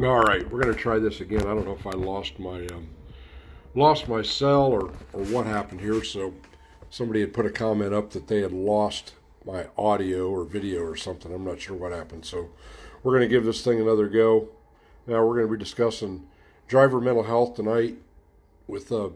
All 0.00 0.22
right, 0.22 0.42
we're 0.50 0.60
going 0.60 0.74
to 0.74 0.80
try 0.80 0.98
this 0.98 1.20
again. 1.20 1.42
I 1.42 1.54
don't 1.54 1.66
know 1.66 1.76
if 1.76 1.86
I 1.86 1.92
lost 1.92 2.40
my 2.40 2.66
um, 2.66 2.88
lost 3.76 4.08
my 4.08 4.22
cell 4.22 4.64
or 4.64 4.90
or 5.12 5.22
what 5.26 5.46
happened 5.46 5.80
here. 5.80 6.02
So 6.02 6.34
somebody 6.90 7.20
had 7.20 7.32
put 7.32 7.46
a 7.46 7.50
comment 7.50 7.94
up 7.94 8.10
that 8.10 8.26
they 8.26 8.40
had 8.40 8.50
lost 8.50 9.14
my 9.46 9.68
audio 9.78 10.28
or 10.28 10.44
video 10.44 10.82
or 10.82 10.96
something. 10.96 11.32
I'm 11.32 11.44
not 11.44 11.60
sure 11.60 11.76
what 11.76 11.92
happened. 11.92 12.24
So 12.26 12.50
we're 13.04 13.12
going 13.12 13.28
to 13.28 13.32
give 13.32 13.44
this 13.44 13.62
thing 13.62 13.80
another 13.80 14.08
go. 14.08 14.48
Now 15.06 15.24
we're 15.24 15.36
going 15.36 15.46
to 15.46 15.52
be 15.52 15.62
discussing 15.62 16.26
driver 16.66 17.00
mental 17.00 17.22
health 17.22 17.54
tonight 17.54 17.96
with 18.66 18.90
uh, 18.90 19.10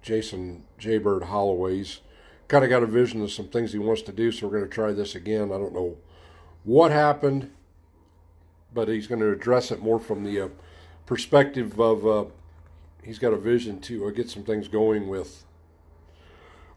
Jason 0.00 0.64
Jaybird 0.78 1.24
Holloway's. 1.24 2.00
Kind 2.48 2.64
of 2.64 2.70
got 2.70 2.82
a 2.82 2.86
vision 2.86 3.20
of 3.20 3.30
some 3.30 3.48
things 3.48 3.74
he 3.74 3.78
wants 3.78 4.00
to 4.02 4.12
do, 4.12 4.32
so 4.32 4.46
we're 4.46 4.56
going 4.58 4.70
to 4.70 4.74
try 4.74 4.92
this 4.92 5.14
again. 5.14 5.52
I 5.52 5.58
don't 5.58 5.74
know 5.74 5.98
what 6.62 6.92
happened, 6.92 7.50
but 8.74 8.88
he's 8.88 9.06
going 9.06 9.20
to 9.20 9.30
address 9.30 9.70
it 9.70 9.80
more 9.80 9.98
from 9.98 10.24
the 10.24 10.40
uh, 10.40 10.48
perspective 11.06 11.80
of 11.80 12.06
uh, 12.06 12.24
he's 13.02 13.18
got 13.18 13.32
a 13.32 13.38
vision 13.38 13.80
to 13.80 14.06
uh, 14.06 14.10
get 14.10 14.28
some 14.28 14.42
things 14.42 14.68
going 14.68 15.08
with 15.08 15.44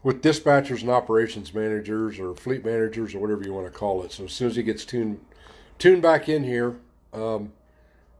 with 0.02 0.22
dispatchers 0.22 0.80
and 0.80 0.90
operations 0.90 1.52
managers 1.52 2.20
or 2.20 2.32
fleet 2.34 2.64
managers 2.64 3.14
or 3.14 3.18
whatever 3.18 3.42
you 3.42 3.52
want 3.52 3.66
to 3.66 3.76
call 3.76 4.04
it. 4.04 4.12
So 4.12 4.24
as 4.24 4.32
soon 4.32 4.48
as 4.48 4.56
he 4.56 4.62
gets 4.62 4.84
tuned 4.84 5.20
tuned 5.78 6.02
back 6.02 6.28
in 6.28 6.44
here, 6.44 6.76
um, 7.12 7.52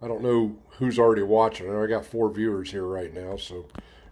I 0.02 0.08
don't 0.08 0.22
know 0.22 0.56
who's 0.78 0.98
already 0.98 1.22
watching. 1.22 1.74
I 1.74 1.86
got 1.86 2.04
four 2.04 2.30
viewers 2.30 2.72
here 2.72 2.84
right 2.84 3.14
now, 3.14 3.36
so 3.36 3.66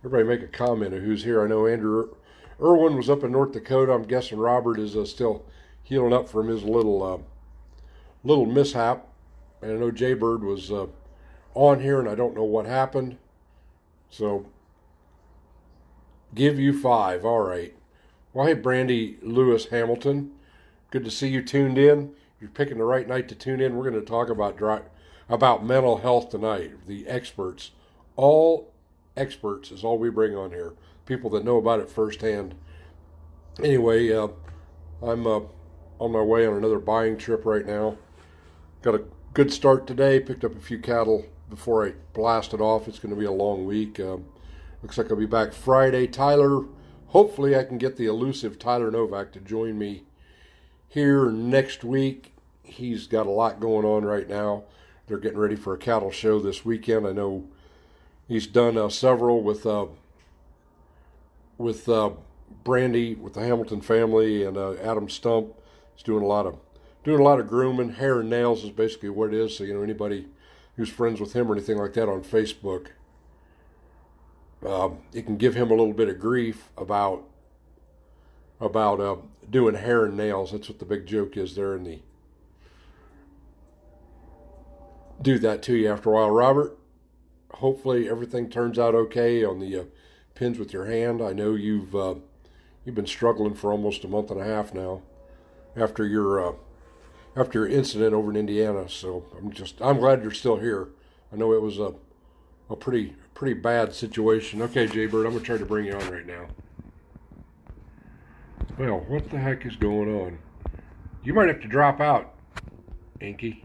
everybody 0.04 0.24
make 0.24 0.42
a 0.42 0.52
comment 0.52 0.94
of 0.94 1.02
who's 1.02 1.24
here. 1.24 1.42
I 1.42 1.48
know 1.48 1.66
Andrew 1.66 2.14
Irwin 2.60 2.96
was 2.96 3.10
up 3.10 3.22
in 3.22 3.32
North 3.32 3.52
Dakota. 3.52 3.92
I'm 3.92 4.04
guessing 4.04 4.38
Robert 4.38 4.78
is 4.78 4.96
uh, 4.96 5.04
still 5.04 5.44
healing 5.82 6.12
up 6.12 6.28
from 6.28 6.48
his 6.48 6.62
little 6.62 7.02
uh, 7.02 7.18
little 8.24 8.46
mishap. 8.46 9.06
And 9.62 9.72
I 9.72 9.74
know 9.74 9.90
Jaybird 9.90 10.42
was 10.44 10.70
uh, 10.70 10.86
on 11.54 11.80
here, 11.80 11.98
and 11.98 12.08
I 12.08 12.14
don't 12.14 12.34
know 12.34 12.44
what 12.44 12.66
happened. 12.66 13.16
So 14.10 14.46
give 16.34 16.58
you 16.58 16.78
five. 16.78 17.24
All 17.24 17.40
right. 17.40 17.74
Well, 18.32 18.46
hey, 18.46 18.54
Brandy 18.54 19.18
Lewis 19.22 19.66
Hamilton. 19.66 20.32
Good 20.90 21.04
to 21.04 21.10
see 21.10 21.28
you 21.28 21.42
tuned 21.42 21.78
in. 21.78 22.12
You're 22.40 22.50
picking 22.50 22.78
the 22.78 22.84
right 22.84 23.08
night 23.08 23.28
to 23.28 23.34
tune 23.34 23.60
in. 23.60 23.76
We're 23.76 23.90
going 23.90 24.00
to 24.00 24.06
talk 24.06 24.28
about 24.28 24.58
dry, 24.58 24.82
about 25.28 25.64
mental 25.64 25.98
health 25.98 26.30
tonight. 26.30 26.86
The 26.86 27.06
experts, 27.08 27.70
all 28.14 28.72
experts, 29.16 29.70
is 29.70 29.82
all 29.82 29.98
we 29.98 30.10
bring 30.10 30.36
on 30.36 30.50
here. 30.50 30.74
People 31.06 31.30
that 31.30 31.44
know 31.44 31.56
about 31.56 31.80
it 31.80 31.88
firsthand. 31.88 32.54
Anyway, 33.62 34.12
uh, 34.12 34.28
I'm 35.02 35.26
uh, 35.26 35.40
on 35.98 36.12
my 36.12 36.20
way 36.20 36.46
on 36.46 36.56
another 36.56 36.78
buying 36.78 37.16
trip 37.16 37.46
right 37.46 37.66
now. 37.66 37.96
Got 38.82 38.96
a 38.96 39.04
good 39.36 39.52
start 39.52 39.86
today. 39.86 40.18
Picked 40.18 40.46
up 40.46 40.56
a 40.56 40.60
few 40.60 40.78
cattle 40.78 41.26
before 41.50 41.86
I 41.86 41.92
blasted 42.14 42.58
off. 42.62 42.88
It's 42.88 42.98
going 42.98 43.14
to 43.14 43.20
be 43.20 43.26
a 43.26 43.30
long 43.30 43.66
week. 43.66 44.00
Um, 44.00 44.24
looks 44.82 44.96
like 44.96 45.10
I'll 45.10 45.16
be 45.18 45.26
back 45.26 45.52
Friday. 45.52 46.06
Tyler, 46.06 46.64
hopefully 47.08 47.54
I 47.54 47.64
can 47.64 47.76
get 47.76 47.98
the 47.98 48.06
elusive 48.06 48.58
Tyler 48.58 48.90
Novak 48.90 49.32
to 49.32 49.40
join 49.40 49.76
me 49.76 50.04
here 50.88 51.30
next 51.30 51.84
week. 51.84 52.32
He's 52.62 53.06
got 53.06 53.26
a 53.26 53.30
lot 53.30 53.60
going 53.60 53.84
on 53.84 54.06
right 54.06 54.26
now. 54.26 54.64
They're 55.06 55.18
getting 55.18 55.38
ready 55.38 55.54
for 55.54 55.74
a 55.74 55.78
cattle 55.78 56.10
show 56.10 56.40
this 56.40 56.64
weekend. 56.64 57.06
I 57.06 57.12
know 57.12 57.46
he's 58.26 58.46
done 58.46 58.78
uh, 58.78 58.88
several 58.88 59.42
with 59.42 59.66
uh, 59.66 59.84
with 61.58 61.90
uh, 61.90 62.12
Brandy, 62.64 63.14
with 63.14 63.34
the 63.34 63.40
Hamilton 63.40 63.82
family, 63.82 64.44
and 64.44 64.56
uh, 64.56 64.76
Adam 64.76 65.10
Stump. 65.10 65.52
He's 65.94 66.02
doing 66.04 66.24
a 66.24 66.26
lot 66.26 66.46
of 66.46 66.56
doing 67.06 67.20
a 67.20 67.24
lot 67.24 67.38
of 67.38 67.46
grooming. 67.46 67.92
Hair 67.92 68.20
and 68.20 68.28
nails 68.28 68.64
is 68.64 68.70
basically 68.70 69.10
what 69.10 69.32
it 69.32 69.40
is. 69.40 69.56
So 69.56 69.64
you 69.64 69.72
know 69.72 69.82
anybody 69.82 70.26
who's 70.76 70.90
friends 70.90 71.20
with 71.20 71.32
him 71.32 71.48
or 71.48 71.54
anything 71.54 71.78
like 71.78 71.94
that 71.94 72.08
on 72.08 72.22
Facebook, 72.22 72.88
um, 74.66 74.98
it 75.14 75.24
can 75.24 75.36
give 75.36 75.54
him 75.54 75.68
a 75.68 75.74
little 75.74 75.94
bit 75.94 76.08
of 76.08 76.18
grief 76.18 76.70
about 76.76 77.22
about 78.60 79.00
uh, 79.00 79.16
doing 79.48 79.76
hair 79.76 80.04
and 80.04 80.16
nails. 80.16 80.50
That's 80.50 80.68
what 80.68 80.80
the 80.80 80.84
big 80.84 81.06
joke 81.06 81.36
is 81.36 81.54
there 81.54 81.76
in 81.76 81.84
the 81.84 82.00
do 85.22 85.38
that 85.38 85.62
to 85.62 85.76
you 85.76 85.90
after 85.90 86.10
a 86.10 86.14
while. 86.14 86.30
Robert, 86.30 86.76
hopefully 87.52 88.08
everything 88.08 88.50
turns 88.50 88.78
out 88.78 88.94
okay 88.94 89.44
on 89.44 89.60
the 89.60 89.78
uh, 89.78 89.84
pins 90.34 90.58
with 90.58 90.72
your 90.72 90.86
hand. 90.86 91.22
I 91.22 91.32
know 91.32 91.54
you've 91.54 91.94
uh, 91.94 92.16
you've 92.84 92.96
been 92.96 93.06
struggling 93.06 93.54
for 93.54 93.70
almost 93.70 94.02
a 94.02 94.08
month 94.08 94.32
and 94.32 94.40
a 94.40 94.44
half 94.44 94.74
now 94.74 95.02
after 95.76 96.04
your 96.04 96.48
uh, 96.48 96.52
after 97.36 97.60
your 97.60 97.68
incident 97.68 98.14
over 98.14 98.30
in 98.30 98.36
Indiana. 98.36 98.88
So 98.88 99.24
I'm 99.38 99.52
just 99.52 99.80
I'm 99.80 99.98
glad 99.98 100.22
you're 100.22 100.32
still 100.32 100.56
here. 100.56 100.88
I 101.32 101.36
know 101.36 101.52
it 101.52 101.62
was 101.62 101.78
a 101.78 101.94
a 102.68 102.76
pretty 102.76 103.14
pretty 103.34 103.54
bad 103.54 103.94
situation. 103.94 104.62
Okay, 104.62 104.86
Jaybird, 104.86 105.26
I'm 105.26 105.32
gonna 105.32 105.44
try 105.44 105.58
to 105.58 105.66
bring 105.66 105.84
you 105.84 105.94
on 105.94 106.10
right 106.10 106.26
now. 106.26 106.46
Well, 108.78 109.04
what 109.08 109.30
the 109.30 109.38
heck 109.38 109.64
is 109.64 109.76
going 109.76 110.14
on? 110.14 110.38
You 111.22 111.34
might 111.34 111.48
have 111.48 111.60
to 111.62 111.68
drop 111.68 112.00
out, 112.00 112.34
Inky. 113.20 113.64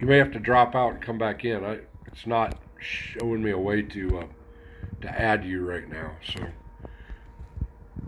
You 0.00 0.06
may 0.06 0.18
have 0.18 0.32
to 0.32 0.38
drop 0.38 0.74
out 0.74 0.94
and 0.94 1.02
come 1.02 1.18
back 1.18 1.44
in. 1.44 1.64
I, 1.64 1.80
it's 2.06 2.26
not 2.26 2.58
showing 2.78 3.42
me 3.42 3.50
a 3.50 3.58
way 3.58 3.82
to 3.82 4.18
uh, 4.18 4.26
to 5.00 5.20
add 5.20 5.44
you 5.44 5.64
right 5.64 5.88
now, 5.88 6.12
so 6.34 6.40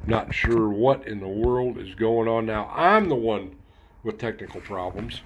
not 0.07 0.33
sure 0.33 0.69
what 0.69 1.07
in 1.07 1.21
the 1.21 1.29
world 1.29 1.79
is 1.79 1.95
going 1.95 2.29
on 2.29 2.47
now. 2.47 2.71
I'm 2.75 3.09
the 3.09 3.17
one 3.17 3.57
with 4.03 4.19
technical 4.19 4.61
problems, 4.61 5.21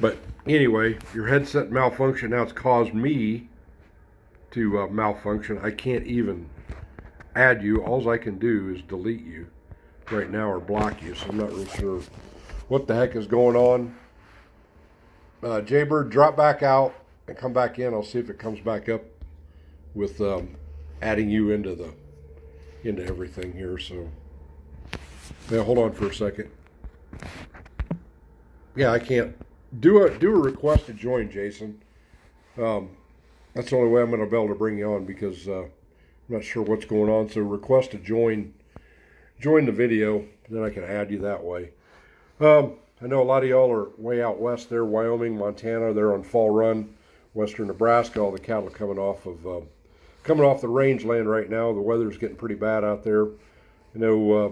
but 0.00 0.18
anyway, 0.46 0.98
your 1.12 1.26
headset 1.26 1.70
malfunction 1.70 2.30
now 2.30 2.42
it's 2.42 2.52
caused 2.52 2.94
me 2.94 3.48
to 4.52 4.80
uh, 4.80 4.86
malfunction. 4.86 5.58
I 5.62 5.70
can't 5.70 6.06
even 6.06 6.48
add 7.34 7.62
you. 7.62 7.82
All 7.82 8.08
I 8.08 8.18
can 8.18 8.38
do 8.38 8.72
is 8.74 8.82
delete 8.82 9.24
you 9.24 9.48
right 10.10 10.30
now 10.30 10.50
or 10.50 10.60
block 10.60 11.02
you. 11.02 11.14
So 11.14 11.26
I'm 11.28 11.38
not 11.38 11.50
really 11.50 11.68
sure 11.70 12.00
what 12.68 12.86
the 12.86 12.94
heck 12.94 13.16
is 13.16 13.26
going 13.26 13.56
on. 13.56 13.96
Uh, 15.42 15.60
Jaybird, 15.60 16.10
drop 16.10 16.36
back 16.36 16.62
out 16.62 16.94
and 17.26 17.36
come 17.36 17.52
back 17.52 17.78
in. 17.78 17.92
I'll 17.92 18.04
see 18.04 18.18
if 18.18 18.30
it 18.30 18.38
comes 18.38 18.60
back 18.60 18.88
up 18.88 19.02
with 19.94 20.20
um, 20.20 20.56
adding 21.02 21.28
you 21.28 21.50
into 21.50 21.74
the 21.74 21.92
into 22.84 23.04
everything 23.04 23.52
here. 23.52 23.78
So 23.78 24.08
yeah, 25.50 25.62
hold 25.62 25.78
on 25.78 25.92
for 25.92 26.08
a 26.08 26.14
second. 26.14 26.50
Yeah, 28.76 28.90
I 28.90 28.98
can't 28.98 29.36
do 29.80 30.04
a 30.04 30.18
do 30.18 30.34
a 30.34 30.38
request 30.38 30.86
to 30.86 30.92
join, 30.92 31.30
Jason. 31.30 31.80
Um, 32.58 32.90
that's 33.54 33.70
the 33.70 33.76
only 33.76 33.90
way 33.90 34.02
I'm 34.02 34.10
going 34.10 34.20
to 34.20 34.26
be 34.26 34.36
able 34.36 34.48
to 34.48 34.54
bring 34.54 34.78
you 34.78 34.92
on 34.94 35.04
because. 35.04 35.48
Uh, 35.48 35.66
I'm 36.28 36.36
not 36.36 36.44
sure 36.44 36.62
what's 36.62 36.86
going 36.86 37.10
on. 37.10 37.28
So 37.28 37.40
request 37.42 37.90
to 37.90 37.98
join 37.98 38.54
join 39.40 39.66
the 39.66 39.72
video, 39.72 40.24
then 40.48 40.62
I 40.62 40.70
can 40.70 40.84
add 40.84 41.10
you 41.10 41.18
that 41.20 41.42
way. 41.42 41.70
Um, 42.40 42.74
I 43.02 43.06
know 43.06 43.20
a 43.20 43.24
lot 43.24 43.42
of 43.42 43.48
y'all 43.48 43.70
are 43.70 43.90
way 43.98 44.22
out 44.22 44.40
west 44.40 44.70
there, 44.70 44.84
Wyoming, 44.84 45.36
Montana. 45.36 45.92
They're 45.92 46.14
on 46.14 46.22
Fall 46.22 46.50
Run, 46.50 46.94
western 47.34 47.66
Nebraska. 47.66 48.20
All 48.20 48.32
the 48.32 48.38
cattle 48.38 48.70
coming 48.70 48.98
off 48.98 49.26
of 49.26 49.46
uh, 49.46 49.60
coming 50.24 50.44
off 50.44 50.60
the 50.60 50.68
rangeland 50.68 51.28
right 51.28 51.48
now. 51.48 51.72
The 51.72 51.80
weather's 51.80 52.18
getting 52.18 52.36
pretty 52.36 52.56
bad 52.56 52.82
out 52.82 53.04
there. 53.04 53.26
You 53.26 54.00
know 54.00 54.32
uh, 54.32 54.50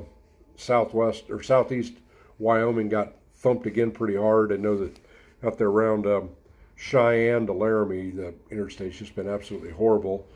southwest 0.57 1.31
or 1.31 1.43
southeast 1.43 1.95
Wyoming 2.39 2.89
got 2.89 3.15
thumped 3.35 3.67
again 3.67 3.91
pretty 3.91 4.17
hard. 4.17 4.53
I 4.53 4.57
know 4.57 4.77
that 4.79 5.01
out 5.43 5.59
there 5.59 5.69
around 5.69 6.07
um, 6.07 6.31
Cheyenne 6.77 7.47
to 7.47 7.53
Laramie, 7.53 8.11
the 8.11 8.35
interstate's 8.51 8.99
just 8.99 9.15
been 9.15 9.29
absolutely 9.29 9.71
horrible. 9.71 10.27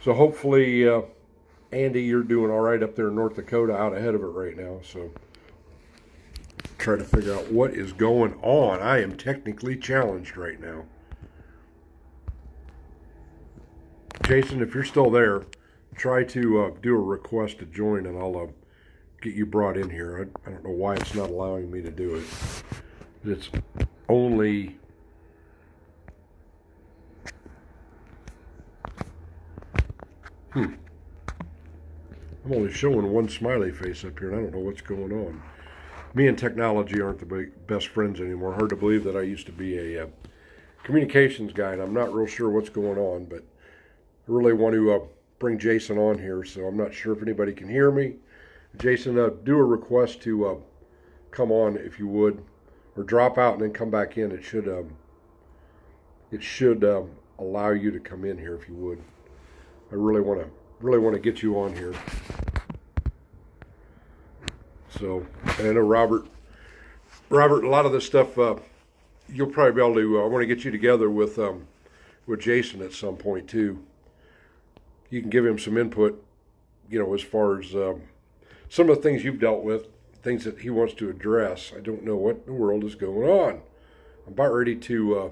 So 0.00 0.12
hopefully, 0.12 0.88
uh, 0.88 1.02
Andy, 1.72 2.02
you're 2.02 2.22
doing 2.22 2.50
all 2.50 2.60
right 2.60 2.82
up 2.82 2.94
there 2.94 3.08
in 3.08 3.16
North 3.16 3.36
Dakota, 3.36 3.76
out 3.76 3.96
ahead 3.96 4.14
of 4.14 4.22
it 4.22 4.26
right 4.26 4.56
now. 4.56 4.80
So 4.82 5.10
try 6.78 6.96
to 6.96 7.04
figure 7.04 7.34
out 7.34 7.50
what 7.50 7.72
is 7.72 7.92
going 7.92 8.34
on. 8.42 8.80
I 8.80 9.02
am 9.02 9.16
technically 9.16 9.76
challenged 9.76 10.36
right 10.36 10.60
now. 10.60 10.84
Jason, 14.26 14.60
if 14.60 14.74
you're 14.74 14.82
still 14.82 15.08
there, 15.08 15.44
try 15.94 16.24
to 16.24 16.64
uh, 16.64 16.70
do 16.82 16.96
a 16.96 17.00
request 17.00 17.60
to 17.60 17.64
join, 17.64 18.06
and 18.06 18.18
I'll 18.18 18.36
uh, 18.36 18.46
get 19.22 19.34
you 19.34 19.46
brought 19.46 19.76
in 19.76 19.88
here. 19.88 20.28
I, 20.44 20.48
I 20.48 20.52
don't 20.52 20.64
know 20.64 20.70
why 20.70 20.96
it's 20.96 21.14
not 21.14 21.30
allowing 21.30 21.70
me 21.70 21.80
to 21.82 21.92
do 21.92 22.16
it. 22.16 22.24
It's 23.24 23.48
only 24.08 24.78
Hmm. 30.50 30.74
I'm 32.44 32.52
only 32.52 32.72
showing 32.72 33.12
one 33.12 33.28
smiley 33.28 33.70
face 33.70 34.04
up 34.04 34.18
here, 34.18 34.30
and 34.30 34.38
I 34.38 34.42
don't 34.42 34.54
know 34.54 34.60
what's 34.60 34.80
going 34.80 35.12
on. 35.12 35.40
Me 36.14 36.26
and 36.26 36.36
technology 36.36 37.00
aren't 37.00 37.20
the 37.20 37.52
best 37.68 37.88
friends 37.88 38.20
anymore. 38.20 38.54
Hard 38.54 38.70
to 38.70 38.76
believe 38.76 39.04
that 39.04 39.16
I 39.16 39.20
used 39.20 39.46
to 39.46 39.52
be 39.52 39.78
a 39.78 40.04
uh, 40.04 40.06
communications 40.82 41.52
guy, 41.52 41.74
and 41.74 41.82
I'm 41.82 41.94
not 41.94 42.12
real 42.12 42.26
sure 42.26 42.50
what's 42.50 42.70
going 42.70 42.98
on, 42.98 43.26
but 43.26 43.44
really 44.26 44.52
want 44.52 44.74
to 44.74 44.92
uh, 44.92 44.98
bring 45.38 45.58
Jason 45.58 45.98
on 45.98 46.18
here, 46.18 46.44
so 46.44 46.66
I'm 46.66 46.76
not 46.76 46.92
sure 46.92 47.12
if 47.14 47.22
anybody 47.22 47.52
can 47.52 47.68
hear 47.68 47.90
me. 47.90 48.16
Jason, 48.78 49.18
uh, 49.18 49.30
do 49.44 49.58
a 49.58 49.64
request 49.64 50.22
to 50.22 50.46
uh, 50.46 50.56
come 51.30 51.50
on 51.50 51.76
if 51.76 51.98
you 51.98 52.08
would, 52.08 52.42
or 52.96 53.02
drop 53.02 53.38
out 53.38 53.54
and 53.54 53.62
then 53.62 53.72
come 53.72 53.90
back 53.90 54.18
in. 54.18 54.32
It 54.32 54.44
should 54.44 54.68
um, 54.68 54.96
it 56.30 56.42
should 56.42 56.84
um, 56.84 57.10
allow 57.38 57.70
you 57.70 57.90
to 57.90 58.00
come 58.00 58.24
in 58.24 58.36
here 58.36 58.54
if 58.54 58.68
you 58.68 58.74
would. 58.74 59.02
I 59.90 59.94
really 59.94 60.20
want 60.20 60.40
to 60.40 60.50
really 60.80 60.98
want 60.98 61.14
to 61.14 61.20
get 61.20 61.42
you 61.42 61.58
on 61.58 61.74
here. 61.74 61.94
So, 64.98 65.26
I 65.58 65.62
know 65.62 65.80
Robert, 65.80 66.26
Robert, 67.28 67.64
a 67.64 67.68
lot 67.68 67.84
of 67.84 67.92
this 67.92 68.06
stuff, 68.06 68.38
uh, 68.38 68.56
you'll 69.28 69.48
probably 69.48 69.72
be 69.72 69.80
able 69.84 69.94
to, 69.96 70.20
uh, 70.20 70.24
I 70.24 70.26
want 70.26 70.42
to 70.42 70.46
get 70.46 70.64
you 70.64 70.70
together 70.70 71.10
with, 71.10 71.38
um, 71.38 71.66
with 72.26 72.40
Jason 72.40 72.80
at 72.80 72.94
some 72.94 73.16
point 73.16 73.46
too. 73.46 73.84
You 75.10 75.20
can 75.20 75.30
give 75.30 75.46
him 75.46 75.58
some 75.58 75.78
input, 75.78 76.24
you 76.90 76.98
know, 76.98 77.14
as 77.14 77.22
far 77.22 77.60
as 77.60 77.74
um, 77.74 78.02
some 78.68 78.90
of 78.90 78.96
the 78.96 79.02
things 79.02 79.24
you've 79.24 79.40
dealt 79.40 79.62
with, 79.62 79.88
things 80.22 80.44
that 80.44 80.60
he 80.60 80.70
wants 80.70 80.94
to 80.94 81.08
address. 81.08 81.72
I 81.76 81.80
don't 81.80 82.04
know 82.04 82.16
what 82.16 82.36
in 82.36 82.46
the 82.46 82.52
world 82.52 82.84
is 82.84 82.94
going 82.94 83.28
on. 83.28 83.60
I'm 84.26 84.32
about 84.32 84.52
ready 84.52 84.74
to, 84.74 85.18
uh, 85.18 85.28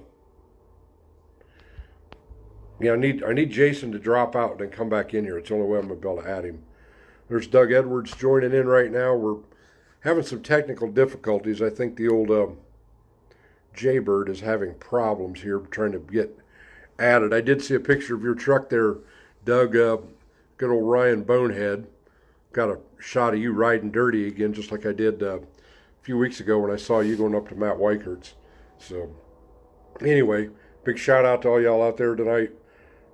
yeah, 2.81 2.93
I 2.93 2.97
need 2.97 3.25
I 3.25 3.33
need 3.33 3.51
Jason 3.51 3.93
to 3.93 3.99
drop 3.99 4.37
out 4.37 4.53
and 4.53 4.61
then 4.61 4.71
come 4.71 4.89
back 4.89 5.15
in 5.15 5.25
here. 5.25 5.39
It's 5.39 5.49
the 5.49 5.57
only 5.57 5.67
way 5.67 5.79
I'm 5.79 5.89
gonna 5.89 6.01
be 6.01 6.09
able 6.09 6.23
to 6.23 6.29
add 6.29 6.45
him. 6.45 6.63
There's 7.29 7.47
Doug 7.47 7.73
Edwards 7.73 8.15
joining 8.15 8.53
in 8.53 8.67
right 8.67 8.91
now. 8.91 9.15
We're 9.15 9.41
having 10.01 10.25
some 10.25 10.43
technical 10.43 10.91
difficulties. 10.91 11.63
I 11.63 11.71
think 11.71 11.97
the 11.97 12.09
old 12.09 12.31
uh, 12.31 12.49
Jaybird 13.75 14.29
is 14.29 14.41
having 14.41 14.75
problems 14.75 15.41
here 15.41 15.59
trying 15.59 15.93
to 15.93 15.99
get 15.99 16.39
added. 16.99 17.33
I 17.33 17.41
did 17.41 17.63
see 17.63 17.75
a 17.75 17.81
picture 17.81 18.15
of 18.15 18.23
your 18.23 18.35
truck 18.35 18.69
there, 18.69 18.97
Doug. 19.45 19.77
Uh, 19.77 19.99
good 20.57 20.71
old 20.71 20.89
Ryan 20.89 21.23
Bonehead. 21.23 21.87
Got 22.53 22.71
a 22.71 22.79
shot 22.99 23.35
of 23.35 23.41
you 23.41 23.53
riding 23.53 23.91
dirty 23.91 24.27
again, 24.27 24.53
just 24.53 24.73
like 24.73 24.87
I 24.87 24.93
did 24.93 25.23
uh, 25.23 25.39
a 25.39 25.41
few 26.03 26.17
weeks 26.17 26.41
ago 26.41 26.59
when 26.59 26.71
I 26.71 26.77
saw 26.77 27.01
you 27.01 27.17
going 27.17 27.35
up 27.35 27.49
to 27.49 27.55
Matt 27.55 27.77
Weichert's. 27.77 28.35
So, 28.79 29.15
anyway, 30.01 30.51
big 30.85 30.99
shout 30.99 31.25
out 31.25 31.43
to 31.43 31.49
all 31.49 31.61
y'all 31.61 31.83
out 31.83 31.97
there 31.97 32.15
tonight 32.15 32.53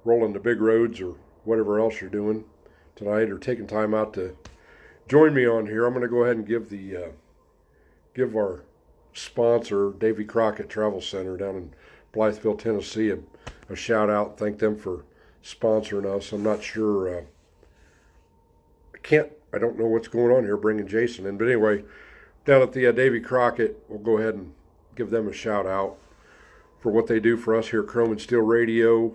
rolling 0.05 0.33
the 0.33 0.41
big 0.41 0.61
roads 0.61 1.01
or 1.01 1.15
whatever 1.45 1.81
else 1.81 2.01
you're 2.01 2.11
doing 2.11 2.45
tonight 2.97 3.31
or 3.31 3.39
taking 3.39 3.67
time 3.67 3.95
out 3.95 4.15
to 4.15 4.37
join 5.09 5.35
me 5.35 5.47
on 5.47 5.67
here. 5.67 5.87
I'm 5.87 5.93
going 5.93 6.03
to 6.03 6.09
go 6.09 6.25
ahead 6.25 6.37
and 6.37 6.47
give 6.47 6.69
the 6.69 6.97
uh, 6.97 7.09
give 8.15 8.37
our 8.37 8.65
sponsor, 9.13 9.93
Davy 9.99 10.25
Crockett 10.25 10.69
Travel 10.69 11.01
Center 11.01 11.37
down 11.37 11.57
in 11.57 11.75
Blytheville, 12.13 12.59
Tennessee, 12.59 13.11
a, 13.11 13.19
a 13.69 13.77
shout 13.77 14.11
out. 14.11 14.39
Thank 14.39 14.59
them 14.59 14.77
for 14.77 15.05
sponsoring 15.45 16.07
us. 16.07 16.33
I'm 16.33 16.43
not 16.43 16.63
sure. 16.63 17.19
Uh, 17.19 17.23
I 18.95 18.99
can't. 18.99 19.31
I 19.53 19.59
don't 19.59 19.79
know 19.79 19.87
what's 19.87 20.09
going 20.09 20.33
on 20.33 20.45
here, 20.45 20.57
bringing 20.57 20.87
Jason 20.87 21.27
in. 21.27 21.37
But 21.37 21.47
anyway, 21.47 21.85
down 22.45 22.63
at 22.63 22.73
the 22.73 22.87
uh, 22.87 22.93
Davy 22.93 23.21
Crockett, 23.21 23.83
we'll 23.89 23.99
go 23.99 24.19
ahead 24.19 24.35
and 24.35 24.53
give 24.95 25.11
them 25.11 25.29
a 25.29 25.33
shout 25.33 25.67
out 25.67 25.97
for 26.79 26.93
what 26.93 27.07
they 27.07 27.21
do 27.21 27.37
for 27.37 27.55
us 27.55 27.69
here 27.69 27.83
at 27.83 27.89
Chrome 27.89 28.13
and 28.13 28.21
Steel 28.21 28.41
Radio. 28.41 29.15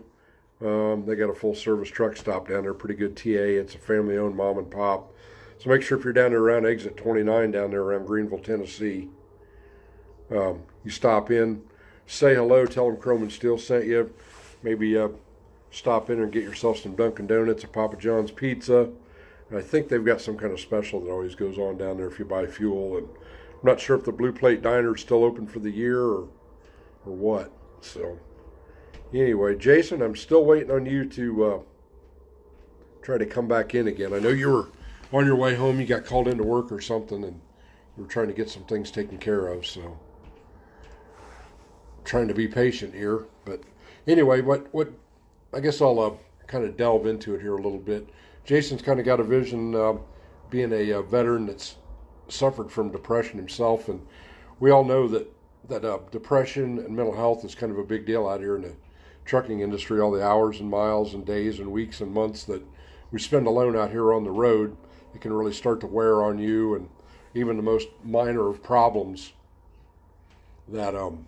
Um, 0.62 1.06
they 1.06 1.16
got 1.16 1.30
a 1.30 1.34
full 1.34 1.56
service 1.56 1.90
truck 1.90 2.16
stop 2.16 2.48
down 2.48 2.64
there, 2.64 2.74
pretty 2.74 2.96
good 2.96 3.18
TA. 3.18 3.30
It's 3.30 3.76
a 3.76 3.80
family 3.80 4.18
owned 4.18 4.36
mom 4.36 4.58
and 4.58 4.70
pop. 4.70 5.12
So 5.58 5.70
make 5.70 5.82
sure 5.82 5.98
if 5.98 6.04
you're 6.04 6.14
down 6.14 6.32
there 6.32 6.42
around 6.42 6.66
exit 6.66 6.98
29 6.98 7.52
down 7.52 7.72
there 7.72 7.82
around 7.82 8.08
Greeneville, 8.08 8.44
Tennessee, 8.44 9.10
um, 10.32 10.64
you 10.84 10.92
stop 10.92 11.32
in, 11.32 11.62
say 12.08 12.36
hello, 12.36 12.66
tell 12.66 12.90
them 12.90 13.00
Chrome 13.00 13.24
and 13.24 13.32
Steel 13.32 13.58
sent 13.58 13.86
you. 13.86 14.14
Maybe 14.64 14.98
uh, 14.98 15.10
stop 15.76 16.10
in 16.10 16.22
and 16.22 16.32
get 16.32 16.44
yourself 16.44 16.80
some 16.80 16.96
Dunkin' 16.96 17.28
Donuts 17.28 17.64
or 17.64 17.68
Papa 17.68 17.98
John's 17.98 18.32
Pizza. 18.32 18.90
And 19.50 19.60
I 19.60 19.62
think 19.62 19.90
they've 19.90 20.06
got 20.06 20.22
some 20.22 20.38
kind 20.38 20.54
of 20.54 20.60
special 20.60 21.02
that 21.02 21.12
always 21.12 21.36
goes 21.36 21.58
on 21.58 21.78
down 21.78 21.98
there 21.98 22.08
if 22.08 22.18
you 22.18 22.26
buy 22.26 22.46
fuel. 22.48 22.98
And 22.98 23.08
I'm 23.08 23.62
not 23.64 23.80
sure 23.80 23.98
if 23.98 24.06
the 24.06 24.14
Blue 24.14 24.32
Plate 24.32 24.62
Diner 24.62 24.96
is 24.96 25.02
still 25.02 25.24
open 25.24 25.48
for 25.48 25.60
the 25.60 25.70
year 25.70 26.00
or, 26.00 26.30
or 27.06 27.14
what. 27.14 27.52
So 27.82 28.18
anyway, 29.14 29.58
Jason, 29.58 30.02
I'm 30.02 30.16
still 30.16 30.46
waiting 30.46 30.72
on 30.72 30.86
you 30.86 31.06
to 31.10 31.46
uh, 31.46 31.60
try 33.02 33.18
to 33.18 33.26
come 33.26 33.48
back 33.48 33.76
in 33.76 33.88
again. 33.88 34.14
I 34.14 34.20
know 34.20 34.30
you 34.30 34.50
were 34.50 34.70
on 35.12 35.26
your 35.26 35.36
way 35.36 35.56
home, 35.56 35.80
you 35.80 35.86
got 35.86 36.06
called 36.06 36.30
into 36.30 36.44
work 36.44 36.72
or 36.72 36.80
something, 36.80 37.24
and 37.24 37.42
you 37.98 38.04
were 38.04 38.10
trying 38.10 38.28
to 38.28 38.34
get 38.34 38.50
some 38.50 38.64
things 38.64 38.92
taken 38.92 39.18
care 39.18 39.48
of. 39.48 39.66
So, 39.66 40.00
trying 42.06 42.30
to 42.30 42.34
be 42.34 42.48
patient 42.48 42.96
here. 42.96 43.26
But 43.44 43.62
anyway, 44.08 44.42
what 44.42 44.74
what 44.74 44.90
I 45.56 45.62
guess 45.62 45.82
I'll 45.82 46.00
uh, 46.02 46.12
kind 46.48 46.66
of 46.66 46.76
delve 46.76 47.08
into 47.08 47.34
it 47.34 47.42
here 47.42 47.54
a 47.54 47.62
little 47.62 47.80
bit. 47.80 48.10
Jason's 48.44 48.82
kind 48.82 49.00
of 49.00 49.06
got 49.06 49.22
a 49.22 49.24
vision, 49.24 49.74
uh, 49.74 49.94
being 50.50 50.74
a, 50.74 50.92
a, 50.92 51.00
uh, 51.00 51.02
veteran 51.02 51.46
that's 51.46 51.78
suffered 52.28 52.70
from 52.70 52.92
depression 52.92 53.38
himself, 53.38 53.88
and 53.88 54.06
we 54.60 54.70
all 54.70 54.84
know 54.84 55.08
that 55.08 55.32
that 55.70 55.86
uh, 55.86 55.98
depression 56.12 56.78
and 56.80 56.96
mental 56.96 57.16
health 57.16 57.44
is 57.46 57.56
kind 57.56 57.72
of 57.72 57.80
a 57.80 57.84
big 57.84 58.06
deal 58.06 58.28
out 58.28 58.42
here 58.42 58.58
in 58.58 58.62
the 58.64 58.74
trucking 59.24 59.62
industry, 59.62 60.00
all 60.00 60.12
the 60.12 60.24
hours 60.24 60.60
and 60.60 60.70
miles 60.70 61.16
and 61.16 61.26
days 61.26 61.60
and 61.60 61.72
weeks 61.72 62.02
and 62.02 62.14
months 62.14 62.44
that 62.44 62.62
we 63.12 63.18
spend 63.18 63.48
alone 63.48 63.76
out 63.76 63.90
here 63.90 64.14
on 64.14 64.24
the 64.24 64.30
road, 64.30 64.76
it 65.16 65.22
can 65.22 65.34
really 65.34 65.54
start 65.54 65.80
to 65.80 65.88
wear 65.88 66.22
on 66.22 66.38
you 66.38 66.76
and 66.76 66.88
even 67.34 67.58
the 67.58 67.64
most 67.64 67.88
minor 68.04 68.48
of 68.48 68.62
problems 68.62 69.34
that 70.68 70.96
um 70.96 71.26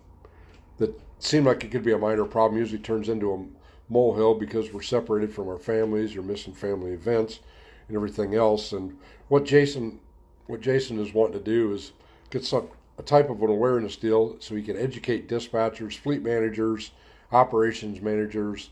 that 0.76 1.00
seem 1.18 1.44
like 1.44 1.64
it 1.64 1.70
could 1.72 1.82
be 1.82 1.92
a 1.92 1.98
minor 1.98 2.24
problem 2.24 2.58
usually 2.58 2.78
turns 2.78 3.08
into 3.08 3.32
a 3.32 3.57
molehill 3.88 4.34
because 4.34 4.72
we're 4.72 4.82
separated 4.82 5.32
from 5.32 5.48
our 5.48 5.58
families 5.58 6.16
or 6.16 6.22
missing 6.22 6.52
family 6.52 6.92
events 6.92 7.40
and 7.86 7.96
everything 7.96 8.34
else 8.34 8.72
and 8.72 8.96
what 9.28 9.44
Jason 9.44 9.98
what 10.46 10.60
Jason 10.60 10.98
is 10.98 11.12
wanting 11.12 11.38
to 11.38 11.44
do 11.44 11.72
is 11.72 11.92
get 12.30 12.44
some 12.44 12.68
a 12.98 13.02
type 13.02 13.30
of 13.30 13.42
an 13.42 13.50
awareness 13.50 13.96
deal 13.96 14.36
so 14.40 14.54
he 14.54 14.62
can 14.62 14.76
educate 14.76 15.28
dispatchers, 15.28 15.96
fleet 15.96 16.22
managers, 16.22 16.90
operations 17.30 18.00
managers, 18.00 18.70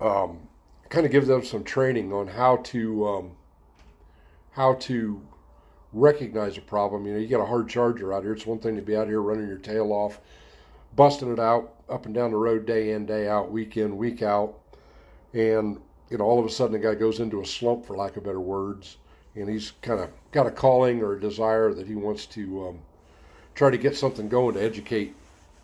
um, 0.00 0.38
kind 0.88 1.04
of 1.04 1.12
give 1.12 1.26
them 1.26 1.44
some 1.44 1.62
training 1.62 2.12
on 2.12 2.26
how 2.26 2.56
to 2.56 3.06
um, 3.06 3.30
how 4.52 4.74
to 4.74 5.20
recognize 5.92 6.56
a 6.56 6.62
problem. 6.62 7.06
You 7.06 7.12
know, 7.12 7.18
you 7.18 7.28
got 7.28 7.40
a 7.40 7.46
hard 7.46 7.68
charger 7.68 8.12
out 8.12 8.22
here. 8.22 8.32
It's 8.32 8.46
one 8.46 8.58
thing 8.58 8.76
to 8.76 8.82
be 8.82 8.96
out 8.96 9.06
here 9.06 9.20
running 9.20 9.48
your 9.48 9.58
tail 9.58 9.92
off, 9.92 10.20
busting 10.96 11.32
it 11.32 11.38
out 11.38 11.74
up 11.88 12.06
and 12.06 12.14
down 12.14 12.30
the 12.32 12.36
road 12.36 12.66
day 12.66 12.92
in 12.92 13.06
day 13.06 13.28
out, 13.28 13.52
week 13.52 13.76
in 13.76 13.96
week 13.96 14.22
out, 14.22 14.58
and 15.32 15.78
you 16.10 16.18
know 16.18 16.24
all 16.24 16.40
of 16.40 16.46
a 16.46 16.50
sudden 16.50 16.72
the 16.72 16.78
guy 16.78 16.94
goes 16.94 17.20
into 17.20 17.40
a 17.40 17.46
slump 17.46 17.86
for 17.86 17.96
lack 17.96 18.16
of 18.16 18.24
better 18.24 18.40
words, 18.40 18.96
and 19.34 19.48
he's 19.48 19.72
kind 19.82 20.00
of 20.00 20.10
got 20.32 20.46
a 20.46 20.50
calling 20.50 21.02
or 21.02 21.12
a 21.12 21.20
desire 21.20 21.72
that 21.74 21.86
he 21.86 21.94
wants 21.94 22.26
to 22.26 22.68
um, 22.68 22.78
try 23.54 23.70
to 23.70 23.78
get 23.78 23.96
something 23.96 24.28
going 24.28 24.54
to 24.54 24.62
educate, 24.62 25.14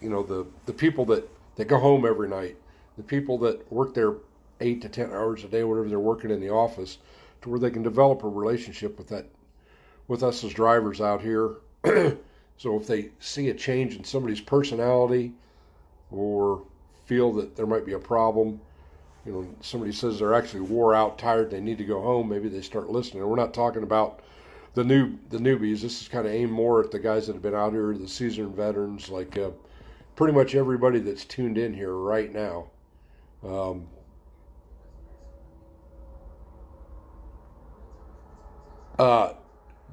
you 0.01 0.11
know, 0.11 0.23
the 0.23 0.47
the 0.67 0.73
people 0.73 1.05
that 1.07 1.29
that 1.57 1.67
go 1.67 1.79
home 1.79 2.07
every 2.07 2.29
night, 2.29 2.57
the 2.97 3.03
people 3.03 3.39
that 3.39 3.71
work 3.73 3.95
there 3.95 4.15
eight 4.61 4.81
to 4.83 4.89
ten 4.89 5.11
hours 5.11 5.43
a 5.43 5.49
day, 5.49 5.65
whatever 5.65 5.89
they're 5.89 5.99
working 5.99 6.31
in 6.31 6.41
the 6.41 6.51
office, 6.51 6.99
to 7.41 7.49
where 7.49 7.59
they 7.59 7.71
can 7.71 7.83
develop 7.83 8.23
a 8.23 8.29
relationship 8.29 8.97
with 8.97 9.09
that, 9.09 9.27
with 10.07 10.23
us 10.23 10.45
as 10.45 10.53
drivers 10.53 11.01
out 11.01 11.21
here. 11.21 11.57
so 12.57 12.77
if 12.79 12.87
they 12.87 13.11
see 13.21 13.49
a 13.49 13.55
change 13.55 13.97
in 13.97 14.05
somebody's 14.05 14.41
personality, 14.41 15.33
or 16.11 16.63
feel 17.07 17.33
that 17.33 17.57
there 17.57 17.67
might 17.67 17.87
be 17.87 17.95
a 17.95 17.99
problem, 17.99 18.61
you 19.25 19.33
know, 19.33 19.47
somebody 19.61 19.93
says 19.93 20.19
they're 20.19 20.35
actually 20.35 20.61
wore 20.61 20.95
out, 20.95 21.19
tired, 21.19 21.51
they 21.51 21.61
need 21.61 21.79
to 21.79 21.85
go 21.85 22.01
home, 22.01 22.29
maybe 22.29 22.49
they 22.49 22.63
start 22.63 22.91
listening. 22.91 23.27
we're 23.27 23.37
not 23.37 23.55
talking 23.55 23.83
about 23.83 24.21
the 24.75 24.85
new 24.85 25.19
the 25.29 25.39
newbies. 25.39 25.83
This 25.83 26.01
is 26.01 26.09
kind 26.09 26.27
of 26.27 26.33
aimed 26.33 26.51
more 26.51 26.83
at 26.83 26.91
the 26.91 26.99
guys 26.99 27.27
that 27.27 27.35
have 27.35 27.43
been 27.43 27.55
out 27.55 27.73
here, 27.73 27.95
the 27.95 28.09
seasoned 28.09 28.57
veterans, 28.57 29.09
like. 29.09 29.37
Uh, 29.37 29.51
pretty 30.17 30.33
much 30.33 30.55
everybody 30.55 30.99
that's 30.99 31.25
tuned 31.25 31.59
in 31.59 31.75
here 31.75 31.95
right 31.95 32.33
now. 32.33 32.67
Um, 33.45 33.89
uh, 38.99 39.35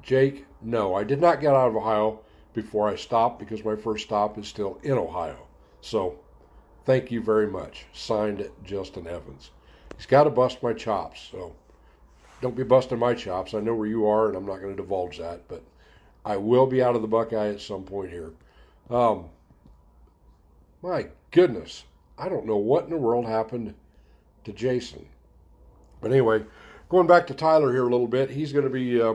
Jake, 0.02 0.46
no, 0.62 0.94
I 0.94 1.04
did 1.04 1.20
not 1.20 1.40
get 1.40 1.54
out 1.54 1.68
of 1.68 1.76
Ohio 1.76 2.20
before 2.52 2.88
I 2.88 2.96
stop 2.96 3.38
because 3.38 3.64
my 3.64 3.76
first 3.76 4.04
stop 4.04 4.38
is 4.38 4.48
still 4.48 4.78
in 4.82 4.92
Ohio. 4.92 5.46
So, 5.80 6.18
thank 6.84 7.10
you 7.10 7.22
very 7.22 7.46
much. 7.46 7.86
Signed, 7.92 8.48
Justin 8.64 9.06
Evans. 9.06 9.50
He's 9.96 10.06
got 10.06 10.24
to 10.24 10.30
bust 10.30 10.62
my 10.62 10.72
chops, 10.72 11.28
so 11.30 11.54
don't 12.40 12.56
be 12.56 12.62
busting 12.62 12.98
my 12.98 13.14
chops. 13.14 13.54
I 13.54 13.60
know 13.60 13.74
where 13.74 13.86
you 13.86 14.06
are, 14.06 14.28
and 14.28 14.36
I'm 14.36 14.46
not 14.46 14.60
going 14.60 14.74
to 14.74 14.82
divulge 14.82 15.18
that, 15.18 15.46
but 15.48 15.62
I 16.24 16.36
will 16.36 16.66
be 16.66 16.82
out 16.82 16.96
of 16.96 17.02
the 17.02 17.08
Buckeye 17.08 17.48
at 17.48 17.60
some 17.60 17.84
point 17.84 18.10
here. 18.10 18.32
Um, 18.88 19.26
my 20.82 21.06
goodness, 21.30 21.84
I 22.18 22.28
don't 22.28 22.46
know 22.46 22.56
what 22.56 22.84
in 22.84 22.90
the 22.90 22.96
world 22.96 23.26
happened 23.26 23.74
to 24.44 24.52
Jason. 24.52 25.06
But 26.00 26.12
anyway, 26.12 26.44
going 26.88 27.06
back 27.06 27.26
to 27.26 27.34
Tyler 27.34 27.72
here 27.72 27.86
a 27.86 27.90
little 27.90 28.08
bit, 28.08 28.30
he's 28.30 28.52
going 28.52 28.64
to 28.64 28.70
be 28.70 29.00
uh, 29.00 29.14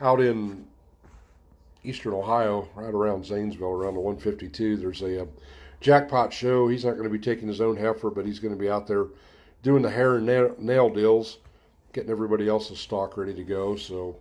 out 0.00 0.20
in 0.20 0.66
eastern 1.84 2.12
Ohio, 2.12 2.68
right 2.74 2.92
around 2.92 3.24
Zanesville, 3.24 3.68
around 3.70 3.94
the 3.94 4.00
152. 4.00 4.76
There's 4.76 5.02
a, 5.02 5.20
a 5.20 5.22
uh, 5.22 5.26
jackpot 5.80 6.32
show. 6.32 6.68
He's 6.68 6.84
not 6.84 6.92
going 6.92 7.04
to 7.04 7.10
be 7.10 7.18
taking 7.18 7.48
his 7.48 7.60
own 7.60 7.76
heifer, 7.76 8.10
but 8.10 8.26
he's 8.26 8.38
going 8.38 8.54
to 8.54 8.60
be 8.60 8.70
out 8.70 8.86
there 8.86 9.06
doing 9.62 9.82
the 9.82 9.90
hair 9.90 10.16
and 10.16 10.26
nail, 10.58 10.90
deals, 10.90 11.38
getting 11.92 12.10
everybody 12.10 12.48
else's 12.48 12.78
stock 12.78 13.16
ready 13.16 13.34
to 13.34 13.44
go. 13.44 13.76
So, 13.76 14.16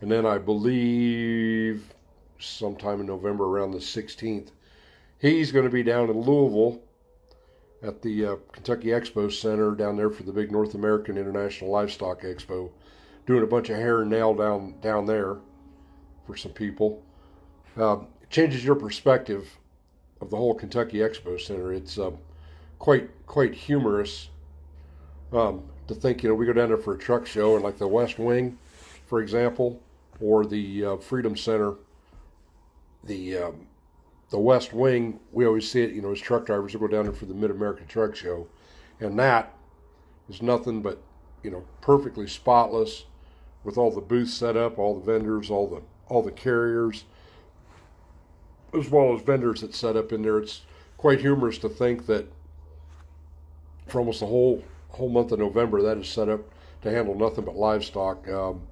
and 0.00 0.10
then 0.10 0.26
I 0.26 0.38
believe 0.38 1.94
sometime 2.38 3.00
in 3.00 3.06
November, 3.06 3.44
around 3.44 3.70
the 3.70 3.78
16th, 3.78 4.50
He's 5.18 5.50
going 5.50 5.64
to 5.64 5.70
be 5.70 5.82
down 5.82 6.10
in 6.10 6.20
Louisville 6.20 6.82
at 7.82 8.02
the 8.02 8.26
uh, 8.26 8.36
Kentucky 8.52 8.88
Expo 8.88 9.32
Center 9.32 9.74
down 9.74 9.96
there 9.96 10.10
for 10.10 10.24
the 10.24 10.32
big 10.32 10.52
North 10.52 10.74
American 10.74 11.16
International 11.16 11.70
Livestock 11.70 12.20
Expo, 12.20 12.70
doing 13.26 13.42
a 13.42 13.46
bunch 13.46 13.70
of 13.70 13.76
hair 13.76 14.02
and 14.02 14.10
nail 14.10 14.34
down 14.34 14.74
down 14.80 15.06
there 15.06 15.38
for 16.26 16.36
some 16.36 16.52
people. 16.52 17.02
Uh, 17.76 17.98
it 18.22 18.30
changes 18.30 18.64
your 18.64 18.74
perspective 18.74 19.58
of 20.20 20.30
the 20.30 20.36
whole 20.36 20.54
Kentucky 20.54 20.98
Expo 20.98 21.40
Center. 21.40 21.72
It's 21.72 21.98
uh, 21.98 22.12
quite 22.78 23.10
quite 23.26 23.54
humorous 23.54 24.30
um, 25.32 25.62
to 25.88 25.94
think. 25.94 26.22
You 26.22 26.30
know, 26.30 26.34
we 26.34 26.46
go 26.46 26.52
down 26.52 26.68
there 26.68 26.78
for 26.78 26.94
a 26.94 26.98
truck 26.98 27.26
show, 27.26 27.54
and 27.54 27.64
like 27.64 27.78
the 27.78 27.88
West 27.88 28.18
Wing, 28.18 28.58
for 29.06 29.20
example, 29.20 29.80
or 30.20 30.46
the 30.46 30.84
uh, 30.84 30.96
Freedom 30.96 31.36
Center, 31.36 31.74
the 33.04 33.38
um, 33.38 33.66
the 34.30 34.38
West 34.38 34.72
Wing, 34.72 35.20
we 35.32 35.46
always 35.46 35.70
see 35.70 35.82
it, 35.82 35.92
you 35.92 36.02
know, 36.02 36.12
as 36.12 36.20
truck 36.20 36.46
drivers, 36.46 36.74
we 36.74 36.80
go 36.80 36.88
down 36.88 37.04
there 37.04 37.12
for 37.12 37.26
the 37.26 37.34
Mid 37.34 37.50
American 37.50 37.86
Truck 37.86 38.16
Show. 38.16 38.48
And 38.98 39.18
that 39.18 39.54
is 40.28 40.42
nothing 40.42 40.82
but, 40.82 41.00
you 41.42 41.50
know, 41.50 41.64
perfectly 41.80 42.26
spotless 42.26 43.04
with 43.62 43.78
all 43.78 43.90
the 43.90 44.00
booths 44.00 44.34
set 44.34 44.56
up, 44.56 44.78
all 44.78 44.98
the 44.98 45.04
vendors, 45.04 45.50
all 45.50 45.68
the 45.68 45.82
all 46.08 46.22
the 46.22 46.30
carriers, 46.30 47.04
as 48.74 48.90
well 48.90 49.14
as 49.14 49.22
vendors 49.22 49.60
that 49.60 49.74
set 49.74 49.96
up 49.96 50.12
in 50.12 50.22
there. 50.22 50.38
It's 50.38 50.62
quite 50.96 51.20
humorous 51.20 51.58
to 51.58 51.68
think 51.68 52.06
that 52.06 52.26
for 53.86 54.00
almost 54.00 54.20
the 54.20 54.26
whole 54.26 54.62
whole 54.90 55.08
month 55.08 55.32
of 55.32 55.38
November, 55.38 55.82
that 55.82 55.98
is 55.98 56.08
set 56.08 56.28
up 56.28 56.40
to 56.82 56.90
handle 56.90 57.14
nothing 57.14 57.44
but 57.44 57.56
livestock. 57.56 58.28
Um, 58.28 58.62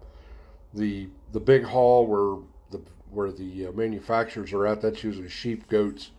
the 0.73 1.09
the 1.33 1.41
big 1.41 1.65
hall 1.65 2.07
where 2.07 2.43
the 2.71 2.81
where 3.11 3.31
the 3.31 3.69
uh, 3.69 3.73
manufacturers 3.73 4.53
are 4.53 4.67
at. 4.67 4.81
That's 4.81 5.05
usually 5.05 5.29
sheep, 5.29 5.69
goats, 5.69 6.11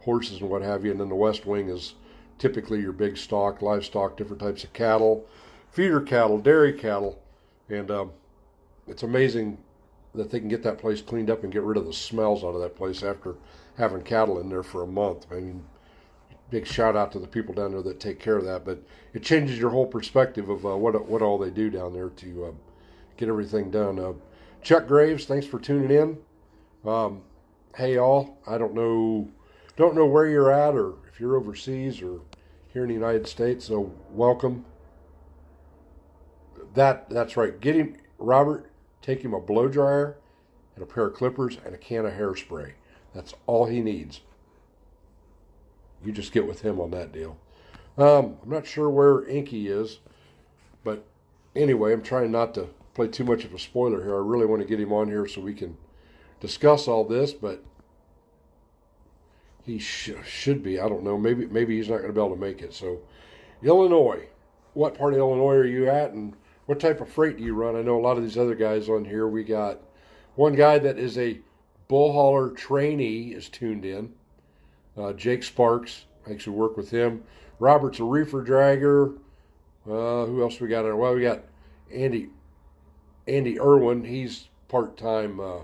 horses, 0.00 0.40
and 0.40 0.50
what 0.50 0.62
have 0.62 0.84
you. 0.84 0.90
And 0.90 1.00
then 1.00 1.08
the 1.08 1.14
west 1.14 1.46
wing 1.46 1.68
is 1.68 1.94
typically 2.38 2.80
your 2.80 2.92
big 2.92 3.16
stock, 3.16 3.62
livestock, 3.62 4.16
different 4.16 4.40
types 4.40 4.64
of 4.64 4.72
cattle, 4.72 5.26
feeder 5.70 6.00
cattle, 6.00 6.38
dairy 6.38 6.72
cattle, 6.72 7.20
and 7.68 7.90
um, 7.90 8.12
it's 8.86 9.02
amazing 9.02 9.58
that 10.14 10.30
they 10.30 10.40
can 10.40 10.48
get 10.48 10.62
that 10.62 10.78
place 10.78 11.02
cleaned 11.02 11.30
up 11.30 11.44
and 11.44 11.52
get 11.52 11.62
rid 11.62 11.76
of 11.76 11.86
the 11.86 11.92
smells 11.92 12.42
out 12.42 12.54
of 12.54 12.60
that 12.60 12.76
place 12.76 13.02
after 13.02 13.36
having 13.76 14.02
cattle 14.02 14.40
in 14.40 14.48
there 14.48 14.62
for 14.62 14.82
a 14.82 14.86
month. 14.86 15.26
I 15.30 15.36
mean, 15.36 15.64
big 16.50 16.66
shout 16.66 16.96
out 16.96 17.12
to 17.12 17.18
the 17.18 17.26
people 17.26 17.54
down 17.54 17.72
there 17.72 17.82
that 17.82 18.00
take 18.00 18.18
care 18.18 18.36
of 18.36 18.44
that. 18.44 18.64
But 18.64 18.82
it 19.12 19.22
changes 19.22 19.58
your 19.58 19.70
whole 19.70 19.86
perspective 19.86 20.48
of 20.48 20.64
uh, 20.64 20.76
what 20.76 21.06
what 21.06 21.22
all 21.22 21.38
they 21.38 21.50
do 21.50 21.70
down 21.70 21.92
there 21.92 22.08
to 22.08 22.44
uh, 22.46 22.50
get 23.16 23.28
everything 23.28 23.70
done. 23.70 23.98
Uh, 23.98 24.12
Chuck 24.62 24.86
Graves, 24.86 25.24
thanks 25.24 25.46
for 25.46 25.58
tuning 25.58 25.90
in. 25.90 26.90
Um, 26.90 27.22
hey 27.76 27.98
all, 27.98 28.38
I 28.46 28.58
don't 28.58 28.74
know, 28.74 29.28
don't 29.76 29.94
know 29.94 30.06
where 30.06 30.26
you're 30.26 30.52
at 30.52 30.74
or 30.74 30.94
if 31.12 31.20
you're 31.20 31.36
overseas 31.36 32.02
or 32.02 32.20
here 32.72 32.82
in 32.82 32.88
the 32.88 32.94
United 32.94 33.26
States. 33.26 33.66
So 33.66 33.92
welcome. 34.10 34.64
That 36.74 37.08
that's 37.08 37.36
right. 37.36 37.58
Get 37.60 37.76
him, 37.76 37.96
Robert. 38.18 38.67
Take 39.08 39.22
him 39.22 39.32
a 39.32 39.40
blow 39.40 39.68
dryer 39.68 40.18
and 40.74 40.82
a 40.82 40.86
pair 40.86 41.06
of 41.06 41.14
clippers 41.14 41.56
and 41.64 41.74
a 41.74 41.78
can 41.78 42.04
of 42.04 42.12
hairspray. 42.12 42.72
That's 43.14 43.32
all 43.46 43.64
he 43.64 43.80
needs. 43.80 44.20
You 46.04 46.12
just 46.12 46.30
get 46.30 46.46
with 46.46 46.60
him 46.60 46.78
on 46.78 46.90
that 46.90 47.10
deal. 47.10 47.38
Um, 47.96 48.36
I'm 48.42 48.50
not 48.50 48.66
sure 48.66 48.90
where 48.90 49.26
Inky 49.26 49.68
is, 49.68 50.00
but 50.84 51.06
anyway, 51.56 51.94
I'm 51.94 52.02
trying 52.02 52.30
not 52.30 52.52
to 52.56 52.68
play 52.92 53.08
too 53.08 53.24
much 53.24 53.46
of 53.46 53.54
a 53.54 53.58
spoiler 53.58 54.04
here. 54.04 54.14
I 54.14 54.18
really 54.18 54.44
want 54.44 54.60
to 54.60 54.68
get 54.68 54.78
him 54.78 54.92
on 54.92 55.08
here 55.08 55.26
so 55.26 55.40
we 55.40 55.54
can 55.54 55.78
discuss 56.40 56.86
all 56.86 57.04
this, 57.04 57.32
but 57.32 57.64
he 59.64 59.78
sh- 59.78 60.10
should 60.26 60.62
be. 60.62 60.78
I 60.78 60.86
don't 60.86 61.02
know. 61.02 61.16
Maybe 61.16 61.46
maybe 61.46 61.78
he's 61.78 61.88
not 61.88 62.02
going 62.02 62.08
to 62.08 62.12
be 62.12 62.20
able 62.20 62.34
to 62.34 62.40
make 62.42 62.60
it. 62.60 62.74
So, 62.74 63.00
Illinois, 63.62 64.28
what 64.74 64.98
part 64.98 65.14
of 65.14 65.18
Illinois 65.18 65.54
are 65.54 65.66
you 65.66 65.88
at, 65.88 66.10
and 66.10 66.34
what 66.68 66.78
type 66.78 67.00
of 67.00 67.08
freight 67.08 67.38
do 67.38 67.42
you 67.42 67.54
run? 67.54 67.76
I 67.76 67.80
know 67.80 67.98
a 67.98 68.02
lot 68.02 68.18
of 68.18 68.22
these 68.22 68.36
other 68.36 68.54
guys 68.54 68.90
on 68.90 69.02
here. 69.02 69.26
We 69.26 69.42
got 69.42 69.80
one 70.34 70.54
guy 70.54 70.78
that 70.78 70.98
is 70.98 71.16
a 71.16 71.40
bull 71.88 72.12
hauler 72.12 72.50
trainee 72.50 73.32
is 73.32 73.48
tuned 73.48 73.86
in. 73.86 74.12
Uh, 74.94 75.14
Jake 75.14 75.42
Sparks, 75.42 76.04
I 76.26 76.32
actually 76.32 76.56
work 76.58 76.76
with 76.76 76.90
him. 76.90 77.24
Robert's 77.58 78.00
a 78.00 78.04
reefer 78.04 78.44
dragger. 78.44 79.16
Uh, 79.86 80.26
who 80.26 80.42
else 80.42 80.60
we 80.60 80.68
got? 80.68 80.84
Well, 80.94 81.14
we 81.14 81.22
got 81.22 81.40
Andy 81.90 82.28
Andy 83.26 83.58
Irwin. 83.58 84.04
He's 84.04 84.48
part 84.68 84.98
time. 84.98 85.40
Uh, 85.40 85.60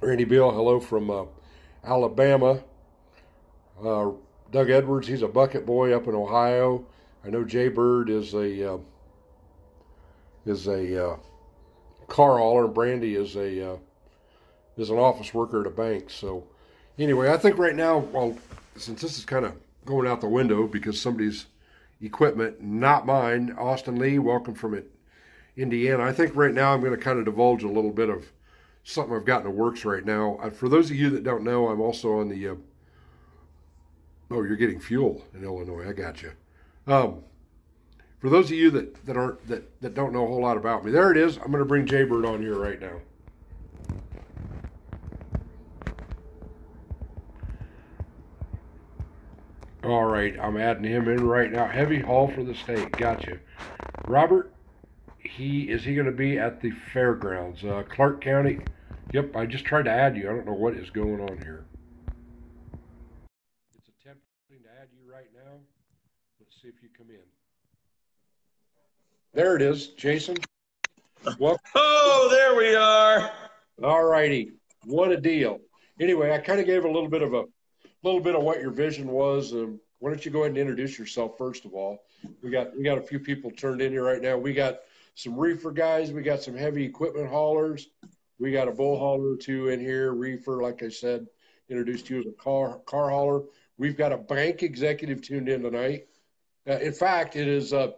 Randy 0.00 0.24
Bill, 0.24 0.50
hello 0.50 0.80
from 0.80 1.08
uh, 1.08 1.26
Alabama. 1.84 2.64
Uh, 3.80 4.10
Doug 4.50 4.70
Edwards, 4.70 5.06
he's 5.06 5.22
a 5.22 5.28
bucket 5.28 5.64
boy 5.64 5.92
up 5.94 6.08
in 6.08 6.16
Ohio. 6.16 6.84
I 7.24 7.30
know 7.30 7.44
Jay 7.44 7.68
Bird 7.68 8.10
is 8.10 8.34
a 8.34 8.74
uh, 8.74 8.78
is 10.50 10.66
a 10.66 11.12
uh, 11.12 11.16
car 12.08 12.38
hauler, 12.38 12.66
and 12.66 12.74
Brandy 12.74 13.14
is 13.14 13.36
a 13.36 13.72
uh, 13.72 13.76
is 14.76 14.90
an 14.90 14.98
office 14.98 15.32
worker 15.32 15.60
at 15.60 15.66
a 15.66 15.70
bank. 15.70 16.10
So 16.10 16.44
anyway, 16.98 17.30
I 17.30 17.38
think 17.38 17.56
right 17.56 17.74
now, 17.74 17.98
well, 17.98 18.36
since 18.76 19.00
this 19.00 19.16
is 19.16 19.24
kind 19.24 19.46
of 19.46 19.54
going 19.84 20.06
out 20.06 20.20
the 20.20 20.28
window 20.28 20.66
because 20.66 21.00
somebody's 21.00 21.46
equipment, 22.02 22.60
not 22.60 23.06
mine. 23.06 23.54
Austin 23.58 23.98
Lee, 23.98 24.18
welcome 24.18 24.54
from 24.54 24.74
it, 24.74 24.90
Indiana. 25.56 26.02
I 26.02 26.12
think 26.12 26.34
right 26.34 26.52
now 26.52 26.74
I'm 26.74 26.80
going 26.80 26.96
to 26.96 26.98
kind 26.98 27.18
of 27.18 27.24
divulge 27.24 27.62
a 27.62 27.68
little 27.68 27.92
bit 27.92 28.10
of 28.10 28.26
something 28.84 29.14
I've 29.14 29.24
got 29.24 29.38
in 29.38 29.44
the 29.44 29.50
works 29.50 29.84
right 29.84 30.04
now. 30.04 30.38
Uh, 30.42 30.50
for 30.50 30.68
those 30.68 30.90
of 30.90 30.96
you 30.96 31.10
that 31.10 31.24
don't 31.24 31.44
know, 31.44 31.68
I'm 31.68 31.80
also 31.80 32.18
on 32.18 32.28
the. 32.28 32.48
Uh, 32.48 32.54
oh, 34.30 34.42
you're 34.42 34.56
getting 34.56 34.80
fuel 34.80 35.24
in 35.34 35.44
Illinois. 35.44 35.88
I 35.88 35.92
got 35.92 36.22
you. 36.22 36.32
Um, 36.86 37.22
for 38.20 38.28
those 38.28 38.46
of 38.46 38.56
you 38.56 38.70
that, 38.70 39.06
that 39.06 39.16
aren't 39.16 39.46
that, 39.48 39.80
that 39.80 39.94
don't 39.94 40.12
know 40.12 40.24
a 40.24 40.28
whole 40.28 40.42
lot 40.42 40.56
about 40.56 40.84
me, 40.84 40.92
there 40.92 41.10
it 41.10 41.16
is. 41.16 41.38
I'm 41.38 41.50
going 41.50 41.58
to 41.58 41.64
bring 41.64 41.86
Jaybird 41.86 42.26
on 42.26 42.42
here 42.42 42.54
right 42.54 42.80
now. 42.80 43.00
All 49.82 50.04
right, 50.04 50.38
I'm 50.38 50.58
adding 50.58 50.84
him 50.84 51.08
in 51.08 51.26
right 51.26 51.50
now. 51.50 51.66
Heavy 51.66 51.98
haul 51.98 52.28
for 52.28 52.44
the 52.44 52.54
state. 52.54 52.92
Gotcha. 52.92 53.38
Robert, 54.06 54.52
he 55.18 55.70
is 55.70 55.82
he 55.82 55.94
going 55.94 56.06
to 56.06 56.12
be 56.12 56.38
at 56.38 56.60
the 56.60 56.70
fairgrounds, 56.92 57.64
uh, 57.64 57.82
Clark 57.88 58.20
County. 58.20 58.60
Yep, 59.12 59.34
I 59.34 59.46
just 59.46 59.64
tried 59.64 59.86
to 59.86 59.90
add 59.90 60.16
you. 60.16 60.28
I 60.28 60.34
don't 60.34 60.44
know 60.44 60.52
what 60.52 60.74
is 60.74 60.90
going 60.90 61.20
on 61.20 61.38
here. 61.38 61.64
It's 63.74 63.88
attempting 63.88 64.62
to 64.62 64.70
add 64.80 64.88
you 64.92 65.10
right 65.10 65.30
now. 65.34 65.58
Let's 66.38 66.60
see 66.60 66.68
if 66.68 66.82
you 66.82 66.90
come 66.96 67.08
in. 67.08 67.29
There 69.32 69.54
it 69.54 69.62
is, 69.62 69.88
Jason. 69.88 70.36
Well, 71.38 71.56
oh, 71.76 72.28
there 72.32 72.56
we 72.56 72.74
are. 72.74 73.30
All 73.80 74.04
righty, 74.04 74.54
what 74.84 75.12
a 75.12 75.16
deal. 75.16 75.60
Anyway, 76.00 76.32
I 76.32 76.38
kind 76.38 76.58
of 76.58 76.66
gave 76.66 76.84
a 76.84 76.90
little 76.90 77.08
bit 77.08 77.22
of 77.22 77.34
a 77.34 77.44
little 78.02 78.20
bit 78.20 78.34
of 78.34 78.42
what 78.42 78.60
your 78.60 78.72
vision 78.72 79.06
was. 79.06 79.52
Um, 79.52 79.78
why 80.00 80.10
don't 80.10 80.24
you 80.24 80.32
go 80.32 80.40
ahead 80.40 80.50
and 80.50 80.58
introduce 80.58 80.98
yourself 80.98 81.38
first 81.38 81.64
of 81.64 81.74
all? 81.74 82.02
We 82.42 82.50
got 82.50 82.76
we 82.76 82.82
got 82.82 82.98
a 82.98 83.02
few 83.02 83.20
people 83.20 83.52
turned 83.52 83.80
in 83.80 83.92
here 83.92 84.04
right 84.04 84.20
now. 84.20 84.36
We 84.36 84.52
got 84.52 84.80
some 85.14 85.38
reefer 85.38 85.70
guys. 85.70 86.10
We 86.10 86.22
got 86.22 86.42
some 86.42 86.56
heavy 86.56 86.84
equipment 86.84 87.28
haulers. 87.28 87.86
We 88.40 88.50
got 88.50 88.66
a 88.66 88.72
bull 88.72 88.98
hauler 88.98 89.34
or 89.34 89.36
two 89.36 89.68
in 89.68 89.78
here. 89.78 90.12
Reefer, 90.12 90.60
like 90.60 90.82
I 90.82 90.88
said, 90.88 91.28
introduced 91.68 92.10
you 92.10 92.18
as 92.18 92.26
a 92.26 92.32
car 92.32 92.80
car 92.84 93.10
hauler. 93.10 93.42
We've 93.78 93.96
got 93.96 94.12
a 94.12 94.18
bank 94.18 94.64
executive 94.64 95.22
tuned 95.22 95.48
in 95.48 95.62
tonight. 95.62 96.08
Uh, 96.68 96.78
in 96.78 96.92
fact, 96.92 97.36
it 97.36 97.46
is 97.46 97.72
uh, 97.72 97.92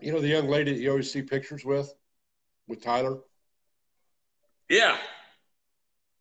you 0.00 0.12
know 0.12 0.20
the 0.20 0.28
young 0.28 0.48
lady 0.48 0.72
that 0.72 0.80
you 0.80 0.90
always 0.90 1.10
see 1.10 1.22
pictures 1.22 1.64
with, 1.64 1.92
with 2.68 2.82
Tyler. 2.82 3.18
Yeah, 4.68 4.96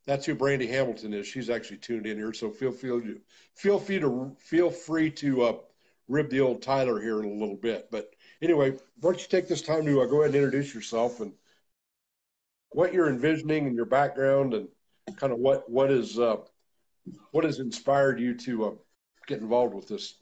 that's 0.06 0.26
who 0.26 0.36
Brandy 0.36 0.68
Hamilton 0.68 1.14
is. 1.14 1.28
She's 1.28 1.50
actually 1.50 1.78
tuned 1.78 2.06
in 2.06 2.18
here, 2.18 2.34
so 2.34 2.52
feel 2.52 2.72
feel 2.72 3.02
you 3.02 3.22
feel 3.56 3.80
free 3.80 4.00
to 4.00 4.36
feel 4.40 4.70
free 4.70 5.12
to 5.12 5.44
uh, 5.44 5.54
rib 6.08 6.30
the 6.30 6.42
old 6.42 6.62
Tyler 6.62 7.02
here 7.02 7.20
in 7.20 7.26
a 7.26 7.34
little 7.34 7.58
bit. 7.58 7.90
But 7.92 8.12
anyway, 8.42 8.72
why 8.72 8.80
don't 9.02 9.22
you 9.22 9.28
take 9.28 9.48
this 9.48 9.62
time 9.62 9.86
to 9.86 10.02
uh, 10.02 10.06
go 10.06 10.22
ahead 10.22 10.36
and 10.36 10.44
introduce 10.44 10.74
yourself 10.74 11.20
and 11.22 11.34
what 12.70 12.94
you're 12.94 13.10
envisioning 13.10 13.68
and 13.68 13.76
your 13.76 13.86
background 13.86 14.54
and 14.54 14.68
kind 15.18 15.34
of 15.34 15.40
what 15.40 15.70
what 15.70 15.92
is 15.92 16.20
uh, 16.20 16.38
what 17.32 17.44
has 17.44 17.60
inspired 17.60 18.20
you 18.20 18.36
to 18.36 18.66
uh, 18.66 18.72
get 19.28 19.40
involved 19.40 19.74
with 19.74 19.88
this 19.88 20.16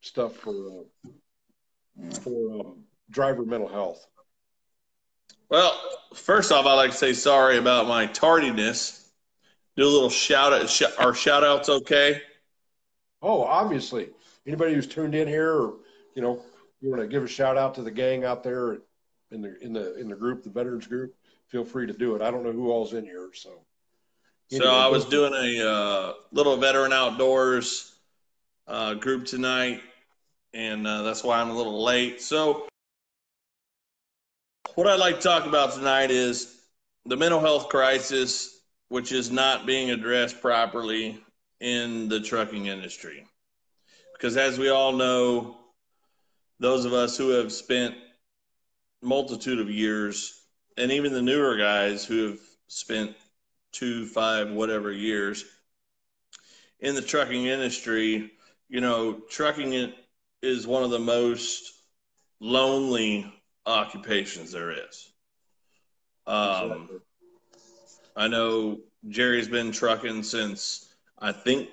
stuff 0.00 0.36
for 0.36 0.54
uh, 0.70 2.10
for 2.22 2.60
um, 2.60 2.84
driver 3.10 3.44
mental 3.44 3.68
health. 3.68 4.06
Well, 5.48 5.80
first 6.14 6.52
off, 6.52 6.66
I'd 6.66 6.74
like 6.74 6.90
to 6.90 6.96
say 6.96 7.12
sorry 7.14 7.56
about 7.56 7.88
my 7.88 8.06
tardiness. 8.06 9.10
Do 9.76 9.84
a 9.84 9.88
little 9.88 10.10
shout 10.10 10.52
out. 10.52 10.68
Sh- 10.68 10.82
our 10.98 11.14
shout 11.14 11.44
outs 11.44 11.68
okay? 11.68 12.20
Oh, 13.22 13.42
obviously. 13.42 14.10
Anybody 14.46 14.74
who's 14.74 14.86
tuned 14.86 15.14
in 15.14 15.28
here, 15.28 15.52
or 15.52 15.74
you 16.14 16.22
know, 16.22 16.42
you 16.80 16.90
want 16.90 17.02
to 17.02 17.08
give 17.08 17.22
a 17.22 17.28
shout 17.28 17.56
out 17.56 17.74
to 17.76 17.82
the 17.82 17.90
gang 17.90 18.24
out 18.24 18.42
there 18.42 18.78
in 19.30 19.42
the 19.42 19.58
in 19.62 19.72
the 19.72 19.98
in 19.98 20.08
the 20.08 20.16
group, 20.16 20.42
the 20.42 20.50
veterans 20.50 20.86
group, 20.86 21.14
feel 21.48 21.64
free 21.64 21.86
to 21.86 21.92
do 21.92 22.14
it. 22.14 22.22
I 22.22 22.30
don't 22.30 22.44
know 22.44 22.52
who 22.52 22.70
all's 22.70 22.92
in 22.92 23.04
here, 23.04 23.30
so. 23.32 23.50
Anyway, 24.50 24.66
so 24.66 24.74
I 24.74 24.86
was 24.86 25.04
doing 25.04 25.34
a 25.34 25.68
uh, 25.68 26.12
little 26.32 26.56
veteran 26.56 26.92
outdoors 26.92 27.94
uh, 28.66 28.94
group 28.94 29.26
tonight, 29.26 29.82
and 30.54 30.86
uh, 30.86 31.02
that's 31.02 31.22
why 31.22 31.38
I'm 31.38 31.50
a 31.50 31.56
little 31.56 31.82
late. 31.82 32.22
So, 32.22 32.67
what 34.78 34.86
I'd 34.86 35.00
like 35.00 35.16
to 35.16 35.20
talk 35.20 35.44
about 35.44 35.72
tonight 35.72 36.12
is 36.12 36.60
the 37.04 37.16
mental 37.16 37.40
health 37.40 37.68
crisis, 37.68 38.60
which 38.90 39.10
is 39.10 39.28
not 39.28 39.66
being 39.66 39.90
addressed 39.90 40.40
properly 40.40 41.20
in 41.58 42.08
the 42.08 42.20
trucking 42.20 42.66
industry. 42.66 43.26
Because, 44.12 44.36
as 44.36 44.56
we 44.56 44.68
all 44.68 44.92
know, 44.92 45.56
those 46.60 46.84
of 46.84 46.92
us 46.92 47.18
who 47.18 47.30
have 47.30 47.50
spent 47.50 47.96
multitude 49.02 49.58
of 49.58 49.68
years, 49.68 50.42
and 50.76 50.92
even 50.92 51.12
the 51.12 51.22
newer 51.22 51.56
guys 51.56 52.04
who 52.04 52.28
have 52.28 52.38
spent 52.68 53.16
two, 53.72 54.06
five, 54.06 54.52
whatever 54.52 54.92
years 54.92 55.44
in 56.78 56.94
the 56.94 57.02
trucking 57.02 57.46
industry, 57.46 58.30
you 58.68 58.80
know, 58.80 59.22
trucking 59.28 59.92
is 60.40 60.68
one 60.68 60.84
of 60.84 60.90
the 60.90 61.00
most 61.00 61.72
lonely 62.38 63.34
occupations 63.68 64.52
there 64.52 64.70
is. 64.70 65.10
Um, 66.26 67.00
I 68.16 68.28
know 68.28 68.78
Jerry's 69.08 69.48
been 69.48 69.70
trucking 69.70 70.22
since 70.22 70.92
I 71.18 71.32
think 71.32 71.68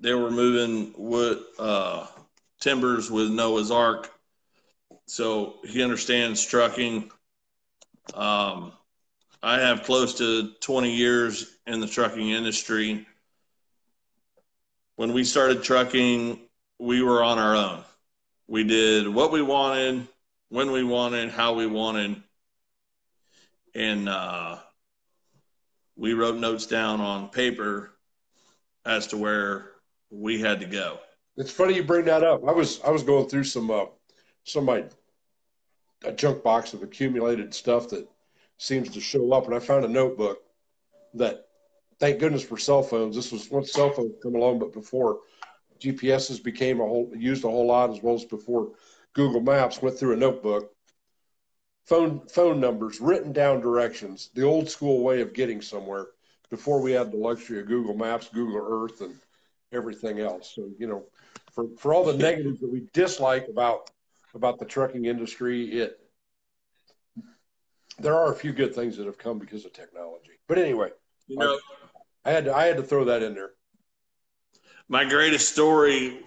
they 0.00 0.14
were 0.14 0.30
moving 0.30 0.94
wood 0.96 1.42
uh, 1.58 2.06
timbers 2.60 3.10
with 3.10 3.30
Noah's 3.30 3.70
Ark, 3.70 4.10
so 5.06 5.56
he 5.64 5.82
understands 5.82 6.44
trucking. 6.44 7.10
Um, 8.14 8.72
I 9.42 9.60
have 9.60 9.84
close 9.84 10.14
to 10.18 10.52
20 10.60 10.90
years 10.90 11.56
in 11.66 11.80
the 11.80 11.86
trucking 11.86 12.30
industry. 12.30 13.06
When 14.96 15.12
we 15.12 15.22
started 15.22 15.62
trucking, 15.62 16.40
we 16.78 17.02
were 17.02 17.22
on 17.22 17.38
our 17.38 17.54
own. 17.54 17.84
We 18.48 18.64
did 18.64 19.06
what 19.08 19.30
we 19.30 19.42
wanted, 19.42 20.08
when 20.48 20.72
we 20.72 20.82
wanted, 20.82 21.30
how 21.30 21.54
we 21.54 21.66
wanted. 21.66 22.22
And 23.74 24.08
uh, 24.08 24.58
we 25.96 26.14
wrote 26.14 26.36
notes 26.36 26.66
down 26.66 27.00
on 27.00 27.28
paper 27.28 27.92
as 28.84 29.08
to 29.08 29.16
where 29.16 29.72
we 30.10 30.40
had 30.40 30.60
to 30.60 30.66
go. 30.66 30.98
It's 31.36 31.52
funny 31.52 31.74
you 31.74 31.84
bring 31.84 32.06
that 32.06 32.24
up. 32.24 32.42
I 32.48 32.52
was 32.52 32.80
I 32.80 32.90
was 32.90 33.02
going 33.04 33.28
through 33.28 33.44
some 33.44 33.70
uh, 33.70 33.84
some 34.44 34.64
my 34.64 34.84
a 36.04 36.12
junk 36.12 36.42
box 36.42 36.72
of 36.72 36.82
accumulated 36.82 37.54
stuff 37.54 37.88
that 37.90 38.08
seems 38.58 38.90
to 38.90 39.00
show 39.00 39.32
up. 39.32 39.46
And 39.46 39.54
I 39.54 39.58
found 39.58 39.84
a 39.84 39.88
notebook 39.88 40.38
that, 41.14 41.46
thank 41.98 42.18
goodness 42.18 42.42
for 42.42 42.56
cell 42.56 42.82
phones. 42.82 43.16
This 43.16 43.32
was 43.32 43.50
once 43.50 43.72
cell 43.72 43.90
phones 43.90 44.14
come 44.22 44.34
along, 44.34 44.58
but 44.58 44.72
before 44.72 45.18
GPSs 45.80 46.42
became 46.42 46.80
a 46.80 46.84
whole 46.84 47.10
used 47.16 47.44
a 47.44 47.48
whole 47.48 47.66
lot, 47.66 47.90
as 47.90 48.02
well 48.02 48.14
as 48.14 48.24
before 48.24 48.72
Google 49.14 49.40
Maps. 49.40 49.82
Went 49.82 49.98
through 49.98 50.14
a 50.14 50.16
notebook, 50.16 50.72
phone 51.86 52.26
phone 52.28 52.60
numbers, 52.60 53.00
written 53.00 53.32
down 53.32 53.60
directions, 53.60 54.30
the 54.34 54.44
old 54.44 54.68
school 54.68 55.02
way 55.02 55.20
of 55.20 55.32
getting 55.32 55.60
somewhere 55.60 56.08
before 56.50 56.80
we 56.80 56.92
had 56.92 57.12
the 57.12 57.16
luxury 57.16 57.60
of 57.60 57.66
Google 57.66 57.94
Maps, 57.94 58.28
Google 58.28 58.64
Earth, 58.66 59.00
and 59.00 59.14
everything 59.72 60.20
else. 60.20 60.52
So 60.54 60.70
you 60.78 60.86
know, 60.86 61.04
for 61.52 61.66
for 61.78 61.94
all 61.94 62.04
the 62.04 62.16
negatives 62.16 62.60
that 62.60 62.70
we 62.70 62.88
dislike 62.92 63.48
about 63.48 63.90
about 64.34 64.58
the 64.58 64.64
trucking 64.64 65.04
industry, 65.04 65.64
it 65.80 65.98
there 67.98 68.14
are 68.16 68.32
a 68.32 68.36
few 68.36 68.52
good 68.52 68.74
things 68.74 68.96
that 68.96 69.06
have 69.06 69.18
come 69.18 69.38
because 69.38 69.64
of 69.64 69.72
technology. 69.72 70.32
But 70.46 70.58
anyway, 70.58 70.90
you 71.26 71.36
know, 71.36 71.58
I, 72.24 72.30
I 72.30 72.32
had 72.32 72.44
to, 72.44 72.54
I 72.54 72.66
had 72.66 72.76
to 72.76 72.82
throw 72.82 73.06
that 73.06 73.22
in 73.22 73.34
there. 73.34 73.50
My 74.88 75.04
greatest 75.04 75.52
story 75.52 76.20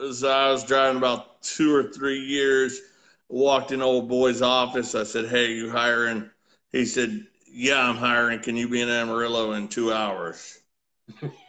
is 0.00 0.24
I 0.24 0.50
was 0.50 0.64
driving 0.64 0.98
about 0.98 1.42
two 1.42 1.74
or 1.74 1.84
three 1.84 2.20
years, 2.20 2.80
walked 3.28 3.72
in 3.72 3.82
old 3.82 4.08
boy's 4.08 4.42
office. 4.42 4.94
I 4.94 5.04
said, 5.04 5.26
"Hey, 5.28 5.52
you 5.52 5.70
hiring?" 5.70 6.30
He 6.70 6.84
said, 6.86 7.26
"Yeah, 7.46 7.88
I'm 7.88 7.96
hiring. 7.96 8.40
Can 8.40 8.56
you 8.56 8.68
be 8.68 8.80
in 8.80 8.88
Amarillo 8.88 9.52
in 9.52 9.68
two 9.68 9.92
hours?" 9.92 10.58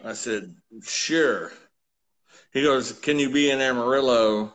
I 0.03 0.13
said, 0.13 0.56
"Sure." 0.84 1.51
He 2.51 2.62
goes, 2.62 2.91
"Can 2.91 3.19
you 3.19 3.29
be 3.29 3.49
in 3.49 3.62
Amarillo?" 3.62 4.53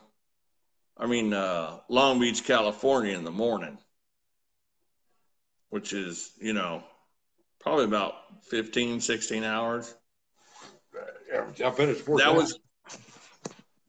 I 0.97 1.07
mean, 1.07 1.33
uh, 1.33 1.79
Long 1.87 2.19
Beach, 2.19 2.43
California, 2.43 3.17
in 3.17 3.23
the 3.23 3.31
morning 3.31 3.77
which 5.69 5.93
is, 5.93 6.31
you 6.39 6.53
know, 6.53 6.83
probably 7.59 7.85
about 7.85 8.13
15, 8.49 9.01
16 9.01 9.43
hours. 9.43 9.93
Yeah, 11.31 11.67
I 11.67 11.69
bet 11.69 11.89
it's 11.89 12.01
that 12.01 12.35
was 12.35 12.59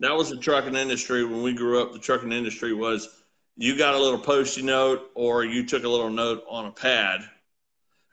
that 0.00 0.16
was 0.16 0.30
the 0.30 0.36
trucking 0.36 0.74
industry 0.74 1.24
when 1.24 1.42
we 1.42 1.52
grew 1.52 1.80
up. 1.80 1.92
The 1.92 1.98
trucking 1.98 2.32
industry 2.32 2.72
was 2.72 3.08
you 3.56 3.76
got 3.76 3.94
a 3.94 3.98
little 3.98 4.18
post-it 4.18 4.64
note 4.64 5.10
or 5.14 5.44
you 5.44 5.66
took 5.66 5.84
a 5.84 5.88
little 5.88 6.10
note 6.10 6.42
on 6.48 6.66
a 6.66 6.72
pad, 6.72 7.20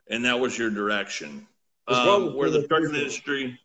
and 0.10 0.26
that 0.26 0.40
was 0.40 0.58
your 0.58 0.70
direction. 0.70 1.48
Um, 1.88 2.36
where 2.36 2.50
the 2.50 2.68
trucking 2.68 2.94
industry 2.94 3.58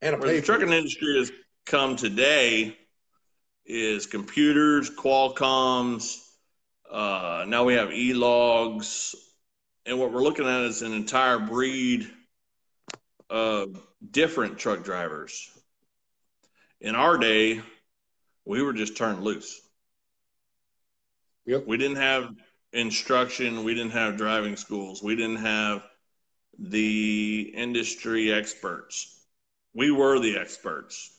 and 0.00 0.20
where 0.20 0.32
the 0.32 0.42
trucking 0.42 0.72
industry 0.72 1.18
has 1.18 1.32
come 1.66 1.96
today 1.96 2.76
is 3.66 4.06
computers, 4.06 4.90
Qualcomm's, 4.90 6.24
uh, 6.90 7.44
now 7.48 7.64
we 7.64 7.74
have 7.74 7.92
e-logs, 7.92 9.14
and 9.86 9.98
what 9.98 10.12
we're 10.12 10.22
looking 10.22 10.46
at 10.46 10.62
is 10.62 10.82
an 10.82 10.92
entire 10.92 11.38
breed 11.38 12.08
of 13.30 13.80
different 14.10 14.58
truck 14.58 14.84
drivers. 14.84 15.50
In 16.84 16.94
our 16.94 17.16
day, 17.16 17.62
we 18.44 18.62
were 18.62 18.74
just 18.74 18.94
turned 18.94 19.24
loose. 19.24 19.58
Yep. 21.46 21.66
We 21.66 21.78
didn't 21.78 21.96
have 21.96 22.34
instruction. 22.74 23.64
We 23.64 23.74
didn't 23.74 23.92
have 23.92 24.18
driving 24.18 24.54
schools. 24.54 25.02
We 25.02 25.16
didn't 25.16 25.38
have 25.38 25.82
the 26.58 27.50
industry 27.56 28.30
experts. 28.30 29.18
We 29.72 29.92
were 29.92 30.20
the 30.20 30.36
experts. 30.36 31.10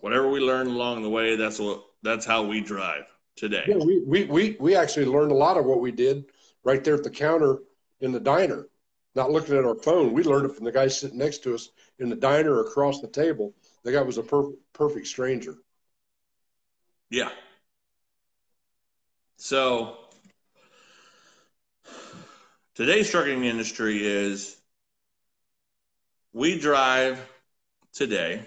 Whatever 0.00 0.30
we 0.30 0.38
learned 0.38 0.70
along 0.70 1.02
the 1.02 1.10
way, 1.10 1.34
that's 1.34 1.58
what 1.58 1.82
that's 2.04 2.24
how 2.24 2.44
we 2.44 2.60
drive 2.60 3.06
today. 3.34 3.64
Yeah, 3.66 3.78
we, 3.84 4.00
we, 4.06 4.24
we, 4.26 4.56
we 4.60 4.76
actually 4.76 5.06
learned 5.06 5.32
a 5.32 5.34
lot 5.34 5.56
of 5.56 5.64
what 5.64 5.80
we 5.80 5.90
did 5.90 6.26
right 6.62 6.84
there 6.84 6.94
at 6.94 7.02
the 7.02 7.10
counter 7.10 7.58
in 8.00 8.12
the 8.12 8.20
diner, 8.20 8.68
not 9.16 9.32
looking 9.32 9.56
at 9.56 9.64
our 9.64 9.74
phone. 9.74 10.12
We 10.12 10.22
learned 10.22 10.46
it 10.46 10.54
from 10.54 10.64
the 10.64 10.72
guy 10.72 10.86
sitting 10.86 11.18
next 11.18 11.38
to 11.44 11.54
us 11.56 11.70
in 11.98 12.08
the 12.10 12.16
diner 12.16 12.60
across 12.60 13.00
the 13.00 13.08
table. 13.08 13.54
The 13.84 13.92
guy 13.92 14.02
was 14.02 14.18
a 14.18 14.22
per- 14.22 14.52
perfect 14.72 15.06
stranger. 15.06 15.56
Yeah. 17.10 17.30
So 19.36 19.98
today's 22.74 23.10
trucking 23.10 23.44
industry 23.44 24.04
is 24.04 24.56
we 26.32 26.58
drive 26.58 27.20
today 27.92 28.46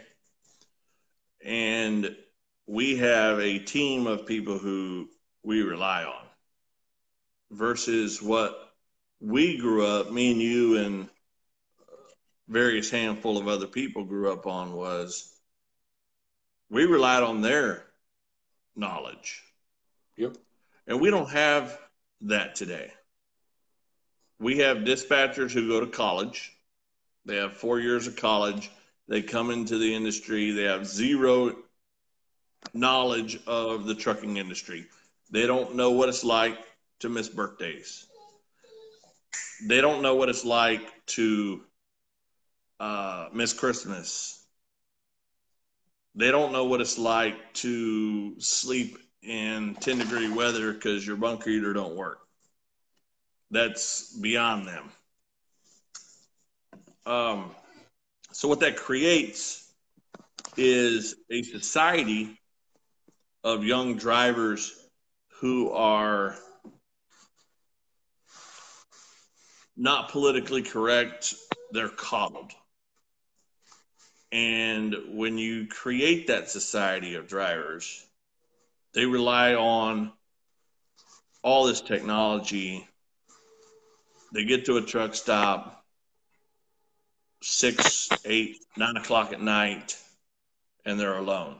and 1.45 2.15
we 2.65 2.97
have 2.97 3.39
a 3.39 3.59
team 3.59 4.07
of 4.07 4.25
people 4.25 4.57
who 4.57 5.07
we 5.43 5.61
rely 5.61 6.03
on 6.03 6.25
versus 7.51 8.21
what 8.21 8.73
we 9.19 9.57
grew 9.57 9.85
up, 9.85 10.11
me 10.11 10.31
and 10.31 10.41
you 10.41 10.77
and 10.77 11.09
various 12.47 12.89
handful 12.89 13.37
of 13.37 13.47
other 13.47 13.67
people 13.67 14.03
grew 14.03 14.31
up 14.31 14.47
on 14.47 14.73
was 14.73 15.33
we 16.69 16.85
relied 16.85 17.23
on 17.23 17.41
their 17.41 17.85
knowledge. 18.75 19.43
Yep. 20.15 20.37
And 20.87 21.01
we 21.01 21.09
don't 21.09 21.29
have 21.29 21.77
that 22.21 22.55
today. 22.55 22.91
We 24.39 24.59
have 24.59 24.77
dispatchers 24.77 25.51
who 25.51 25.67
go 25.67 25.79
to 25.79 25.87
college. 25.87 26.53
They 27.25 27.37
have 27.37 27.53
four 27.53 27.79
years 27.79 28.07
of 28.07 28.15
college. 28.15 28.71
They 29.07 29.21
come 29.21 29.51
into 29.51 29.77
the 29.77 29.93
industry. 29.93 30.51
They 30.51 30.63
have 30.63 30.85
zero 30.85 31.55
knowledge 32.73 33.39
of 33.47 33.85
the 33.85 33.95
trucking 33.95 34.37
industry. 34.37 34.85
They 35.31 35.47
don't 35.47 35.75
know 35.75 35.91
what 35.91 36.09
it's 36.09 36.23
like 36.23 36.57
to 36.99 37.09
miss 37.09 37.29
birthdays. 37.29 38.05
They 39.67 39.81
don't 39.81 40.01
know 40.01 40.15
what 40.15 40.29
it's 40.29 40.45
like 40.45 41.05
to 41.07 41.61
uh, 42.79 43.29
miss 43.33 43.53
Christmas. 43.53 44.45
They 46.15 46.31
don't 46.31 46.51
know 46.51 46.65
what 46.65 46.81
it's 46.81 46.97
like 46.97 47.53
to 47.55 48.39
sleep 48.39 48.97
in 49.21 49.75
10 49.75 49.99
degree 49.99 50.29
weather 50.29 50.73
because 50.73 51.05
your 51.05 51.17
bunker 51.17 51.49
heater 51.49 51.73
don't 51.73 51.95
work. 51.95 52.19
That's 53.51 54.17
beyond 54.17 54.67
them. 54.67 54.91
Um, 57.05 57.51
so 58.31 58.47
what 58.47 58.59
that 58.61 58.75
creates 58.75 59.71
is 60.57 61.15
a 61.29 61.43
society 61.43 62.37
of 63.43 63.63
young 63.63 63.95
drivers 63.95 64.73
who 65.39 65.71
are 65.71 66.35
not 69.77 70.09
politically 70.09 70.63
correct, 70.63 71.35
they're 71.71 71.89
coddled. 71.89 72.51
And 74.31 74.95
when 75.09 75.37
you 75.37 75.67
create 75.67 76.27
that 76.27 76.49
society 76.49 77.15
of 77.15 77.27
drivers, 77.27 78.05
they 78.93 79.05
rely 79.05 79.53
on 79.53 80.11
all 81.43 81.65
this 81.65 81.81
technology. 81.81 82.87
They 84.33 84.43
get 84.43 84.65
to 84.65 84.77
a 84.77 84.81
truck 84.81 85.15
stop 85.15 85.85
six, 87.41 88.09
eight, 88.25 88.57
nine 88.75 88.97
o'clock 88.97 89.31
at 89.31 89.41
night, 89.41 89.97
and 90.85 90.99
they're 90.99 91.17
alone. 91.17 91.57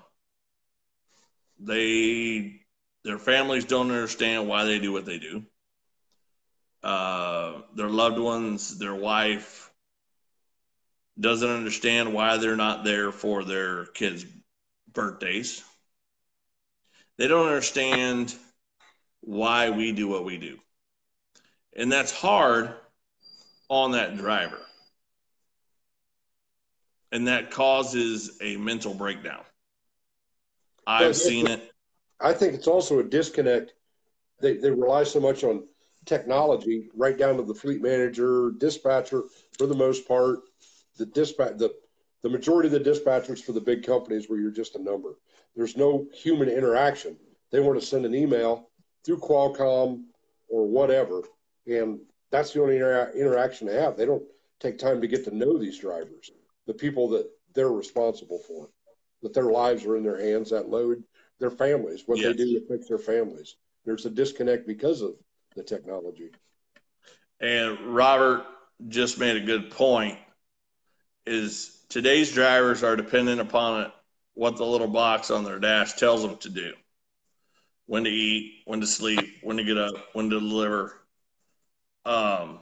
They 1.59 2.61
their 3.03 3.17
families 3.17 3.65
don't 3.65 3.89
understand 3.89 4.47
why 4.47 4.65
they 4.65 4.79
do 4.79 4.91
what 4.91 5.05
they 5.05 5.19
do. 5.19 5.43
Uh, 6.83 7.61
their 7.75 7.89
loved 7.89 8.19
ones, 8.19 8.77
their 8.77 8.95
wife, 8.95 9.66
doesn't 11.19 11.49
understand 11.49 12.13
why 12.13 12.37
they're 12.37 12.55
not 12.55 12.83
there 12.83 13.11
for 13.11 13.43
their 13.43 13.85
kids' 13.85 14.25
birthdays. 14.91 15.63
They 17.17 17.27
don't 17.27 17.47
understand 17.47 18.35
why 19.21 19.71
we 19.71 19.91
do 19.91 20.07
what 20.07 20.23
we 20.23 20.37
do. 20.37 20.57
And 21.75 21.91
that's 21.91 22.11
hard 22.11 22.73
on 23.69 23.91
that 23.91 24.17
driver. 24.17 24.59
And 27.11 27.27
that 27.27 27.51
causes 27.51 28.37
a 28.41 28.57
mental 28.57 28.93
breakdown. 28.93 29.43
I've 30.85 31.15
seen 31.15 31.47
it. 31.47 31.71
I 32.19 32.33
think 32.33 32.53
it's 32.53 32.67
also 32.67 32.99
a 32.99 33.03
disconnect. 33.03 33.73
They, 34.39 34.57
they 34.57 34.71
rely 34.71 35.03
so 35.03 35.19
much 35.19 35.43
on 35.43 35.63
technology, 36.05 36.89
right 36.95 37.17
down 37.17 37.37
to 37.37 37.43
the 37.43 37.53
fleet 37.53 37.81
manager, 37.81 38.51
dispatcher, 38.57 39.23
for 39.57 39.67
the 39.67 39.75
most 39.75 40.07
part. 40.07 40.39
The 40.97 41.05
dispatch, 41.05 41.57
the 41.57 41.73
the 42.23 42.29
majority 42.29 42.67
of 42.67 42.83
the 42.83 42.89
dispatchers 42.89 43.43
for 43.43 43.51
the 43.51 43.61
big 43.61 43.85
companies 43.85 44.27
where 44.27 44.39
you're 44.39 44.51
just 44.51 44.75
a 44.75 44.81
number. 44.81 45.19
There's 45.55 45.77
no 45.77 46.07
human 46.13 46.49
interaction. 46.49 47.15
They 47.51 47.59
want 47.59 47.79
to 47.79 47.85
send 47.85 48.05
an 48.05 48.15
email 48.15 48.69
through 49.05 49.19
Qualcomm 49.19 50.03
or 50.49 50.67
whatever, 50.67 51.21
and 51.67 51.99
that's 52.31 52.53
the 52.53 52.61
only 52.61 52.75
inter- 52.75 53.11
interaction 53.15 53.67
they 53.67 53.75
have. 53.75 53.95
They 53.95 54.05
don't 54.05 54.23
take 54.59 54.77
time 54.77 54.99
to 55.01 55.07
get 55.07 55.23
to 55.25 55.35
know 55.35 55.57
these 55.57 55.79
drivers, 55.79 56.31
the 56.65 56.73
people 56.73 57.07
that 57.09 57.29
they're 57.53 57.71
responsible 57.71 58.39
for, 58.39 58.69
that 59.21 59.33
their 59.33 59.51
lives 59.51 59.85
are 59.85 59.95
in 59.95 60.03
their 60.03 60.19
hands, 60.19 60.49
that 60.49 60.69
load 60.69 61.03
their 61.39 61.51
families, 61.51 62.03
what 62.05 62.17
yes. 62.17 62.27
they 62.27 62.43
do 62.43 62.61
affects 62.63 62.87
their 62.87 62.97
families. 62.97 63.55
There's 63.85 64.05
a 64.05 64.09
disconnect 64.09 64.67
because 64.67 65.01
of 65.01 65.15
the 65.55 65.63
technology. 65.63 66.31
And 67.39 67.79
Robert 67.95 68.45
just 68.87 69.19
made 69.19 69.37
a 69.37 69.45
good 69.45 69.69
point 69.69 70.17
is 71.27 71.77
today's 71.89 72.31
drivers 72.31 72.83
are 72.83 72.95
dependent 72.95 73.41
upon 73.41 73.83
it, 73.83 73.91
what 74.33 74.57
the 74.57 74.65
little 74.65 74.87
box 74.87 75.31
on 75.31 75.43
their 75.43 75.59
dash 75.59 75.93
tells 75.93 76.21
them 76.21 76.37
to 76.37 76.49
do. 76.49 76.73
When 77.85 78.03
to 78.03 78.09
eat, 78.09 78.61
when 78.65 78.81
to 78.81 78.87
sleep, 78.87 79.37
when 79.41 79.57
to 79.57 79.63
get 79.63 79.77
up, 79.77 79.95
when 80.13 80.29
to 80.29 80.39
deliver. 80.39 80.99
Um, 82.05 82.59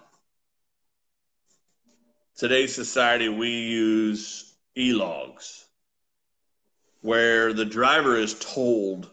today's 2.37 2.73
society, 2.75 3.29
we 3.29 3.49
use 3.49 4.53
e-logs 4.77 5.65
where 7.01 7.53
the 7.53 7.65
driver 7.65 8.17
is 8.17 8.33
told 8.33 9.09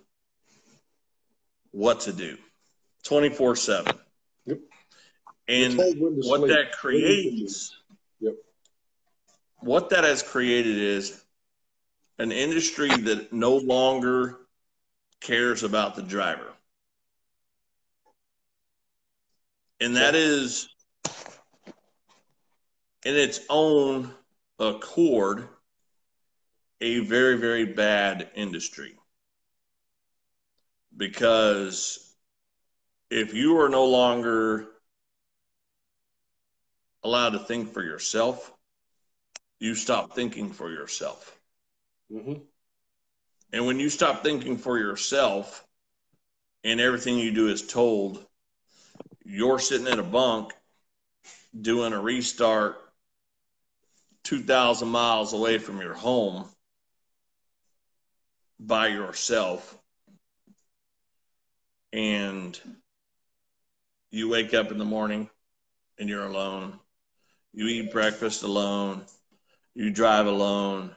what 1.73 2.01
to 2.01 2.13
do 2.13 2.39
24 3.05 3.57
7. 3.57 3.99
Yep. 4.47 4.59
And 5.49 5.77
what 5.77 6.41
sleep. 6.41 6.51
that 6.53 6.73
creates. 6.73 7.77
What 9.63 9.91
that 9.91 10.03
has 10.05 10.23
created 10.23 10.77
is 10.77 11.23
an 12.19 12.33
industry 12.33 12.89
that 12.89 13.33
no 13.33 13.57
longer 13.57 14.41
cares 15.21 15.63
about 15.63 15.95
the 15.95 16.03
driver. 16.03 16.53
And 19.81 19.97
that 19.97 20.15
is 20.15 20.69
in 23.05 23.17
its 23.17 23.41
own 23.49 24.13
accord 24.59 25.49
a 26.81 27.01
very, 27.01 27.37
very 27.37 27.65
bad 27.65 28.31
industry. 28.35 28.97
Because 30.97 32.15
if 33.11 33.33
you 33.33 33.61
are 33.61 33.69
no 33.69 33.87
longer 33.87 34.67
allowed 37.05 37.31
to 37.31 37.39
think 37.39 37.73
for 37.73 37.83
yourself, 37.83 38.53
you 39.63 39.77
stop 39.77 40.17
thinking 40.17 40.51
for 40.51 40.69
yourself. 40.69 41.39
Mm-hmm. 42.13 42.43
And 43.53 43.65
when 43.65 43.79
you 43.79 43.91
stop 43.91 44.25
thinking 44.25 44.57
for 44.57 44.77
yourself 44.77 45.65
and 46.65 46.81
everything 46.81 47.17
you 47.17 47.31
do 47.31 47.49
is 47.49 47.65
told, 47.65 48.27
you're 49.25 49.61
sitting 49.61 49.87
in 49.87 50.01
a 50.01 50.03
bunk 50.03 50.53
doing 51.59 51.93
a 51.93 52.01
restart 52.01 52.77
2,000 54.25 54.89
miles 54.89 55.33
away 55.33 55.59
from 55.59 55.81
your 55.81 55.95
home 55.95 56.45
by 58.59 58.89
yourself 58.89 59.79
and 61.93 62.59
you 64.11 64.29
wake 64.29 64.55
up 64.55 64.73
in 64.73 64.79
the 64.79 64.85
morning 64.85 65.31
and 65.99 66.09
you're 66.09 66.27
alone 66.27 66.79
you 67.53 67.67
eat 67.67 67.93
breakfast 67.93 68.43
alone 68.45 69.05
you 69.75 69.91
drive 69.91 70.27
alone 70.27 70.95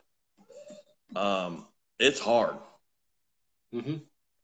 um, 1.16 1.66
it's 2.00 2.20
hard. 2.20 2.56
Mm-hmm. 3.74 3.96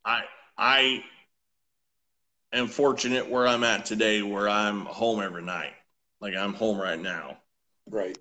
i 0.03 0.23
i 0.57 1.03
am 2.51 2.67
fortunate 2.67 3.29
where 3.29 3.47
i'm 3.47 3.63
at 3.63 3.85
today 3.85 4.21
where 4.21 4.49
i'm 4.49 4.81
home 4.85 5.21
every 5.21 5.41
night. 5.43 5.73
Like 6.19 6.35
i'm 6.35 6.53
home 6.53 6.77
right 6.77 6.99
now. 6.99 7.37
Right. 7.89 8.17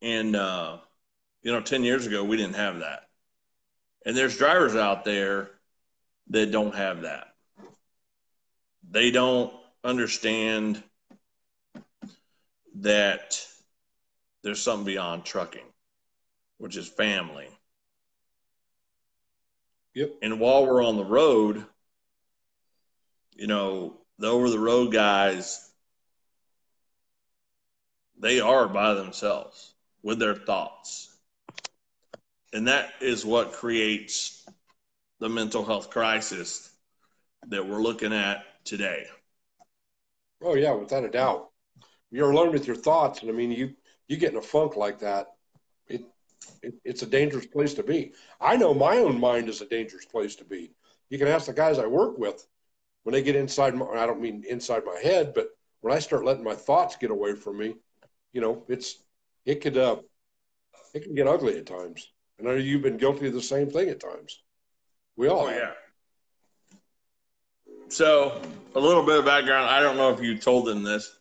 And 0.00 0.36
uh, 0.36 0.78
you 1.42 1.50
know 1.50 1.60
10 1.60 1.82
years 1.82 2.06
ago 2.06 2.22
we 2.22 2.36
didn't 2.36 2.56
have 2.56 2.80
that. 2.80 3.08
And 4.06 4.16
there's 4.16 4.36
drivers 4.36 4.76
out 4.76 5.04
there 5.04 5.50
that 6.30 6.52
don't 6.52 6.74
have 6.74 7.02
that. 7.02 7.34
They 8.88 9.10
don't 9.10 9.52
understand 9.82 10.80
that 12.76 13.44
there's 14.42 14.62
something 14.62 14.84
beyond 14.84 15.24
trucking, 15.24 15.66
which 16.58 16.76
is 16.76 16.88
family. 16.88 17.48
Yep. 19.94 20.14
And 20.22 20.38
while 20.40 20.66
we're 20.66 20.84
on 20.84 20.96
the 20.96 21.04
road, 21.04 21.64
you 23.34 23.46
know, 23.46 23.96
the 24.18 24.28
over 24.28 24.50
the 24.50 24.58
road 24.58 24.92
guys, 24.92 25.70
they 28.18 28.40
are 28.40 28.68
by 28.68 28.94
themselves 28.94 29.74
with 30.02 30.18
their 30.18 30.34
thoughts 30.34 31.08
and 32.52 32.68
that 32.68 32.90
is 33.00 33.24
what 33.24 33.52
creates 33.52 34.44
the 35.20 35.28
mental 35.28 35.64
health 35.64 35.90
crisis 35.90 36.70
that 37.48 37.66
we're 37.66 37.82
looking 37.82 38.12
at 38.12 38.44
today. 38.64 39.06
Oh 40.42 40.54
yeah, 40.54 40.72
without 40.72 41.04
a 41.04 41.10
doubt. 41.10 41.50
You're 42.10 42.30
alone 42.30 42.52
with 42.52 42.66
your 42.66 42.76
thoughts, 42.76 43.20
and 43.20 43.30
I 43.30 43.34
mean, 43.34 43.50
you 43.50 43.74
you 44.08 44.16
get 44.16 44.32
in 44.32 44.38
a 44.38 44.42
funk 44.42 44.76
like 44.76 44.98
that, 45.00 45.28
it, 45.86 46.02
it 46.62 46.74
it's 46.84 47.02
a 47.02 47.06
dangerous 47.06 47.46
place 47.46 47.74
to 47.74 47.82
be. 47.82 48.12
I 48.40 48.56
know 48.56 48.74
my 48.74 48.98
own 48.98 49.20
mind 49.20 49.48
is 49.48 49.60
a 49.60 49.66
dangerous 49.66 50.04
place 50.04 50.34
to 50.36 50.44
be. 50.44 50.72
You 51.10 51.18
can 51.18 51.28
ask 51.28 51.46
the 51.46 51.52
guys 51.52 51.78
I 51.78 51.86
work 51.86 52.18
with 52.18 52.46
when 53.04 53.12
they 53.12 53.22
get 53.22 53.36
inside. 53.36 53.74
My, 53.74 53.86
I 53.86 54.06
don't 54.06 54.20
mean 54.20 54.44
inside 54.48 54.82
my 54.84 54.98
head, 55.02 55.32
but 55.34 55.48
when 55.80 55.94
I 55.94 55.98
start 55.98 56.24
letting 56.24 56.44
my 56.44 56.54
thoughts 56.54 56.96
get 56.96 57.10
away 57.10 57.34
from 57.34 57.58
me, 57.58 57.74
you 58.32 58.40
know, 58.40 58.64
it's 58.68 59.02
it 59.46 59.60
could 59.60 59.76
uh, 59.76 59.96
it 60.94 61.04
can 61.04 61.14
get 61.14 61.26
ugly 61.26 61.58
at 61.58 61.66
times. 61.66 62.10
And 62.38 62.48
I 62.48 62.52
know 62.52 62.58
you've 62.58 62.82
been 62.82 62.96
guilty 62.96 63.26
of 63.26 63.34
the 63.34 63.42
same 63.42 63.70
thing 63.70 63.88
at 63.88 64.00
times. 64.00 64.42
We 65.16 65.28
all 65.28 65.46
oh, 65.46 65.50
yeah. 65.50 65.72
So, 67.88 68.40
a 68.74 68.80
little 68.80 69.02
bit 69.02 69.18
of 69.18 69.24
background. 69.24 69.68
I 69.68 69.80
don't 69.80 69.96
know 69.96 70.10
if 70.10 70.20
you 70.20 70.36
told 70.36 70.66
them 70.66 70.82
this. 70.82 71.17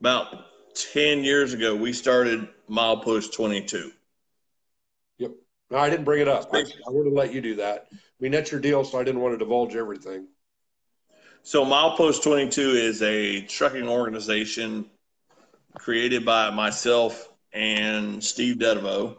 About 0.00 0.46
10 0.74 1.24
years 1.24 1.54
ago, 1.54 1.74
we 1.74 1.92
started 1.92 2.48
Milepost 2.68 3.32
22. 3.32 3.92
Yep. 5.18 5.32
No, 5.70 5.78
I 5.78 5.88
didn't 5.88 6.04
bring 6.04 6.20
it 6.20 6.28
up. 6.28 6.48
I, 6.52 6.58
I 6.58 6.90
would 6.90 7.06
have 7.06 7.14
let 7.14 7.32
you 7.32 7.40
do 7.40 7.56
that. 7.56 7.88
I 7.92 7.96
mean, 8.20 8.32
that's 8.32 8.50
your 8.50 8.60
deal, 8.60 8.84
so 8.84 8.98
I 8.98 9.04
didn't 9.04 9.20
want 9.20 9.34
to 9.34 9.38
divulge 9.38 9.74
everything. 9.74 10.28
So, 11.42 11.64
Milepost 11.64 12.22
22 12.24 12.60
is 12.70 13.02
a 13.02 13.42
trucking 13.42 13.88
organization 13.88 14.90
created 15.74 16.24
by 16.24 16.50
myself 16.50 17.28
and 17.52 18.22
Steve 18.22 18.56
Dedevo. 18.56 19.16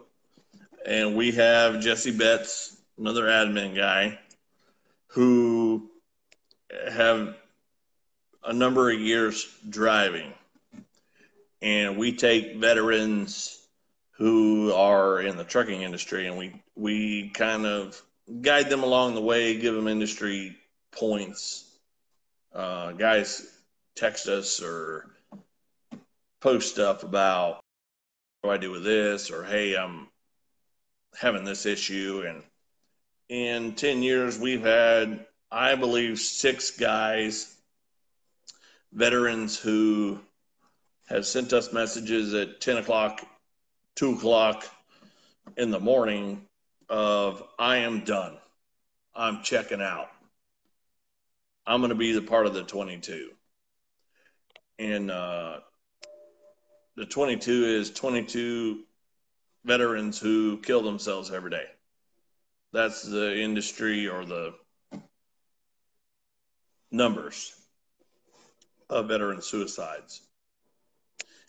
And 0.86 1.16
we 1.16 1.32
have 1.32 1.80
Jesse 1.80 2.16
Betts, 2.16 2.76
another 2.98 3.24
admin 3.24 3.74
guy, 3.74 4.18
who 5.08 5.90
have 6.90 7.36
a 8.44 8.52
number 8.52 8.90
of 8.90 9.00
years 9.00 9.46
driving. 9.68 10.32
And 11.62 11.96
we 11.96 12.12
take 12.12 12.56
veterans 12.56 13.58
who 14.12 14.72
are 14.72 15.20
in 15.20 15.36
the 15.36 15.44
trucking 15.44 15.82
industry 15.82 16.26
and 16.26 16.36
we 16.36 16.62
we 16.74 17.30
kind 17.30 17.66
of 17.66 18.00
guide 18.40 18.68
them 18.68 18.82
along 18.82 19.14
the 19.14 19.20
way, 19.20 19.58
give 19.58 19.74
them 19.74 19.88
industry 19.88 20.56
points. 20.92 21.64
Uh, 22.52 22.92
guys 22.92 23.46
text 23.96 24.28
us 24.28 24.62
or 24.62 25.10
post 26.40 26.72
stuff 26.72 27.02
about 27.02 27.60
what 28.40 28.50
do 28.50 28.54
I 28.54 28.58
do 28.58 28.70
with 28.70 28.84
this 28.84 29.30
or 29.30 29.44
hey, 29.44 29.76
I'm 29.76 30.08
having 31.18 31.44
this 31.44 31.66
issue 31.66 32.24
and 32.26 32.42
in 33.28 33.74
10 33.74 34.02
years 34.02 34.38
we've 34.38 34.62
had 34.62 35.26
I 35.50 35.74
believe 35.74 36.18
six 36.18 36.70
guys 36.70 37.54
veterans 38.92 39.58
who 39.58 40.20
have 41.08 41.26
sent 41.26 41.52
us 41.52 41.72
messages 41.72 42.34
at 42.34 42.60
10 42.60 42.78
o'clock, 42.78 43.24
2 43.96 44.14
o'clock 44.14 44.66
in 45.56 45.70
the 45.70 45.80
morning 45.80 46.42
of, 46.88 47.42
I 47.58 47.78
am 47.78 48.04
done. 48.04 48.36
I'm 49.14 49.42
checking 49.42 49.80
out. 49.80 50.10
I'm 51.66 51.80
going 51.80 51.90
to 51.90 51.96
be 51.96 52.12
the 52.12 52.22
part 52.22 52.46
of 52.46 52.54
the 52.54 52.62
22. 52.62 53.30
And 54.78 55.10
uh, 55.10 55.58
the 56.96 57.06
22 57.06 57.64
is 57.64 57.90
22 57.90 58.84
veterans 59.64 60.18
who 60.18 60.58
kill 60.58 60.82
themselves 60.82 61.30
every 61.30 61.50
day. 61.50 61.66
That's 62.72 63.02
the 63.02 63.40
industry 63.40 64.08
or 64.08 64.24
the 64.24 64.54
numbers 66.90 67.54
of 68.90 69.08
veteran 69.08 69.42
suicides. 69.42 70.27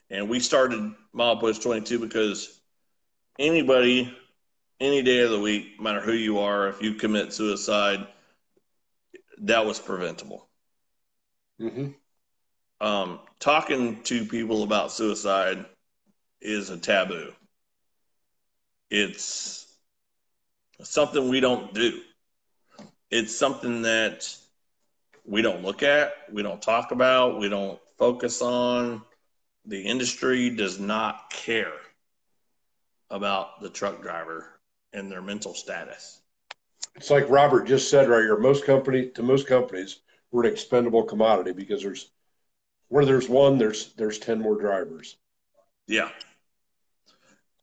And 0.10 0.30
we 0.30 0.40
started 0.40 0.94
Milepost 1.16 1.62
22 1.62 2.00
because 2.00 2.60
anybody, 3.38 4.16
any 4.80 5.02
day 5.02 5.20
of 5.22 5.32
the 5.32 5.40
week, 5.40 5.74
no 5.78 5.84
matter 5.84 6.02
who 6.02 6.14
you 6.14 6.40
are, 6.40 6.70
if 6.70 6.82
you 6.82 6.96
commit 6.96 7.34
suicide, 7.34 8.08
that 9.40 9.66
was 9.66 9.80
preventable. 9.80 10.48
Mm-hmm. 11.62 11.90
Um, 12.82 13.20
talking 13.40 14.02
to 14.04 14.26
people 14.26 14.64
about 14.64 14.92
suicide 14.92 15.66
is 16.42 16.70
a 16.70 16.78
taboo. 16.78 17.34
It's 18.90 19.68
something 20.82 21.30
we 21.30 21.40
don't 21.40 21.74
do. 21.74 22.02
It's 23.12 23.36
something 23.36 23.84
that 23.84 24.36
we 25.26 25.42
don't 25.42 25.64
look 25.64 25.84
at, 25.84 26.14
we 26.32 26.42
don't 26.42 26.62
talk 26.62 26.92
about, 26.92 27.40
we 27.40 27.50
don't 27.50 27.80
focus 27.98 28.42
on. 28.42 29.02
The 29.70 29.82
industry 29.82 30.50
does 30.50 30.80
not 30.80 31.30
care 31.30 31.74
about 33.12 33.62
the 33.62 33.70
truck 33.70 34.02
driver 34.02 34.60
and 34.94 35.12
their 35.12 35.22
mental 35.22 35.54
status. 35.54 36.22
It's 36.96 37.12
like 37.12 37.30
Robert 37.30 37.68
just 37.68 37.88
said 37.88 38.10
right 38.10 38.24
here. 38.24 38.36
Most 38.36 38.66
company 38.66 39.10
to 39.10 39.22
most 39.22 39.46
companies, 39.46 40.00
we're 40.32 40.46
an 40.46 40.52
expendable 40.52 41.04
commodity 41.04 41.52
because 41.52 41.84
there's 41.84 42.10
where 42.88 43.06
there's 43.06 43.30
one, 43.30 43.60
there's 43.60 43.94
there's 43.94 44.18
ten 44.18 44.42
more 44.42 44.60
drivers. 44.60 45.18
Yeah. 45.86 46.10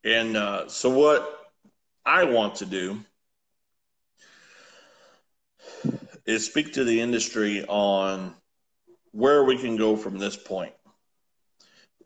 And 0.05 0.37
uh, 0.37 0.69
so 0.69 0.91
what 0.91 1.51
I 2.05 2.23
want 2.23 2.55
to 2.57 2.67
do 2.67 3.01
is 6.25 6.47
speak 6.47 6.75
to 6.75 6.85
the 6.85 7.01
industry 7.01 7.65
on 7.67 8.33
where 9.11 9.43
we 9.43 9.59
can 9.59 9.77
go 9.77 9.97
from 9.97 10.19
this 10.19 10.37
point. 10.37 10.73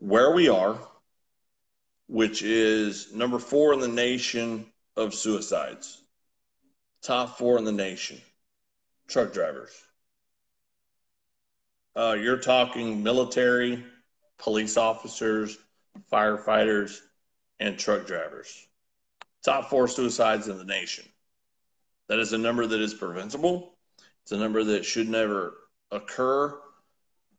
Where 0.01 0.31
we 0.31 0.49
are, 0.49 0.77
which 2.07 2.41
is 2.41 3.13
number 3.13 3.39
four 3.39 3.71
in 3.73 3.79
the 3.79 3.87
nation 3.87 4.65
of 4.97 5.13
suicides, 5.13 6.01
top 7.01 7.37
four 7.37 7.57
in 7.57 7.63
the 7.63 7.71
nation, 7.71 8.19
truck 9.07 9.31
drivers. 9.31 9.71
Uh, 11.95 12.17
you're 12.19 12.37
talking 12.37 13.03
military, 13.03 13.85
police 14.39 14.75
officers, 14.75 15.57
firefighters, 16.11 16.99
and 17.59 17.77
truck 17.77 18.07
drivers. 18.07 18.67
Top 19.45 19.69
four 19.69 19.87
suicides 19.87 20.47
in 20.47 20.57
the 20.57 20.65
nation. 20.65 21.05
That 22.09 22.19
is 22.19 22.33
a 22.33 22.37
number 22.37 22.65
that 22.65 22.81
is 22.81 22.93
preventable 22.93 23.71
it's 24.23 24.31
a 24.31 24.37
number 24.37 24.63
that 24.63 24.85
should 24.85 25.09
never 25.09 25.55
occur 25.89 26.57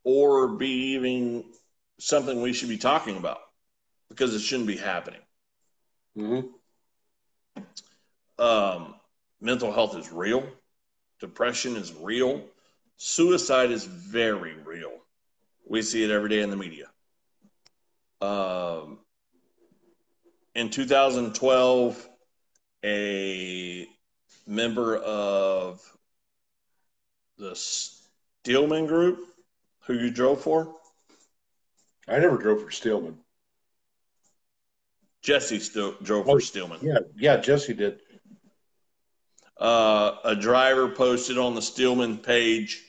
or 0.04 0.48
be 0.48 0.94
even 0.94 1.44
something 1.98 2.40
we 2.40 2.52
should 2.52 2.68
be 2.68 2.78
talking 2.78 3.16
about 3.16 3.38
because 4.08 4.34
it 4.34 4.40
shouldn't 4.40 4.66
be 4.66 4.76
happening. 4.76 5.20
Mm-hmm. 6.16 6.48
Um, 8.42 8.94
mental 9.40 9.72
health 9.72 9.96
is 9.96 10.10
real, 10.10 10.44
depression 11.20 11.76
is 11.76 11.92
real, 12.00 12.42
suicide 12.96 13.70
is 13.70 13.84
very 13.84 14.54
real. 14.64 14.92
We 15.68 15.82
see 15.82 16.02
it 16.02 16.10
every 16.10 16.28
day 16.28 16.42
in 16.42 16.50
the 16.50 16.56
media. 16.56 16.86
Um, 18.20 18.98
in 20.54 20.70
2012, 20.70 22.08
a 22.84 23.86
member 24.46 24.96
of 24.96 25.80
the 27.38 27.54
Steelman 27.54 28.86
Group, 28.86 29.26
who 29.86 29.94
you 29.94 30.10
drove 30.10 30.42
for? 30.42 30.74
I 32.08 32.18
never 32.18 32.36
drove 32.36 32.62
for 32.62 32.70
Steelman. 32.70 33.18
Jesse 35.22 35.60
still 35.60 35.94
drove 36.02 36.26
for 36.26 36.40
Steelman. 36.40 36.80
Yeah, 36.82 36.98
yeah, 37.16 37.36
Jesse 37.36 37.74
did. 37.74 38.00
Uh, 39.56 40.16
a 40.24 40.34
driver 40.34 40.88
posted 40.88 41.38
on 41.38 41.54
the 41.54 41.62
Steelman 41.62 42.18
page 42.18 42.82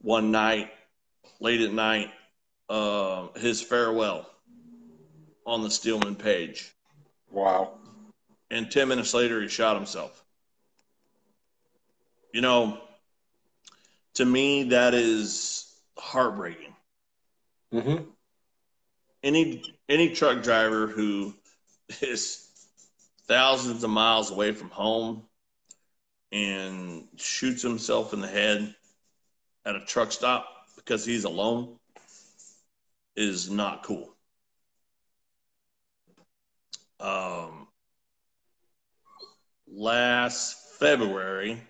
one 0.00 0.30
night, 0.30 0.70
late 1.40 1.60
at 1.60 1.72
night, 1.72 2.10
uh, 2.70 3.28
his 3.36 3.60
farewell 3.60 4.30
on 5.44 5.62
the 5.62 5.70
Steelman 5.70 6.14
page. 6.14 6.72
Wow. 7.30 7.74
And 8.50 8.70
10 8.70 8.88
minutes 8.88 9.12
later, 9.12 9.42
he 9.42 9.48
shot 9.48 9.76
himself. 9.76 10.24
You 12.32 12.40
know, 12.40 12.78
to 14.14 14.24
me, 14.24 14.64
that 14.64 14.94
is 14.94 15.70
heartbreaking. 15.98 16.74
Mm-hmm. 17.72 18.04
Any 19.24 19.62
any 19.88 20.10
truck 20.10 20.42
driver 20.42 20.86
who 20.86 21.34
is 22.02 22.46
thousands 23.26 23.82
of 23.82 23.88
miles 23.88 24.30
away 24.30 24.52
from 24.52 24.68
home 24.68 25.22
and 26.30 27.08
shoots 27.16 27.62
himself 27.62 28.12
in 28.12 28.20
the 28.20 28.28
head 28.28 28.74
at 29.64 29.76
a 29.76 29.80
truck 29.86 30.12
stop 30.12 30.46
because 30.76 31.06
he's 31.06 31.24
alone 31.24 31.78
is 33.16 33.50
not 33.50 33.82
cool. 33.82 34.14
Um, 37.00 37.68
last 39.66 40.76
February, 40.78 41.62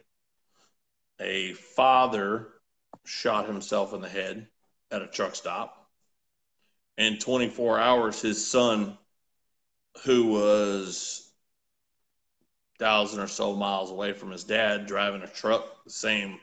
a 1.20 1.52
father 1.52 2.48
shot 3.04 3.46
himself 3.46 3.92
in 3.94 4.00
the 4.00 4.08
head 4.08 4.48
at 4.90 5.02
a 5.02 5.06
truck 5.06 5.36
stop. 5.36 5.83
In 6.96 7.18
24 7.18 7.80
hours, 7.80 8.20
his 8.20 8.46
son, 8.46 8.96
who 10.04 10.28
was 10.28 11.28
thousand 12.78 13.20
or 13.20 13.26
so 13.26 13.54
miles 13.54 13.90
away 13.90 14.12
from 14.12 14.30
his 14.30 14.44
dad, 14.44 14.86
driving 14.86 15.22
a 15.22 15.26
truck, 15.26 15.84
the 15.84 15.90
same 15.90 16.38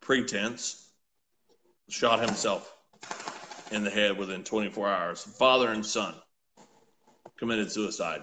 pretense, 0.00 0.88
shot 1.88 2.20
himself 2.20 2.76
in 3.70 3.84
the 3.84 3.90
head 3.90 4.16
within 4.16 4.44
24 4.44 4.88
hours. 4.88 5.22
Father 5.22 5.70
and 5.70 5.84
son 5.84 6.14
committed 7.36 7.70
suicide. 7.70 8.22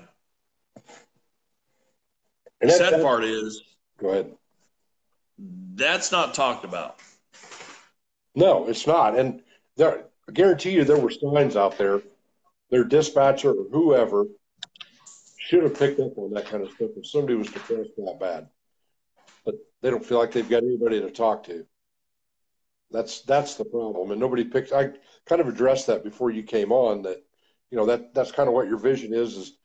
The 2.62 2.70
sad 2.70 3.02
part 3.02 3.24
is, 3.24 3.62
go 3.98 4.10
ahead 4.10 4.32
that's 5.76 6.12
not 6.12 6.34
talked 6.34 6.66
about. 6.66 7.00
No, 8.36 8.68
it's 8.68 8.88
not. 8.88 9.18
And 9.18 9.42
there, 9.78 10.06
I 10.32 10.34
guarantee 10.34 10.72
you, 10.72 10.86
there 10.86 10.98
were 10.98 11.12
signs 11.12 11.58
out 11.58 11.78
there. 11.78 12.02
Their 12.70 12.86
dispatcher 12.86 13.52
or 13.52 13.66
whoever 13.70 14.28
should 15.38 15.64
have 15.64 15.78
picked 15.78 16.00
up 16.00 16.18
on 16.18 16.32
that 16.32 16.46
kind 16.46 16.64
of 16.64 16.72
stuff 16.72 16.92
if 16.96 17.06
somebody 17.06 17.36
was 17.36 17.50
depressed 17.50 17.90
that 17.98 18.18
bad. 18.18 18.48
But 19.44 19.56
they 19.82 19.90
don't 19.90 20.06
feel 20.06 20.20
like 20.20 20.32
they've 20.32 20.48
got 20.48 20.64
anybody 20.64 21.02
to 21.02 21.12
talk 21.12 21.44
to. 21.48 21.66
That's 22.92 23.24
that's 23.24 23.56
the 23.56 23.66
problem, 23.66 24.12
and 24.12 24.22
nobody 24.22 24.46
picks. 24.46 24.72
I 24.72 24.92
kind 25.26 25.42
of 25.42 25.50
addressed 25.50 25.88
that 25.88 26.02
before 26.02 26.32
you 26.32 26.44
came 26.44 26.72
on. 26.72 27.02
That 27.02 27.22
you 27.70 27.78
know 27.78 27.88
that 27.88 28.14
that's 28.14 28.32
kind 28.32 28.48
of 28.48 28.56
what 28.56 28.70
your 28.70 28.78
vision 28.78 29.14
is. 29.14 29.36
Is 29.36 29.58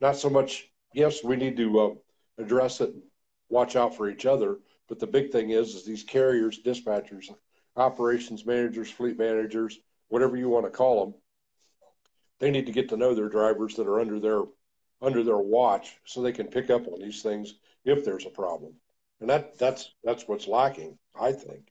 not 0.00 0.16
so 0.16 0.30
much. 0.30 0.70
Yes, 0.94 1.22
we 1.22 1.36
need 1.36 1.58
to 1.58 1.80
uh, 1.80 2.42
address 2.42 2.80
it, 2.80 2.94
watch 3.50 3.76
out 3.76 3.94
for 3.94 4.08
each 4.08 4.24
other, 4.24 4.56
but 4.88 4.98
the 4.98 5.06
big 5.06 5.32
thing 5.32 5.50
is, 5.50 5.74
is 5.74 5.84
these 5.84 6.02
carriers, 6.02 6.62
dispatchers, 6.64 7.26
operations 7.76 8.46
managers, 8.46 8.90
fleet 8.90 9.18
managers, 9.18 9.80
whatever 10.08 10.36
you 10.36 10.48
want 10.48 10.66
to 10.66 10.70
call 10.70 11.04
them, 11.04 11.14
they 12.40 12.50
need 12.50 12.66
to 12.66 12.72
get 12.72 12.88
to 12.90 12.96
know 12.96 13.14
their 13.14 13.28
drivers 13.28 13.74
that 13.76 13.86
are 13.86 14.00
under 14.00 14.20
their 14.20 14.42
under 15.02 15.22
their 15.22 15.38
watch 15.38 15.98
so 16.04 16.22
they 16.22 16.32
can 16.32 16.46
pick 16.46 16.70
up 16.70 16.86
on 16.86 17.00
these 17.00 17.22
things 17.22 17.54
if 17.84 18.04
there's 18.04 18.26
a 18.26 18.30
problem. 18.30 18.72
And 19.20 19.30
that 19.30 19.58
that's 19.58 19.92
that's 20.02 20.26
what's 20.26 20.48
lacking, 20.48 20.98
I 21.18 21.32
think. 21.32 21.68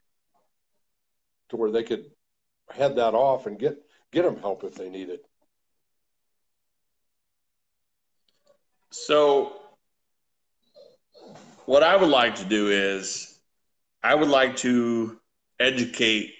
To 1.49 1.57
where 1.57 1.71
they 1.71 1.83
could 1.83 2.05
head 2.71 2.95
that 2.95 3.13
off 3.13 3.45
and 3.45 3.59
get 3.59 3.77
get 4.11 4.23
them 4.23 4.37
help 4.37 4.63
if 4.63 4.75
they 4.75 4.89
need 4.89 5.09
it. 5.09 5.25
So 8.91 9.53
what 11.65 11.83
I 11.83 11.95
would 11.95 12.09
like 12.09 12.35
to 12.35 12.45
do 12.45 12.69
is 12.69 13.39
I 14.03 14.15
would 14.15 14.29
like 14.29 14.57
to 14.57 15.19
educate 15.59 16.33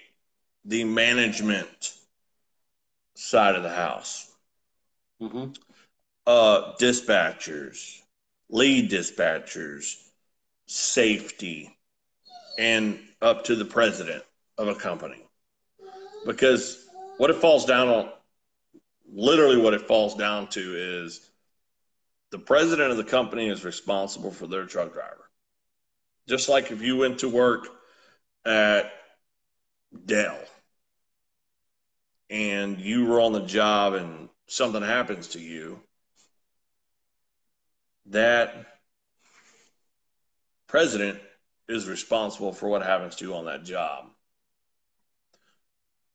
the 0.64 0.84
management 0.84 1.94
side 3.14 3.54
of 3.54 3.62
the 3.62 3.70
house. 3.70 4.30
Mm-hmm. 5.20 5.52
Uh, 6.26 6.72
dispatchers, 6.80 8.00
lead 8.48 8.90
dispatchers, 8.90 9.96
safety, 10.66 11.76
and 12.58 12.98
up 13.20 13.44
to 13.44 13.56
the 13.56 13.64
president 13.64 14.22
of 14.56 14.68
a 14.68 14.74
company. 14.74 15.22
Because 16.26 16.86
what 17.18 17.30
it 17.30 17.36
falls 17.36 17.66
down 17.66 17.88
on, 17.88 18.08
literally 19.12 19.58
what 19.58 19.74
it 19.74 19.82
falls 19.82 20.14
down 20.14 20.48
to 20.48 21.02
is 21.02 21.30
the 22.30 22.38
president 22.38 22.90
of 22.90 22.96
the 22.96 23.04
company 23.04 23.48
is 23.48 23.64
responsible 23.64 24.30
for 24.30 24.46
their 24.46 24.64
truck 24.64 24.92
driver. 24.92 25.30
Just 26.26 26.48
like 26.48 26.70
if 26.70 26.80
you 26.80 26.96
went 26.96 27.18
to 27.18 27.28
work 27.28 27.68
at 28.46 28.90
Dell 30.06 30.38
and 32.30 32.80
you 32.80 33.06
were 33.06 33.20
on 33.20 33.32
the 33.32 33.44
job 33.44 33.94
and 33.94 34.28
something 34.46 34.82
happens 34.82 35.28
to 35.28 35.40
you, 35.40 35.80
that 38.06 38.66
president 40.66 41.18
is 41.68 41.88
responsible 41.88 42.52
for 42.52 42.68
what 42.68 42.82
happens 42.82 43.16
to 43.16 43.24
you 43.24 43.34
on 43.34 43.46
that 43.46 43.64
job. 43.64 44.06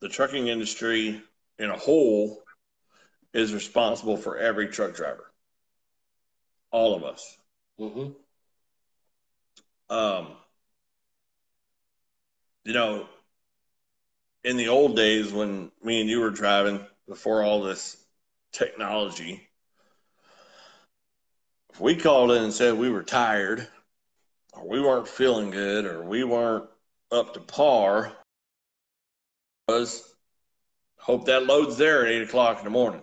The 0.02 0.10
trucking 0.10 0.48
industry 0.48 1.22
in 1.58 1.70
a 1.70 1.78
whole 1.78 2.42
is 3.34 3.54
responsible 3.54 4.18
for 4.18 4.38
every 4.38 4.68
truck 4.68 4.96
driver. 4.96 5.32
All 6.72 6.96
of 6.96 7.04
us. 7.04 7.38
Mm-hmm. 7.80 8.12
Um, 9.94 10.28
you 12.64 12.74
know, 12.74 13.08
in 14.44 14.58
the 14.58 14.70
old 14.70 14.96
days 14.96 15.32
when 15.34 15.72
me 15.84 16.02
and 16.02 16.10
you 16.10 16.20
were 16.20 16.30
driving 16.30 16.86
before 17.08 17.44
all 17.44 17.62
this 17.62 17.98
technology, 18.52 19.48
if 21.72 21.80
we 21.80 21.96
called 21.96 22.32
in 22.32 22.44
and 22.44 22.54
said 22.54 22.74
we 22.74 22.90
were 22.90 23.04
tired 23.04 23.68
or 24.54 24.68
we 24.68 24.82
weren't 24.82 25.08
feeling 25.08 25.52
good 25.52 25.86
or 25.86 26.04
we 26.04 26.24
weren't 26.24 26.66
up 27.12 27.34
to 27.34 27.40
par, 27.40 28.14
was 29.68 30.16
hope 30.98 31.26
that 31.26 31.46
loads 31.46 31.78
there 31.78 32.06
at 32.06 32.12
eight 32.12 32.24
o'clock 32.24 32.60
in 32.60 32.64
the 32.64 32.70
morning. 32.70 33.02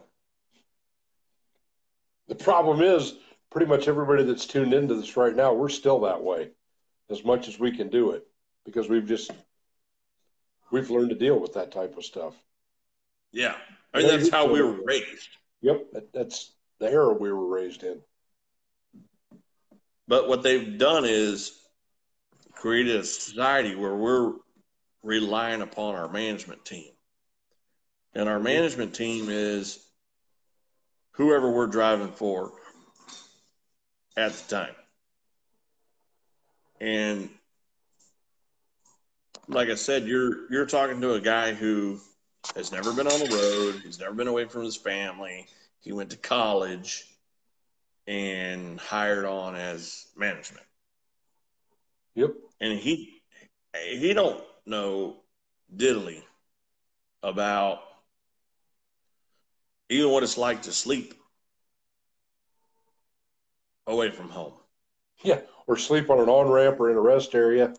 The 2.29 2.35
problem 2.35 2.81
is, 2.81 3.15
pretty 3.51 3.67
much 3.67 3.89
everybody 3.89 4.25
that's 4.25 4.47
tuned 4.47 4.75
into 4.75 4.95
this 4.95 5.17
right 5.17 5.35
now, 5.35 5.55
we're 5.55 5.69
still 5.69 6.01
that 6.01 6.23
way, 6.23 6.51
as 7.09 7.25
much 7.25 7.49
as 7.49 7.59
we 7.59 7.77
can 7.77 7.89
do 7.89 8.11
it, 8.11 8.27
because 8.65 8.89
we've 8.89 9.07
just 9.07 9.31
we've 10.71 10.91
learned 10.91 11.11
to 11.11 11.17
deal 11.17 11.39
with 11.39 11.55
that 11.55 11.73
type 11.73 11.97
of 11.97 12.05
stuff. 12.05 12.35
Yeah, 13.33 13.55
I 13.93 13.99
mean 13.99 14.09
that's 14.09 14.31
how 14.31 14.51
we 14.51 14.63
were 14.63 14.79
raised. 14.85 15.29
Yep, 15.63 15.93
that, 15.93 16.13
that's 16.13 16.53
the 16.79 16.87
era 16.87 17.13
we 17.13 17.33
were 17.33 17.47
raised 17.47 17.83
in. 17.83 18.01
But 20.09 20.29
what 20.29 20.43
they've 20.43 20.79
done 20.79 21.05
is 21.05 21.53
created 22.53 22.97
a 22.97 23.05
society 23.05 23.75
where 23.75 23.95
we're 23.95 24.33
relying 25.03 25.63
upon 25.63 25.95
our 25.95 26.09
management 26.09 26.65
team. 26.65 26.91
And 28.15 28.29
our 28.29 28.41
management 28.41 28.95
team 28.95 29.29
is 29.29 29.85
whoever 31.13 31.51
we're 31.51 31.67
driving 31.67 32.13
for 32.13 32.53
at 34.17 34.33
the 34.33 34.57
time. 34.57 34.75
And 36.81 37.29
like 39.49 39.69
I 39.69 39.75
said, 39.75 40.07
you're 40.07 40.51
you're 40.51 40.67
talking 40.67 41.01
to 41.01 41.15
a 41.15 41.21
guy 41.21 41.55
who 41.55 42.01
has 42.55 42.73
never 42.73 42.93
been 42.93 43.07
on 43.07 43.21
the 43.21 43.35
road, 43.35 43.83
he's 43.85 43.99
never 43.99 44.15
been 44.15 44.29
away 44.29 44.45
from 44.47 44.63
his 44.63 44.77
family. 44.77 45.47
He 45.81 45.93
went 45.93 46.11
to 46.11 46.17
college 46.17 47.05
and 48.07 48.79
hired 48.79 49.25
on 49.25 49.55
as 49.55 50.07
management. 50.17 50.67
Yep. 52.15 52.35
And 52.61 52.79
he 52.79 53.23
he 53.91 54.13
don't 54.15 54.43
know 54.65 55.17
diddly 55.75 56.23
about 57.23 57.81
even 59.89 60.11
what 60.11 60.23
it's 60.23 60.39
like 60.39 60.63
to 60.63 60.73
sleep 60.73 61.15
away 63.87 64.11
from 64.11 64.29
home. 64.29 64.55
Yeah, 65.23 65.41
or 65.67 65.77
sleep 65.77 66.11
on 66.11 66.21
an 66.21 66.29
on 66.29 66.51
ramp 66.51 66.79
or 66.81 66.91
in 66.91 66.97
a 66.97 67.01
rest 67.01 67.35
area 67.35 67.75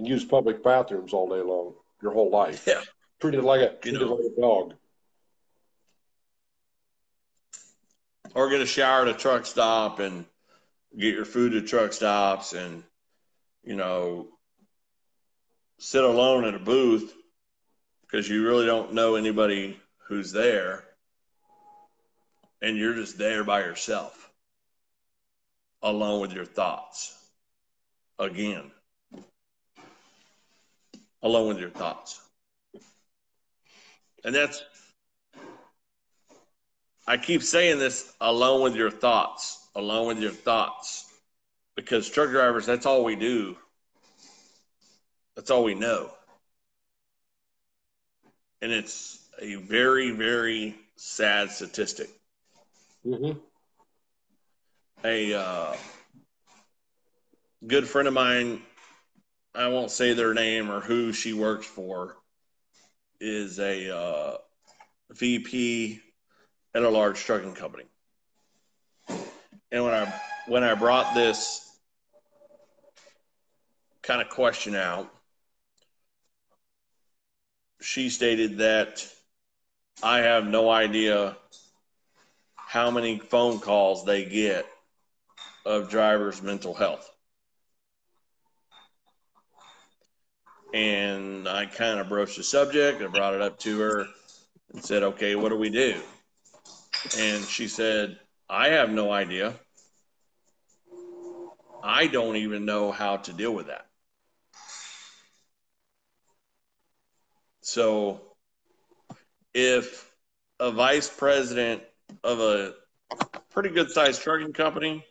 and 0.00 0.08
use 0.08 0.24
public 0.24 0.64
bathrooms 0.64 1.12
all 1.12 1.28
day 1.28 1.42
long 1.42 1.74
your 2.02 2.12
whole 2.12 2.30
life. 2.30 2.64
Yeah. 2.66 2.80
Treated 3.20 3.44
like 3.44 3.60
a 3.60 3.74
treated 3.76 4.00
know. 4.00 4.14
like 4.14 4.32
a 4.32 4.40
dog. 4.40 4.74
Or 8.34 8.48
get 8.48 8.62
a 8.62 8.66
shower 8.66 9.02
at 9.02 9.08
a 9.08 9.14
truck 9.14 9.44
stop 9.44 9.98
and 9.98 10.24
get 10.98 11.14
your 11.14 11.26
food 11.26 11.54
at 11.54 11.66
truck 11.66 11.92
stops 11.92 12.54
and, 12.54 12.82
you 13.62 13.76
know, 13.76 14.28
sit 15.78 16.02
alone 16.02 16.46
at 16.46 16.54
a 16.54 16.58
booth 16.58 17.12
because 18.02 18.26
you 18.26 18.46
really 18.46 18.64
don't 18.64 18.94
know 18.94 19.16
anybody 19.16 19.78
who's 20.08 20.32
there 20.32 20.82
and 22.62 22.78
you're 22.78 22.94
just 22.94 23.18
there 23.18 23.44
by 23.44 23.60
yourself 23.60 24.30
alone 25.82 26.20
with 26.20 26.32
your 26.32 26.44
thoughts 26.46 27.14
again 28.18 28.70
alone 31.22 31.48
with 31.48 31.58
your 31.58 31.70
thoughts. 31.70 32.20
And 34.24 34.34
that's 34.34 34.62
i 37.06 37.16
keep 37.16 37.42
saying 37.42 37.78
this 37.78 38.12
along 38.20 38.62
with 38.62 38.76
your 38.76 38.90
thoughts 38.90 39.68
along 39.74 40.06
with 40.06 40.18
your 40.18 40.30
thoughts. 40.30 41.06
Because 41.76 42.08
truck 42.08 42.30
drivers 42.30 42.66
that's 42.66 42.86
all 42.86 43.04
we 43.04 43.16
do. 43.16 43.56
That's 45.36 45.50
all 45.50 45.64
we 45.64 45.74
know. 45.74 46.10
And 48.60 48.72
it's 48.72 49.26
a 49.40 49.54
very 49.56 50.10
very 50.10 50.76
sad 50.96 51.50
statistic. 51.50 52.10
Mm-hmm. 53.06 53.38
a 55.04 55.34
uh, 55.34 55.74
good 57.66 57.88
friend 57.88 58.06
of 58.06 58.12
mine, 58.12 58.60
I 59.54 59.68
won't 59.68 59.90
say 59.90 60.12
their 60.12 60.34
name 60.34 60.70
or 60.70 60.80
who 60.80 61.12
she 61.12 61.32
works 61.32 61.66
for, 61.66 62.16
is 63.20 63.58
a 63.58 63.94
uh, 63.94 64.36
VP 65.10 66.00
at 66.74 66.82
a 66.82 66.88
large 66.88 67.18
trucking 67.18 67.54
company. 67.54 67.84
And 69.72 69.84
when 69.84 69.94
I 69.94 70.12
when 70.46 70.64
I 70.64 70.74
brought 70.74 71.14
this 71.14 71.68
kind 74.02 74.20
of 74.20 74.28
question 74.28 74.74
out, 74.74 75.12
she 77.80 78.08
stated 78.08 78.58
that 78.58 79.06
I 80.02 80.18
have 80.20 80.46
no 80.46 80.70
idea 80.70 81.36
how 82.56 82.90
many 82.90 83.18
phone 83.18 83.58
calls 83.58 84.04
they 84.04 84.24
get 84.24 84.66
of 85.66 85.90
drivers' 85.90 86.40
mental 86.40 86.74
health. 86.74 87.09
And 90.72 91.48
I 91.48 91.66
kind 91.66 91.98
of 91.98 92.08
broached 92.08 92.36
the 92.36 92.44
subject. 92.44 93.02
I 93.02 93.06
brought 93.06 93.34
it 93.34 93.42
up 93.42 93.58
to 93.60 93.80
her 93.80 94.06
and 94.72 94.84
said, 94.84 95.02
okay, 95.02 95.34
what 95.34 95.48
do 95.48 95.56
we 95.56 95.70
do? 95.70 96.00
And 97.18 97.44
she 97.44 97.66
said, 97.66 98.18
I 98.48 98.68
have 98.68 98.90
no 98.90 99.10
idea. 99.10 99.54
I 101.82 102.06
don't 102.06 102.36
even 102.36 102.64
know 102.64 102.92
how 102.92 103.16
to 103.16 103.32
deal 103.32 103.52
with 103.52 103.68
that. 103.68 103.86
So 107.62 108.20
if 109.54 110.10
a 110.58 110.70
vice 110.70 111.08
president 111.08 111.82
of 112.22 112.40
a 112.40 112.74
pretty 113.50 113.70
good 113.70 113.90
sized 113.90 114.22
trucking 114.22 114.52
company 114.52 115.04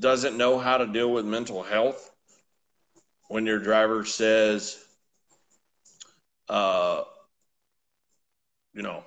doesn't 0.00 0.36
know 0.36 0.58
how 0.58 0.78
to 0.78 0.86
deal 0.86 1.12
with 1.12 1.24
mental 1.24 1.62
health 1.62 2.07
when 3.28 3.46
your 3.46 3.58
driver 3.58 4.04
says, 4.04 4.82
uh, 6.48 7.02
you 8.74 8.82
know, 8.82 9.04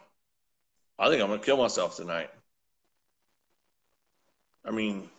I 0.97 1.09
think 1.09 1.22
I'm 1.22 1.28
going 1.28 1.39
to 1.39 1.45
kill 1.45 1.57
myself 1.57 1.97
tonight. 1.97 2.30
I 4.63 4.72
mean, 4.72 5.09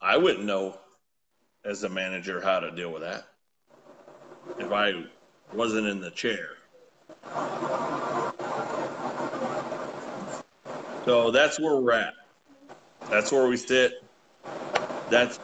I 0.00 0.16
wouldn't 0.16 0.44
know 0.44 0.78
as 1.64 1.84
a 1.84 1.88
manager 1.88 2.40
how 2.40 2.60
to 2.60 2.70
deal 2.70 2.90
with 2.90 3.02
that 3.02 3.26
if 4.58 4.72
I 4.72 5.04
wasn't 5.52 5.86
in 5.86 6.00
the 6.00 6.10
chair. 6.10 6.50
So 11.04 11.30
that's 11.30 11.60
where 11.60 11.76
we're 11.76 11.92
at. 11.92 12.14
That's 13.10 13.30
where 13.30 13.46
we 13.46 13.58
sit. 13.58 14.02
That's 15.10 15.38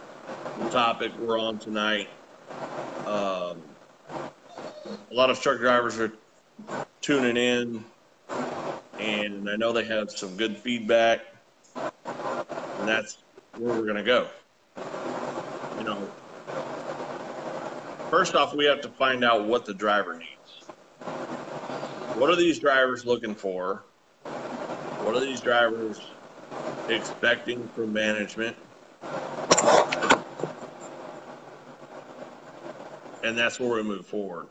topic 0.69 1.13
we're 1.19 1.39
on 1.39 1.59
tonight. 1.59 2.09
Um, 3.07 3.63
a 5.11 5.15
lot 5.15 5.31
of 5.31 5.41
truck 5.41 5.59
drivers 5.59 5.99
are 5.99 6.13
tuning 7.01 7.37
in, 7.37 7.85
and 8.99 9.49
I 9.49 9.57
know 9.57 9.73
they 9.73 9.85
have 9.85 10.11
some 10.11 10.37
good 10.37 10.57
feedback, 10.57 11.21
and 11.75 12.89
that's 12.89 13.19
where 13.57 13.73
we're 13.75 13.87
going 13.87 13.97
to 13.97 14.03
go. 14.03 14.29
You 15.79 15.85
know, 15.85 16.09
first 18.11 18.35
off, 18.35 18.55
we 18.55 18.67
have 18.67 18.81
to 18.83 18.89
find 18.89 19.25
out 19.25 19.47
what 19.47 19.65
the 19.65 19.75
driver 19.75 20.17
needs. 20.17 20.65
What 22.17 22.29
are 22.31 22.37
these 22.37 22.59
drivers 22.59 23.07
looking 23.07 23.35
for? 23.35 23.85
What 25.03 25.17
are 25.17 25.21
these 25.21 25.41
drivers 25.41 26.01
expecting 26.89 27.67
from 27.69 27.93
management? 27.93 28.57
And 33.31 33.39
that's 33.39 33.61
where 33.61 33.69
we 33.69 33.85
move 33.85 34.05
forward. 34.05 34.49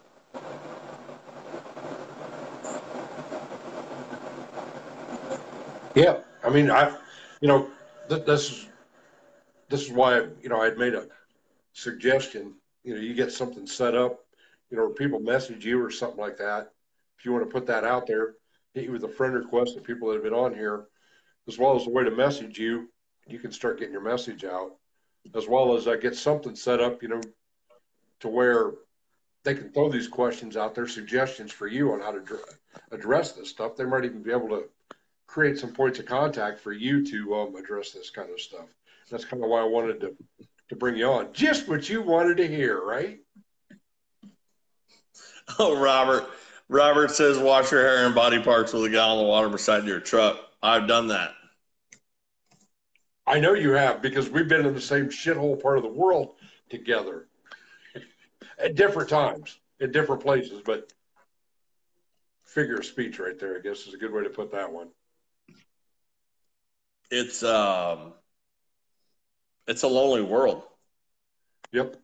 Yeah, 5.93 6.19
I 6.45 6.49
mean, 6.49 6.71
I, 6.71 6.95
you 7.41 7.49
know, 7.49 7.67
th- 8.07 8.25
this 8.25 8.49
is 8.49 8.67
this 9.67 9.81
is 9.81 9.91
why 9.91 10.27
you 10.41 10.47
know 10.47 10.61
I'd 10.61 10.77
made 10.77 10.93
a 10.93 11.07
suggestion. 11.73 12.53
You 12.85 12.95
know, 12.95 13.01
you 13.01 13.13
get 13.13 13.33
something 13.33 13.67
set 13.67 13.95
up, 13.95 14.21
you 14.69 14.77
know, 14.77 14.87
people 14.87 15.19
message 15.19 15.65
you 15.65 15.83
or 15.83 15.91
something 15.91 16.21
like 16.21 16.37
that. 16.37 16.71
If 17.17 17.25
you 17.25 17.33
want 17.33 17.43
to 17.43 17.51
put 17.51 17.67
that 17.67 17.83
out 17.83 18.07
there, 18.07 18.35
hit 18.73 18.85
you 18.85 18.93
with 18.93 19.03
a 19.03 19.09
friend 19.09 19.33
request 19.33 19.75
of 19.75 19.83
people 19.83 20.07
that 20.07 20.13
have 20.13 20.23
been 20.23 20.31
on 20.31 20.55
here, 20.55 20.85
as 21.49 21.57
well 21.57 21.75
as 21.75 21.85
a 21.85 21.89
way 21.89 22.05
to 22.05 22.11
message 22.11 22.57
you. 22.57 22.87
You 23.27 23.39
can 23.39 23.51
start 23.51 23.77
getting 23.77 23.91
your 23.91 24.01
message 24.01 24.45
out, 24.45 24.77
as 25.35 25.49
well 25.49 25.75
as 25.75 25.85
uh, 25.85 25.97
get 25.97 26.15
something 26.15 26.55
set 26.55 26.79
up. 26.79 27.03
You 27.03 27.09
know, 27.09 27.21
to 28.19 28.27
where 28.27 28.71
they 29.43 29.55
can 29.55 29.71
throw 29.71 29.89
these 29.89 30.07
questions 30.07 30.57
out 30.57 30.75
there, 30.75 30.87
suggestions 30.87 31.51
for 31.51 31.67
you 31.67 31.93
on 31.93 32.01
how 32.01 32.11
to 32.11 32.21
address 32.91 33.33
this 33.33 33.49
stuff. 33.49 33.75
They 33.75 33.85
might 33.85 34.05
even 34.05 34.21
be 34.21 34.31
able 34.31 34.49
to 34.49 34.65
create 35.27 35.57
some 35.57 35.71
points 35.71 35.99
of 35.99 36.05
contact 36.05 36.59
for 36.59 36.73
you 36.73 37.05
to 37.05 37.35
um, 37.35 37.55
address 37.55 37.91
this 37.91 38.09
kind 38.09 38.29
of 38.31 38.41
stuff. 38.41 38.67
That's 39.09 39.25
kind 39.25 39.43
of 39.43 39.49
why 39.49 39.61
I 39.61 39.65
wanted 39.65 40.01
to 40.01 40.15
to 40.69 40.75
bring 40.75 40.95
you 40.95 41.07
on. 41.07 41.33
Just 41.33 41.67
what 41.67 41.89
you 41.89 42.01
wanted 42.01 42.37
to 42.37 42.47
hear, 42.47 42.79
right? 42.81 43.19
Oh, 45.57 45.81
Robert. 45.81 46.29
Robert 46.67 47.09
says, 47.09 47.39
wash 47.39 47.71
your 47.71 47.81
hair 47.81 48.05
and 48.05 48.13
body 48.13 48.39
parts 48.39 48.71
with 48.71 48.83
a 48.83 48.89
gallon 48.89 49.21
of 49.21 49.27
water 49.27 49.49
beside 49.49 49.83
your 49.83 49.99
truck. 49.99 50.39
I've 50.61 50.87
done 50.87 51.07
that. 51.07 51.31
I 53.25 53.39
know 53.39 53.55
you 53.55 53.71
have 53.71 53.99
because 53.99 54.29
we've 54.29 54.47
been 54.47 54.67
in 54.67 54.75
the 54.75 54.79
same 54.79 55.07
shithole 55.07 55.59
part 55.59 55.77
of 55.77 55.83
the 55.83 55.89
world 55.89 56.35
together 56.69 57.28
at 58.59 58.75
different 58.75 59.09
times, 59.09 59.57
in 59.79 59.91
different 59.91 60.21
places, 60.21 60.61
but 60.63 60.91
figure 62.43 62.77
of 62.77 62.85
speech 62.85 63.19
right 63.19 63.39
there, 63.39 63.57
I 63.57 63.59
guess 63.59 63.87
is 63.87 63.93
a 63.93 63.97
good 63.97 64.11
way 64.11 64.23
to 64.23 64.29
put 64.29 64.51
that 64.51 64.71
one. 64.71 64.89
It's 67.11 67.43
um 67.43 68.13
it's 69.67 69.83
a 69.83 69.87
lonely 69.87 70.21
world. 70.21 70.63
Yep. 71.71 71.95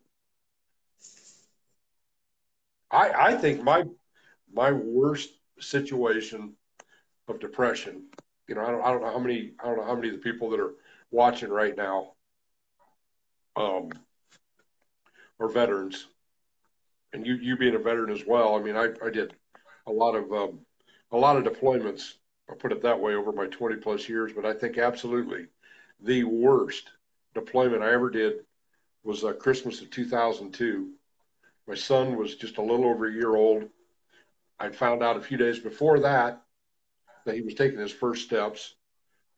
I 2.90 3.10
I 3.10 3.36
think 3.36 3.62
my 3.62 3.84
my 4.52 4.72
worst 4.72 5.30
situation 5.60 6.54
of 7.28 7.40
depression, 7.40 8.04
you 8.48 8.54
know, 8.54 8.62
I 8.62 8.70
don't 8.70 8.82
I 8.82 8.90
don't 8.90 9.02
know 9.02 9.12
how 9.12 9.18
many 9.18 9.52
I 9.60 9.66
don't 9.66 9.76
know 9.76 9.84
how 9.84 9.94
many 9.94 10.08
of 10.08 10.14
the 10.14 10.20
people 10.20 10.50
that 10.50 10.60
are 10.60 10.74
watching 11.10 11.50
right 11.50 11.76
now 11.76 12.12
um 13.56 13.90
are 15.38 15.48
veterans. 15.48 16.06
And 17.12 17.26
you 17.26 17.34
you 17.34 17.56
being 17.56 17.74
a 17.74 17.78
veteran 17.78 18.12
as 18.12 18.26
well. 18.26 18.56
I 18.56 18.62
mean, 18.62 18.76
I 18.76 18.88
I 19.04 19.10
did 19.10 19.34
a 19.86 19.92
lot 19.92 20.14
of 20.14 20.32
um 20.32 20.60
a 21.12 21.16
lot 21.16 21.36
of 21.36 21.44
deployments, 21.44 22.14
I'll 22.48 22.56
put 22.56 22.72
it 22.72 22.82
that 22.82 23.00
way 23.00 23.14
over 23.14 23.32
my 23.32 23.46
20 23.46 23.76
plus 23.76 24.08
years, 24.08 24.32
but 24.32 24.44
I 24.44 24.52
think 24.52 24.78
absolutely 24.78 25.46
the 26.00 26.24
worst 26.24 26.90
deployment 27.34 27.82
I 27.82 27.92
ever 27.92 28.10
did 28.10 28.44
was 29.02 29.24
uh, 29.24 29.32
Christmas 29.32 29.80
of 29.80 29.90
2002. 29.90 30.92
My 31.66 31.74
son 31.74 32.16
was 32.16 32.36
just 32.36 32.58
a 32.58 32.62
little 32.62 32.86
over 32.86 33.06
a 33.06 33.12
year 33.12 33.34
old. 33.34 33.68
I 34.58 34.68
found 34.70 35.02
out 35.02 35.16
a 35.16 35.20
few 35.20 35.36
days 35.36 35.58
before 35.58 36.00
that 36.00 36.42
that 37.24 37.34
he 37.34 37.42
was 37.42 37.54
taking 37.54 37.80
his 37.80 37.92
first 37.92 38.24
steps, 38.24 38.74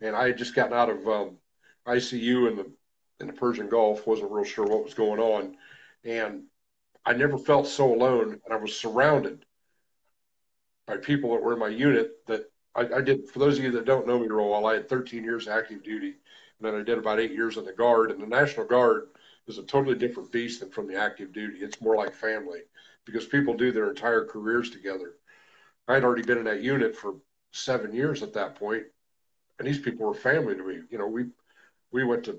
and 0.00 0.14
I 0.14 0.26
had 0.28 0.38
just 0.38 0.54
gotten 0.54 0.74
out 0.74 0.90
of 0.90 1.08
um, 1.08 1.38
ICU 1.86 2.50
in 2.50 2.56
the 2.56 2.70
in 3.20 3.26
the 3.26 3.32
Persian 3.32 3.68
Gulf. 3.68 4.06
wasn't 4.06 4.30
real 4.30 4.44
sure 4.44 4.66
what 4.66 4.84
was 4.84 4.94
going 4.94 5.20
on, 5.20 5.56
and 6.04 6.44
I 7.04 7.12
never 7.14 7.38
felt 7.38 7.66
so 7.66 7.92
alone. 7.94 8.40
And 8.44 8.52
I 8.52 8.56
was 8.56 8.76
surrounded 8.76 9.44
by 10.86 10.96
people 10.96 11.32
that 11.32 11.42
were 11.42 11.54
in 11.54 11.58
my 11.58 11.68
unit 11.68 12.24
that 12.26 12.50
I, 12.74 12.96
I 12.96 13.00
did. 13.00 13.28
For 13.28 13.38
those 13.38 13.58
of 13.58 13.64
you 13.64 13.70
that 13.72 13.84
don't 13.84 14.06
know 14.06 14.18
me 14.18 14.26
real 14.28 14.50
well, 14.50 14.66
I 14.66 14.74
had 14.74 14.88
13 14.88 15.24
years 15.24 15.48
active 15.48 15.82
duty 15.82 16.14
and 16.58 16.66
then 16.66 16.80
I 16.80 16.84
did 16.84 16.98
about 16.98 17.20
eight 17.20 17.32
years 17.32 17.56
in 17.56 17.64
the 17.64 17.72
Guard. 17.72 18.10
And 18.10 18.20
the 18.20 18.26
National 18.26 18.66
Guard 18.66 19.08
is 19.46 19.58
a 19.58 19.62
totally 19.62 19.96
different 19.96 20.32
beast 20.32 20.60
than 20.60 20.70
from 20.70 20.86
the 20.86 20.96
active 20.96 21.32
duty. 21.32 21.58
It's 21.58 21.80
more 21.80 21.96
like 21.96 22.14
family 22.14 22.60
because 23.04 23.26
people 23.26 23.54
do 23.54 23.72
their 23.72 23.90
entire 23.90 24.24
careers 24.24 24.70
together. 24.70 25.14
I 25.86 25.94
had 25.94 26.04
already 26.04 26.22
been 26.22 26.38
in 26.38 26.44
that 26.44 26.62
unit 26.62 26.96
for 26.96 27.14
seven 27.52 27.94
years 27.94 28.22
at 28.22 28.34
that 28.34 28.56
point, 28.56 28.84
and 29.58 29.66
these 29.66 29.78
people 29.78 30.06
were 30.06 30.14
family 30.14 30.54
to 30.54 30.62
me. 30.62 30.80
You 30.90 30.98
know, 30.98 31.06
we 31.06 31.26
we 31.90 32.04
went 32.04 32.24
to 32.24 32.38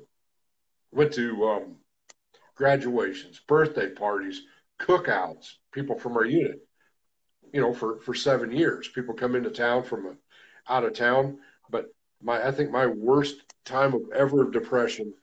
went 0.92 1.14
to 1.14 1.50
um, 1.50 1.76
graduations, 2.60 3.40
birthday 3.48 3.90
parties, 3.90 4.42
cookouts. 4.80 5.54
People 5.72 5.98
from 5.98 6.18
our 6.18 6.26
unit, 6.26 6.60
you 7.54 7.62
know, 7.62 7.74
for 7.74 8.00
for 8.02 8.14
seven 8.14 8.52
years. 8.52 8.90
People 8.90 9.14
come 9.16 9.36
into 9.36 9.50
town 9.50 9.84
from 9.84 10.06
a, 10.06 10.16
out 10.72 10.84
of 10.84 10.94
town, 10.94 11.40
but 11.70 11.86
my 12.22 12.46
I 12.46 12.52
think 12.52 12.70
my 12.70 12.86
worst 12.86 13.38
time 13.64 13.94
of 13.94 14.02
ever 14.14 14.52
depression 14.52 15.14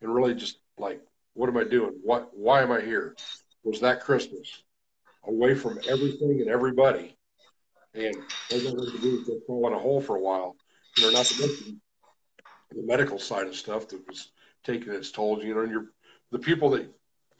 and 0.00 0.14
really 0.14 0.34
just 0.34 0.58
like 0.78 1.00
what 1.34 1.48
am 1.48 1.58
I 1.58 1.64
doing? 1.64 1.92
What 2.02 2.30
why 2.32 2.62
am 2.62 2.72
I 2.72 2.80
here? 2.80 3.14
Was 3.64 3.80
that 3.80 4.00
Christmas 4.00 4.62
away 5.24 5.54
from 5.54 5.78
everything 5.88 6.40
and 6.40 6.48
everybody, 6.48 7.16
and 7.94 8.16
I 8.50 8.56
wanted 8.64 8.92
to 8.92 8.98
do 8.98 9.24
just 9.26 9.46
fall 9.46 9.66
in 9.66 9.74
a 9.74 9.78
hole 9.78 10.00
for 10.00 10.16
a 10.16 10.20
while. 10.20 10.56
You 10.96 11.04
know, 11.04 11.10
not 11.10 11.26
to 11.26 11.46
mention 11.46 11.80
the 12.70 12.82
medical 12.82 13.18
side 13.18 13.46
of 13.46 13.56
stuff 13.56 13.88
that 13.88 14.06
was 14.06 14.32
taking 14.64 14.92
its 14.92 15.10
toll. 15.10 15.42
You 15.42 15.54
know, 15.54 15.60
and 15.60 15.70
you're 15.70 15.90
the 16.32 16.38
people 16.38 16.70
that 16.70 16.90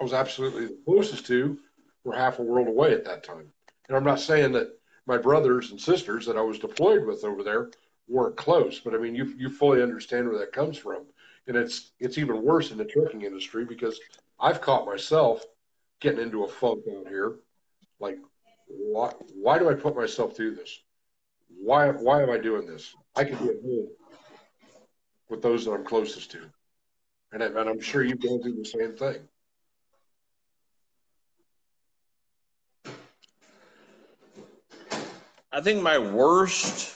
I 0.00 0.04
was 0.04 0.12
absolutely 0.12 0.66
the 0.66 0.78
closest 0.84 1.26
to 1.26 1.58
were 2.04 2.14
half 2.14 2.38
a 2.38 2.42
world 2.42 2.68
away 2.68 2.92
at 2.92 3.04
that 3.06 3.24
time. 3.24 3.50
And 3.88 3.96
I'm 3.96 4.04
not 4.04 4.20
saying 4.20 4.52
that 4.52 4.78
my 5.06 5.18
brothers 5.18 5.70
and 5.70 5.80
sisters 5.80 6.26
that 6.26 6.36
I 6.36 6.42
was 6.42 6.58
deployed 6.58 7.04
with 7.04 7.24
over 7.24 7.42
there 7.42 7.70
weren't 8.08 8.36
close. 8.36 8.78
But 8.78 8.94
I 8.94 8.98
mean, 8.98 9.14
you 9.14 9.34
you 9.36 9.48
fully 9.48 9.82
understand 9.82 10.28
where 10.28 10.38
that 10.38 10.52
comes 10.52 10.78
from, 10.78 11.04
and 11.48 11.56
it's 11.56 11.92
it's 11.98 12.18
even 12.18 12.42
worse 12.42 12.70
in 12.70 12.78
the 12.78 12.84
trucking 12.84 13.22
industry 13.22 13.64
because 13.64 13.98
I've 14.38 14.60
caught 14.60 14.86
myself 14.86 15.44
getting 16.00 16.20
into 16.20 16.44
a 16.44 16.48
funk 16.48 16.84
out 16.96 17.08
here, 17.08 17.36
like 17.98 18.18
why 18.66 19.12
why 19.34 19.58
do 19.58 19.70
I 19.70 19.74
put 19.74 19.96
myself 19.96 20.36
through 20.36 20.54
this? 20.54 20.80
Why 21.48 21.88
why 21.88 22.22
am 22.22 22.30
I 22.30 22.38
doing 22.38 22.66
this? 22.66 22.94
I 23.16 23.24
could 23.24 23.38
be 23.38 23.48
at 23.48 23.62
home 23.62 23.88
with 25.28 25.42
those 25.42 25.64
that 25.64 25.72
I'm 25.72 25.84
closest 25.84 26.30
to, 26.32 26.50
and, 27.32 27.42
and 27.42 27.68
I'm 27.68 27.80
sure 27.80 28.02
you've 28.02 28.20
gone 28.20 28.42
through 28.42 28.56
the 28.56 28.64
same 28.64 28.94
thing. 28.94 29.28
I 35.54 35.60
think 35.60 35.82
my 35.82 35.98
worst 35.98 36.94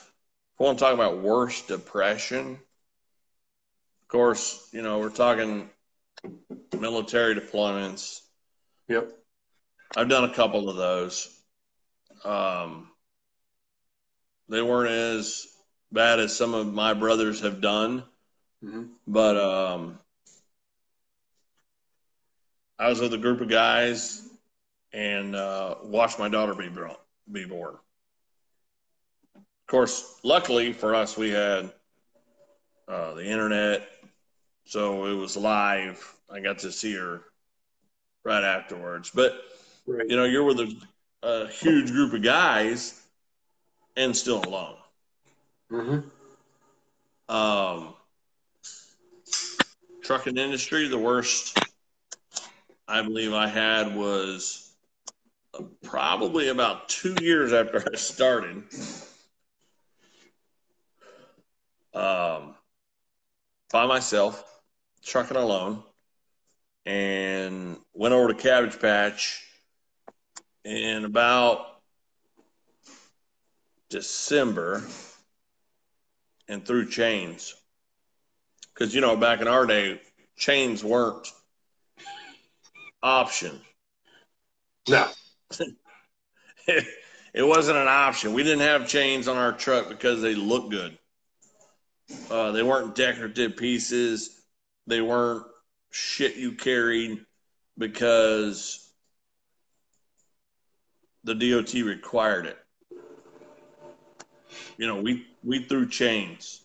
I 0.58 0.62
want 0.62 0.78
to 0.78 0.84
talk 0.84 0.94
about 0.94 1.20
worst 1.20 1.68
depression. 1.68 2.52
Of 2.52 4.08
course, 4.08 4.68
you 4.72 4.80
know, 4.80 4.98
we're 4.98 5.10
talking 5.10 5.68
military 6.78 7.34
deployments. 7.34 8.20
Yep. 8.88 9.12
I've 9.94 10.08
done 10.08 10.24
a 10.24 10.32
couple 10.32 10.70
of 10.70 10.76
those. 10.76 11.28
Um, 12.24 12.88
they 14.48 14.62
weren't 14.62 14.90
as 14.90 15.46
bad 15.92 16.20
as 16.20 16.34
some 16.34 16.54
of 16.54 16.72
my 16.72 16.94
brothers 16.94 17.40
have 17.40 17.60
done, 17.60 18.02
mm-hmm. 18.64 18.84
but 19.06 19.36
um, 19.36 19.98
I 22.78 22.88
was 22.88 23.00
with 23.00 23.14
a 23.14 23.18
group 23.18 23.40
of 23.40 23.48
guys 23.48 24.28
and 24.92 25.34
uh, 25.34 25.76
watched 25.82 26.18
my 26.18 26.28
daughter 26.28 26.54
be, 26.54 26.68
born. 26.68 26.92
be 27.30 27.44
born 27.44 27.76
of 29.66 29.70
course, 29.70 30.20
luckily 30.22 30.72
for 30.72 30.94
us, 30.94 31.16
we 31.16 31.30
had 31.30 31.72
uh, 32.86 33.14
the 33.14 33.26
internet, 33.26 33.88
so 34.64 35.06
it 35.06 35.14
was 35.14 35.36
live. 35.36 36.14
I 36.30 36.38
got 36.38 36.60
to 36.60 36.70
see 36.70 36.94
her 36.94 37.22
right 38.24 38.44
afterwards. 38.44 39.10
But 39.12 39.42
Right. 39.88 40.08
you 40.08 40.14
know, 40.16 40.24
you're 40.24 40.44
with 40.44 40.60
a, 40.60 40.76
a 41.22 41.48
huge 41.48 41.90
group 41.90 42.12
of 42.12 42.22
guys 42.22 43.00
and 43.96 44.16
still 44.16 44.44
alone. 44.44 44.76
Mm-hmm. 45.72 47.34
Um, 47.34 47.94
trucking 50.02 50.36
industry, 50.38 50.86
the 50.86 50.98
worst 50.98 51.58
I 52.88 53.02
believe 53.02 53.32
I 53.32 53.48
had 53.48 53.96
was 53.96 54.72
uh, 55.54 55.62
probably 55.82 56.48
about 56.48 56.88
two 56.88 57.16
years 57.20 57.52
after 57.52 57.84
I 57.92 57.96
started. 57.96 58.62
Um, 61.92 62.54
by 63.72 63.86
myself, 63.86 64.44
trucking 65.02 65.36
alone, 65.36 65.82
and 66.84 67.78
went 67.94 68.14
over 68.14 68.28
to 68.28 68.34
Cabbage 68.34 68.78
Patch 68.78 69.42
in 70.64 71.04
about 71.04 71.80
December 73.88 74.84
and 76.48 76.64
threw 76.64 76.88
chains. 76.88 77.54
Because, 78.72 78.94
you 78.94 79.00
know, 79.00 79.16
back 79.16 79.40
in 79.40 79.48
our 79.48 79.66
day, 79.66 80.00
chains 80.36 80.84
weren't 80.84 81.26
option. 83.02 83.60
No. 84.88 85.08
it 86.68 86.86
wasn't 87.36 87.78
an 87.78 87.88
option. 87.88 88.32
We 88.32 88.42
didn't 88.42 88.60
have 88.60 88.88
chains 88.88 89.28
on 89.28 89.36
our 89.36 89.52
truck 89.52 89.88
because 89.88 90.22
they 90.22 90.34
looked 90.34 90.70
good. 90.70 90.98
Uh, 92.30 92.52
they 92.52 92.62
weren't 92.62 92.94
decorative 92.94 93.56
pieces. 93.56 94.40
They 94.86 95.00
weren't 95.00 95.44
shit 95.90 96.36
you 96.36 96.52
carried 96.52 97.24
because 97.76 98.92
the 101.24 101.34
DOT 101.34 101.74
required 101.74 102.46
it. 102.46 102.58
You 104.78 104.86
know, 104.86 105.00
we 105.00 105.26
we 105.42 105.64
threw 105.64 105.88
chains 105.88 106.60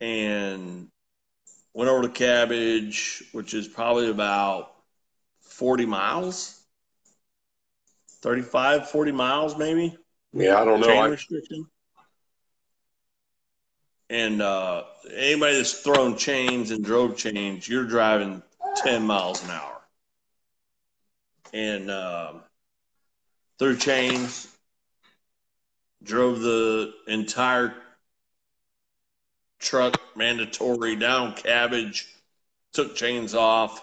and 0.00 0.88
went 1.74 1.90
over 1.90 2.02
to 2.02 2.08
Cabbage, 2.08 3.22
which 3.32 3.54
is 3.54 3.68
probably 3.68 4.10
about 4.10 4.72
40 5.58 5.86
miles, 5.86 6.60
35, 8.22 8.90
40 8.90 9.10
miles 9.10 9.58
maybe 9.58 9.98
Yeah, 10.32 10.56
I 10.56 10.64
don't 10.64 10.78
know. 10.78 10.86
chain 10.86 11.02
I, 11.02 11.08
restriction. 11.08 11.66
And 14.08 14.40
uh, 14.40 14.84
anybody 15.12 15.56
that's 15.56 15.80
thrown 15.80 16.16
chains 16.16 16.70
and 16.70 16.84
drove 16.84 17.16
chains, 17.16 17.68
you're 17.68 17.86
driving 17.86 18.40
10 18.76 19.04
miles 19.04 19.42
an 19.42 19.50
hour. 19.50 19.80
And 21.52 21.90
um, 21.90 22.40
through 23.58 23.78
chains, 23.78 24.46
drove 26.04 26.38
the 26.38 26.94
entire 27.08 27.74
truck 29.58 30.00
mandatory 30.14 30.94
down 30.94 31.34
cabbage, 31.34 32.06
took 32.72 32.94
chains 32.94 33.34
off, 33.34 33.82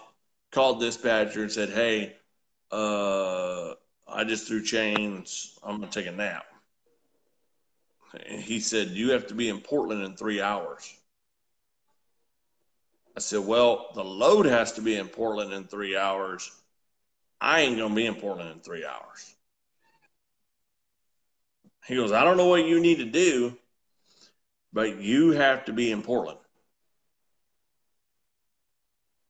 called 0.56 0.80
dispatcher 0.80 1.42
and 1.42 1.52
said, 1.52 1.70
Hey, 1.70 2.16
uh, 2.72 3.74
I 4.08 4.24
just 4.24 4.48
threw 4.48 4.64
chains. 4.64 5.60
I'm 5.62 5.82
to 5.82 5.88
take 5.88 6.08
a 6.08 6.16
nap. 6.16 6.46
And 8.26 8.42
he 8.42 8.62
said, 8.62 8.88
You 8.88 9.12
have 9.12 9.28
to 9.28 9.34
be 9.34 9.50
in 9.50 9.60
Portland 9.60 10.02
in 10.04 10.16
three 10.16 10.42
hours. 10.42 10.92
I 13.18 13.20
said, 13.20 13.46
Well, 13.46 13.90
the 13.94 14.04
load 14.04 14.46
has 14.46 14.72
to 14.74 14.82
be 14.82 14.96
in 14.96 15.10
Portland 15.10 15.52
in 15.52 15.66
three 15.66 15.98
hours. 15.98 16.50
I 17.42 17.62
ain't 17.62 17.78
to 17.78 17.90
be 17.90 18.06
in 18.06 18.16
Portland 18.16 18.50
in 18.50 18.60
three 18.62 18.86
hours. 18.86 19.36
He 21.86 21.96
goes, 21.96 22.14
I 22.14 22.24
don't 22.24 22.38
know 22.38 22.48
what 22.48 22.66
you 22.66 22.80
need 22.80 22.98
to 22.98 23.06
do, 23.06 23.56
but 24.72 25.00
you 25.02 25.32
have 25.32 25.66
to 25.66 25.74
be 25.74 25.92
in 25.92 26.02
Portland. 26.02 26.40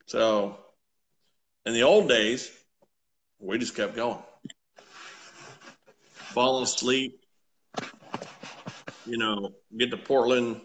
So, 0.06 0.65
in 1.66 1.74
the 1.74 1.84
old 1.84 2.08
days, 2.08 2.52
we 3.40 3.58
just 3.58 3.76
kept 3.76 3.96
going. 3.96 4.20
Falling 6.14 6.64
asleep, 6.64 7.20
you 9.06 9.18
know, 9.18 9.54
get 9.76 9.92
to 9.92 9.98
Portland 9.98 10.62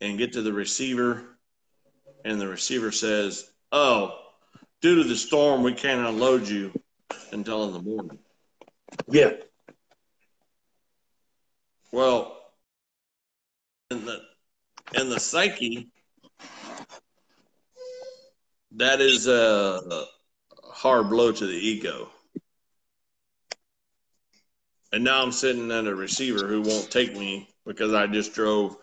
and 0.00 0.18
get 0.18 0.32
to 0.34 0.42
the 0.42 0.52
receiver, 0.52 1.24
and 2.24 2.40
the 2.40 2.48
receiver 2.48 2.90
says, 2.90 3.50
Oh, 3.70 4.18
due 4.80 4.96
to 5.02 5.08
the 5.08 5.16
storm, 5.16 5.62
we 5.62 5.74
can't 5.74 6.06
unload 6.06 6.48
you 6.48 6.72
until 7.32 7.64
in 7.64 7.72
the 7.72 7.80
morning. 7.80 8.18
yeah. 9.08 9.30
Well, 11.92 12.36
in 13.90 14.04
the 14.04 14.20
in 14.94 15.08
the 15.08 15.20
psyche, 15.20 15.88
that 18.76 19.00
is 19.00 19.26
a, 19.26 20.06
hard 20.62 21.08
blow 21.08 21.30
to 21.30 21.46
the 21.46 21.54
ego. 21.54 22.08
And 24.92 25.04
now 25.04 25.22
I'm 25.22 25.32
sitting 25.32 25.70
at 25.70 25.86
a 25.86 25.94
receiver 25.94 26.46
who 26.46 26.62
won't 26.62 26.90
take 26.90 27.16
me 27.16 27.48
because 27.64 27.94
I 27.94 28.06
just 28.06 28.34
drove 28.34 28.76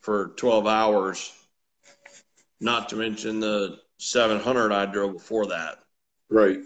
for 0.00 0.28
12 0.36 0.66
hours. 0.66 1.32
Not 2.60 2.88
to 2.90 2.96
mention 2.96 3.40
the 3.40 3.78
700 3.98 4.72
I 4.72 4.86
drove 4.86 5.14
before 5.14 5.46
that. 5.46 5.78
Right. 6.30 6.60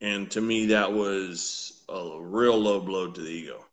And 0.00 0.30
to 0.32 0.40
me, 0.40 0.66
that 0.66 0.92
was 0.92 1.84
a 1.88 2.18
real 2.20 2.58
low 2.58 2.80
blow 2.80 3.10
to 3.10 3.20
the 3.20 3.30
ego. 3.30 3.64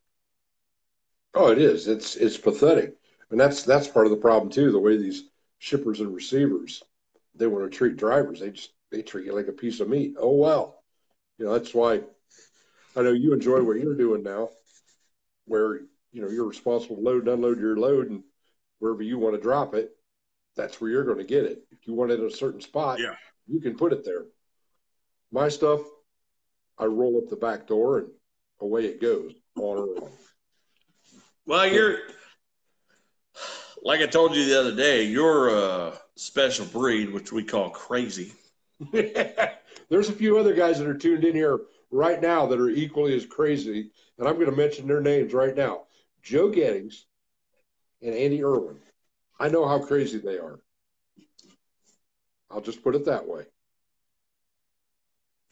Oh, 1.33 1.51
it 1.51 1.57
is. 1.57 1.87
It's 1.87 2.15
it's 2.15 2.37
pathetic, 2.37 2.95
and 3.31 3.39
that's 3.39 3.63
that's 3.63 3.87
part 3.87 4.05
of 4.05 4.11
the 4.11 4.17
problem 4.17 4.51
too. 4.51 4.71
The 4.71 4.79
way 4.79 4.97
these 4.97 5.23
shippers 5.57 5.99
and 5.99 6.13
receivers 6.13 6.83
they 7.35 7.47
want 7.47 7.69
to 7.69 7.75
treat 7.77 7.97
drivers, 7.97 8.39
they 8.39 8.51
just 8.51 8.71
they 8.91 9.01
treat 9.01 9.25
you 9.25 9.33
like 9.33 9.47
a 9.47 9.53
piece 9.53 9.79
of 9.79 9.89
meat. 9.89 10.15
Oh 10.19 10.35
well, 10.35 10.83
you 11.37 11.45
know 11.45 11.53
that's 11.53 11.73
why 11.73 12.01
I 12.95 13.01
know 13.01 13.11
you 13.11 13.33
enjoy 13.33 13.61
what 13.63 13.77
you're 13.77 13.95
doing 13.95 14.23
now, 14.23 14.49
where 15.45 15.81
you 16.11 16.21
know 16.21 16.29
you're 16.29 16.47
responsible 16.47 16.97
to 16.97 17.01
load 17.01 17.23
and 17.27 17.29
unload 17.29 17.59
your 17.59 17.77
load, 17.77 18.09
and 18.09 18.23
wherever 18.79 19.01
you 19.01 19.17
want 19.17 19.35
to 19.35 19.41
drop 19.41 19.73
it, 19.73 19.91
that's 20.55 20.79
where 20.79 20.91
you're 20.91 21.05
going 21.05 21.17
to 21.17 21.23
get 21.23 21.45
it. 21.45 21.63
If 21.71 21.87
you 21.87 21.93
want 21.93 22.11
it 22.11 22.19
in 22.19 22.25
a 22.27 22.31
certain 22.31 22.61
spot, 22.61 22.99
Yeah. 22.99 23.15
you 23.47 23.59
can 23.61 23.75
put 23.75 23.93
it 23.93 24.05
there. 24.05 24.25
My 25.31 25.49
stuff, 25.49 25.81
I 26.77 26.85
roll 26.85 27.17
up 27.17 27.29
the 27.29 27.35
back 27.35 27.65
door 27.65 27.99
and 27.99 28.07
away 28.61 28.85
it 28.85 29.01
goes 29.01 29.33
on 29.57 29.77
or 29.77 30.03
off. 30.03 30.35
Well, 31.45 31.65
you're 31.65 31.97
like 33.83 34.01
I 34.01 34.05
told 34.05 34.35
you 34.35 34.45
the 34.45 34.59
other 34.59 34.75
day, 34.75 35.03
you're 35.03 35.49
a 35.49 35.93
special 36.15 36.65
breed, 36.65 37.11
which 37.11 37.31
we 37.31 37.43
call 37.43 37.69
crazy. 37.69 38.33
There's 38.91 40.09
a 40.09 40.13
few 40.13 40.37
other 40.37 40.53
guys 40.53 40.79
that 40.79 40.87
are 40.87 40.97
tuned 40.97 41.25
in 41.25 41.35
here 41.35 41.59
right 41.91 42.21
now 42.21 42.45
that 42.47 42.59
are 42.59 42.69
equally 42.69 43.15
as 43.15 43.25
crazy, 43.25 43.91
and 44.17 44.27
I'm 44.27 44.35
going 44.35 44.49
to 44.49 44.55
mention 44.55 44.87
their 44.87 45.01
names 45.01 45.33
right 45.33 45.55
now 45.55 45.83
Joe 46.21 46.49
Gettings 46.49 47.03
and 48.01 48.13
Andy 48.13 48.43
Irwin. 48.43 48.79
I 49.39 49.49
know 49.49 49.67
how 49.67 49.79
crazy 49.79 50.17
they 50.17 50.37
are. 50.37 50.59
I'll 52.49 52.61
just 52.61 52.83
put 52.83 52.95
it 52.95 53.05
that 53.05 53.27
way. 53.27 53.43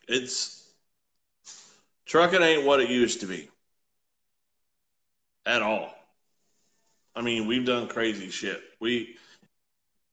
It's 0.08 0.64
trucking 2.06 2.42
ain't 2.42 2.66
what 2.66 2.80
it 2.80 2.90
used 2.90 3.22
to 3.22 3.28
be 3.28 3.50
at 5.46 5.62
all. 5.62 5.94
I 7.16 7.22
mean, 7.22 7.47
we've 7.47 7.66
done 7.66 7.88
crazy 7.88 8.30
shit. 8.30 8.62
We 8.80 9.18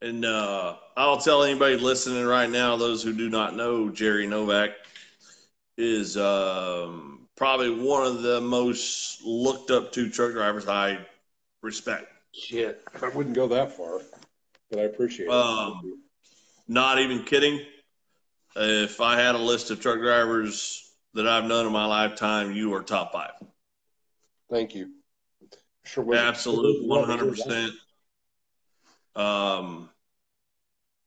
and 0.01 0.25
uh, 0.25 0.77
I'll 0.97 1.19
tell 1.19 1.43
anybody 1.43 1.77
listening 1.77 2.25
right 2.25 2.49
now, 2.49 2.77
those 2.77 3.03
who 3.03 3.13
do 3.13 3.29
not 3.29 3.57
know 3.57 3.89
Jerry 3.89 4.27
Novak 4.27 4.71
is 5.77 6.17
um, 6.17 7.27
probably 7.37 7.71
one 7.71 8.07
of 8.07 8.23
the 8.23 8.41
most 8.41 9.23
looked 9.25 9.71
up 9.71 9.93
to 9.93 10.09
truck 10.09 10.33
drivers 10.33 10.69
I 10.69 10.99
respect. 11.63 12.07
Shit. 12.33 12.83
I 13.03 13.09
wouldn't 13.09 13.35
go 13.35 13.49
that 13.49 13.73
far, 13.73 14.01
but 14.71 14.79
I 14.79 14.83
appreciate 14.83 15.27
it. 15.27 15.33
Um, 15.33 16.01
Not 16.69 17.01
even 17.01 17.25
kidding. 17.25 17.61
If 18.55 19.01
I 19.01 19.19
had 19.19 19.35
a 19.35 19.39
list 19.39 19.71
of 19.71 19.81
truck 19.81 19.99
drivers 19.99 20.93
that 21.15 21.27
I've 21.27 21.45
known 21.45 21.67
in 21.67 21.73
my 21.73 21.87
lifetime, 21.87 22.53
you 22.53 22.75
are 22.75 22.83
top 22.83 23.13
five. 23.13 23.33
Thank 24.51 24.75
you. 24.75 24.93
Sure. 25.89 26.05
wasn't- 26.05 26.27
Absolute 26.29 26.87
one 26.87 27.05
hundred 27.05 27.31
percent. 27.31 27.73
Um, 29.17 29.89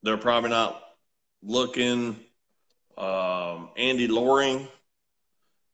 they're 0.03 0.17
probably 0.17 0.49
not 0.49 0.82
looking. 1.43 2.19
Um, 2.97 3.69
Andy 3.77 4.07
Loring 4.07 4.67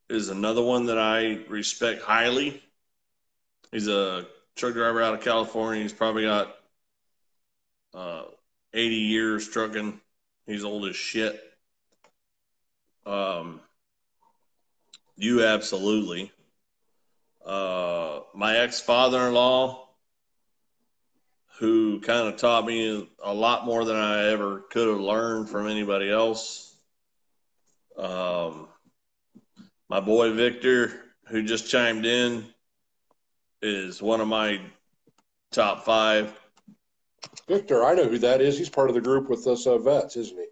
is 0.10 0.30
another 0.30 0.62
one 0.62 0.88
that 0.88 0.98
I 1.00 1.44
respect 1.50 2.02
highly. 2.02 2.62
He's 3.72 3.88
a 3.88 4.26
truck 4.56 4.74
driver 4.74 5.02
out 5.02 5.14
of 5.14 5.22
California. 5.22 5.82
He's 5.82 5.94
probably 5.94 6.24
got 6.24 6.56
uh, 7.94 8.24
80 8.74 8.96
years 8.96 9.48
trucking. 9.50 10.00
He's 10.46 10.64
old 10.64 10.86
as 10.88 10.96
shit. 10.96 11.42
Um, 13.06 13.60
you 15.16 15.44
absolutely. 15.44 16.32
Uh, 17.48 18.20
my 18.36 18.58
ex 18.58 18.82
father 18.82 19.28
in 19.28 19.34
law, 19.34 19.88
who 21.60 22.02
kind 22.02 22.28
of 22.28 22.36
taught 22.36 22.66
me 22.66 23.10
a 23.24 23.34
lot 23.34 23.66
more 23.66 23.86
than 23.86 23.96
I 23.96 24.28
ever 24.32 24.66
could 24.70 24.90
have 24.90 25.00
learned 25.00 25.50
from 25.50 25.68
anybody 25.68 26.12
else. 26.12 26.76
Um, 27.98 28.68
my 29.90 30.02
boy 30.02 30.34
Victor, 30.34 30.92
who 31.30 31.42
just 31.42 31.70
chimed 31.70 32.06
in, 32.06 32.46
is 33.62 34.02
one 34.02 34.20
of 34.20 34.28
my 34.28 34.60
top 35.52 35.86
five. 35.86 36.38
Victor, 37.48 37.86
I 37.86 37.96
know 37.96 38.10
who 38.10 38.18
that 38.20 38.42
is. 38.42 38.58
He's 38.58 38.70
part 38.70 38.90
of 38.90 38.96
the 38.96 39.02
group 39.02 39.30
with 39.30 39.48
us 39.48 39.66
uh, 39.66 39.78
vets, 39.78 40.18
isn't 40.18 40.38
he? 40.38 40.46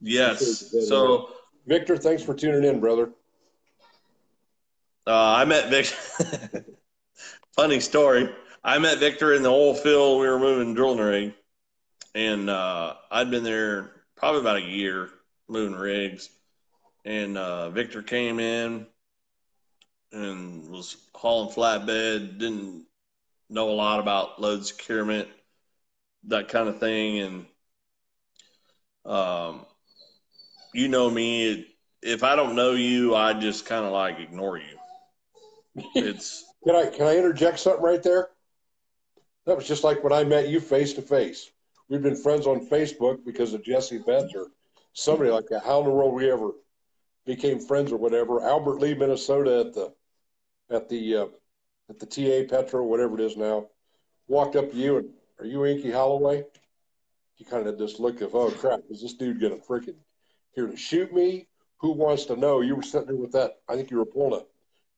Yes. 0.00 0.72
So, 0.86 1.30
Victor, 1.66 1.96
thanks 1.96 2.22
for 2.22 2.34
tuning 2.34 2.62
in, 2.62 2.78
brother. 2.78 3.10
Uh, 5.06 5.36
I 5.38 5.44
met 5.44 5.70
Victor. 5.70 6.64
Funny 7.52 7.80
story. 7.80 8.28
I 8.64 8.78
met 8.78 8.98
Victor 8.98 9.34
in 9.34 9.42
the 9.42 9.50
oil 9.50 9.74
field. 9.74 10.20
We 10.20 10.26
were 10.26 10.38
moving 10.38 10.74
drilling 10.74 10.98
rig, 10.98 11.34
and 12.14 12.50
uh, 12.50 12.94
I'd 13.10 13.30
been 13.30 13.44
there 13.44 13.92
probably 14.16 14.40
about 14.40 14.56
a 14.56 14.62
year 14.62 15.10
moving 15.48 15.78
rigs. 15.78 16.28
And 17.04 17.38
uh, 17.38 17.70
Victor 17.70 18.02
came 18.02 18.40
in 18.40 18.86
and 20.10 20.68
was 20.68 20.96
hauling 21.14 21.54
flatbed. 21.54 22.38
Didn't 22.38 22.86
know 23.48 23.70
a 23.70 23.72
lot 23.72 24.00
about 24.00 24.40
load 24.40 24.66
securement, 24.66 25.28
that 26.24 26.48
kind 26.48 26.68
of 26.68 26.80
thing. 26.80 27.20
And 27.20 27.46
um, 29.04 29.66
you 30.74 30.88
know 30.88 31.08
me. 31.08 31.68
If 32.02 32.24
I 32.24 32.34
don't 32.34 32.56
know 32.56 32.72
you, 32.72 33.14
I 33.14 33.32
just 33.34 33.66
kind 33.66 33.84
of 33.84 33.92
like 33.92 34.18
ignore 34.18 34.58
you. 34.58 34.75
It's 35.94 36.44
can 36.64 36.74
I 36.74 36.86
can 36.86 37.06
I 37.06 37.16
interject 37.16 37.58
something 37.58 37.82
right 37.82 38.02
there? 38.02 38.28
That 39.46 39.56
was 39.56 39.68
just 39.68 39.84
like 39.84 40.02
when 40.02 40.12
I 40.12 40.24
met 40.24 40.48
you 40.48 40.60
face 40.60 40.94
to 40.94 41.02
face. 41.02 41.50
We've 41.88 42.02
been 42.02 42.16
friends 42.16 42.46
on 42.46 42.66
Facebook 42.66 43.24
because 43.24 43.54
of 43.54 43.62
Jesse 43.62 43.98
Betts 43.98 44.34
somebody 44.96 45.30
like 45.30 45.46
that. 45.48 45.64
How 45.64 45.80
in 45.80 45.84
the 45.84 45.90
world 45.90 46.14
we 46.14 46.30
ever 46.30 46.52
became 47.24 47.60
friends 47.60 47.92
or 47.92 47.98
whatever? 47.98 48.42
Albert 48.42 48.80
Lea, 48.80 48.94
Minnesota, 48.94 49.60
at 49.60 49.74
the 49.74 49.94
at 50.74 50.88
the 50.88 51.16
uh, 51.16 51.26
at 51.88 51.98
the 52.00 52.06
TA 52.06 52.48
Petro, 52.48 52.84
whatever 52.84 53.14
it 53.14 53.24
is 53.24 53.36
now, 53.36 53.68
walked 54.26 54.56
up 54.56 54.70
to 54.72 54.76
you 54.76 54.96
and 54.98 55.10
are 55.38 55.46
you 55.46 55.64
Inky 55.66 55.90
Holloway? 55.90 56.44
You 57.36 57.46
kind 57.46 57.68
of 57.68 57.78
just 57.78 58.00
look 58.00 58.22
of 58.22 58.34
oh 58.34 58.50
crap, 58.50 58.80
is 58.90 59.02
this 59.02 59.14
dude 59.14 59.40
gonna 59.40 59.56
freaking 59.56 59.96
here 60.52 60.66
to 60.66 60.76
shoot 60.76 61.12
me? 61.12 61.46
Who 61.78 61.92
wants 61.92 62.24
to 62.26 62.36
know? 62.36 62.62
You 62.62 62.74
were 62.74 62.82
sitting 62.82 63.08
there 63.08 63.16
with 63.16 63.32
that. 63.32 63.58
I 63.68 63.76
think 63.76 63.90
you 63.90 63.98
were 63.98 64.06
pulling 64.06 64.40
a 64.40 64.44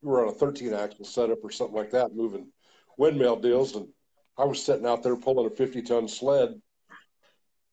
you 0.02 0.08
were 0.08 0.22
on 0.22 0.28
a 0.28 0.36
13 0.36 0.72
axle 0.74 1.04
setup 1.04 1.44
or 1.44 1.50
something 1.50 1.76
like 1.76 1.90
that, 1.90 2.14
moving 2.14 2.48
windmill 2.96 3.36
deals, 3.36 3.74
and 3.74 3.88
I 4.36 4.44
was 4.44 4.62
sitting 4.62 4.86
out 4.86 5.02
there 5.02 5.16
pulling 5.16 5.50
a 5.50 5.54
50 5.54 5.82
ton 5.82 6.08
sled 6.08 6.60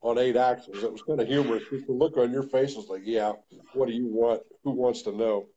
on 0.01 0.17
eight 0.17 0.35
axles. 0.35 0.83
It 0.83 0.91
was 0.91 1.01
kind 1.01 1.19
of 1.19 1.27
humorous. 1.27 1.63
Just 1.69 1.87
the 1.87 1.93
look 1.93 2.17
on 2.17 2.31
your 2.31 2.43
face 2.43 2.75
was 2.75 2.89
like, 2.89 3.01
yeah, 3.05 3.33
what 3.73 3.87
do 3.87 3.93
you 3.93 4.07
want? 4.07 4.41
Who 4.63 4.71
wants 4.71 5.03
to 5.03 5.11
know? 5.11 5.47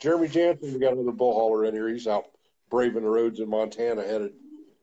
Jeremy 0.00 0.28
Jansen, 0.28 0.72
we 0.72 0.78
got 0.78 0.92
another 0.92 1.12
bull 1.12 1.34
hauler 1.34 1.64
in 1.64 1.74
here. 1.74 1.88
He's 1.88 2.06
out 2.06 2.26
braving 2.70 3.02
the 3.02 3.08
roads 3.08 3.40
in 3.40 3.48
Montana, 3.48 4.02
headed 4.02 4.32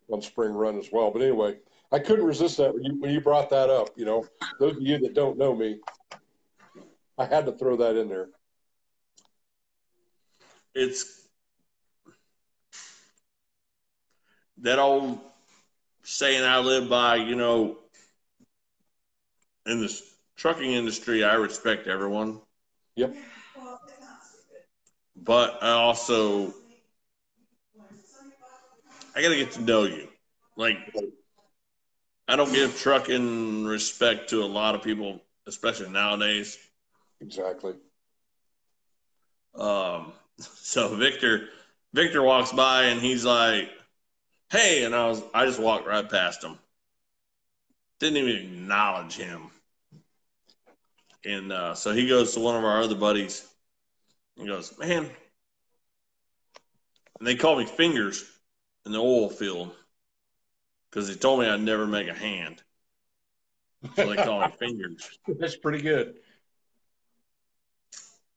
on 0.09 0.21
spring 0.21 0.51
run 0.51 0.77
as 0.77 0.89
well. 0.91 1.11
But 1.11 1.21
anyway, 1.21 1.57
I 1.91 1.99
couldn't 1.99 2.25
resist 2.25 2.57
that 2.57 2.73
when 2.73 2.83
you, 2.83 2.99
when 2.99 3.11
you 3.11 3.21
brought 3.21 3.49
that 3.51 3.69
up. 3.69 3.89
You 3.95 4.05
know, 4.05 4.25
those 4.59 4.75
of 4.75 4.81
you 4.81 4.97
that 4.99 5.13
don't 5.13 5.37
know 5.37 5.55
me, 5.55 5.79
I 7.17 7.25
had 7.25 7.45
to 7.45 7.53
throw 7.53 7.77
that 7.77 7.95
in 7.95 8.09
there. 8.09 8.29
It's 10.75 11.21
that 14.57 14.77
old 14.77 15.19
saying 16.03 16.43
I 16.43 16.59
live 16.59 16.89
by, 16.89 17.15
you 17.15 17.35
know, 17.35 17.77
in 19.65 19.79
the 19.79 20.01
trucking 20.35 20.71
industry, 20.71 21.23
I 21.23 21.35
respect 21.35 21.87
everyone. 21.87 22.41
Yep. 22.95 23.15
But 25.15 25.63
I 25.63 25.71
also, 25.71 26.53
I 29.15 29.21
got 29.21 29.29
to 29.29 29.35
get 29.35 29.51
to 29.53 29.61
know 29.61 29.83
you. 29.83 30.09
Like, 30.57 30.77
I 32.27 32.35
don't 32.35 32.51
give 32.51 32.77
trucking 32.77 33.65
respect 33.65 34.29
to 34.31 34.43
a 34.43 34.45
lot 34.45 34.75
of 34.75 34.83
people, 34.83 35.21
especially 35.47 35.89
nowadays. 35.89 36.57
Exactly. 37.21 37.75
Um, 39.55 40.11
so 40.39 40.95
Victor, 40.95 41.49
Victor 41.93 42.21
walks 42.21 42.51
by 42.51 42.85
and 42.85 43.01
he's 43.01 43.25
like, 43.25 43.69
"Hey," 44.49 44.83
and 44.83 44.95
I 44.95 45.07
was, 45.07 45.21
I 45.33 45.45
just 45.45 45.59
walked 45.59 45.87
right 45.87 46.09
past 46.09 46.43
him. 46.43 46.57
Didn't 47.99 48.17
even 48.17 48.45
acknowledge 48.45 49.15
him. 49.15 49.49
And 51.23 51.51
uh, 51.51 51.73
so 51.73 51.93
he 51.93 52.07
goes 52.07 52.33
to 52.33 52.39
one 52.39 52.55
of 52.55 52.63
our 52.63 52.81
other 52.81 52.95
buddies. 52.95 53.47
He 54.35 54.45
goes, 54.45 54.77
"Man," 54.77 55.09
and 57.19 57.27
they 57.27 57.35
call 57.35 57.57
me 57.57 57.65
Fingers 57.65 58.23
in 58.85 58.91
the 58.91 58.99
oil 58.99 59.29
field 59.29 59.71
because 60.89 61.07
he 61.09 61.15
told 61.15 61.39
me 61.39 61.47
I'd 61.47 61.61
never 61.61 61.87
make 61.87 62.07
a 62.07 62.13
hand. 62.13 62.61
So 63.95 64.09
they 64.09 64.15
call 64.15 64.41
me 64.41 64.53
Fingers. 64.59 65.17
That's 65.27 65.55
pretty 65.55 65.81
good. 65.81 66.15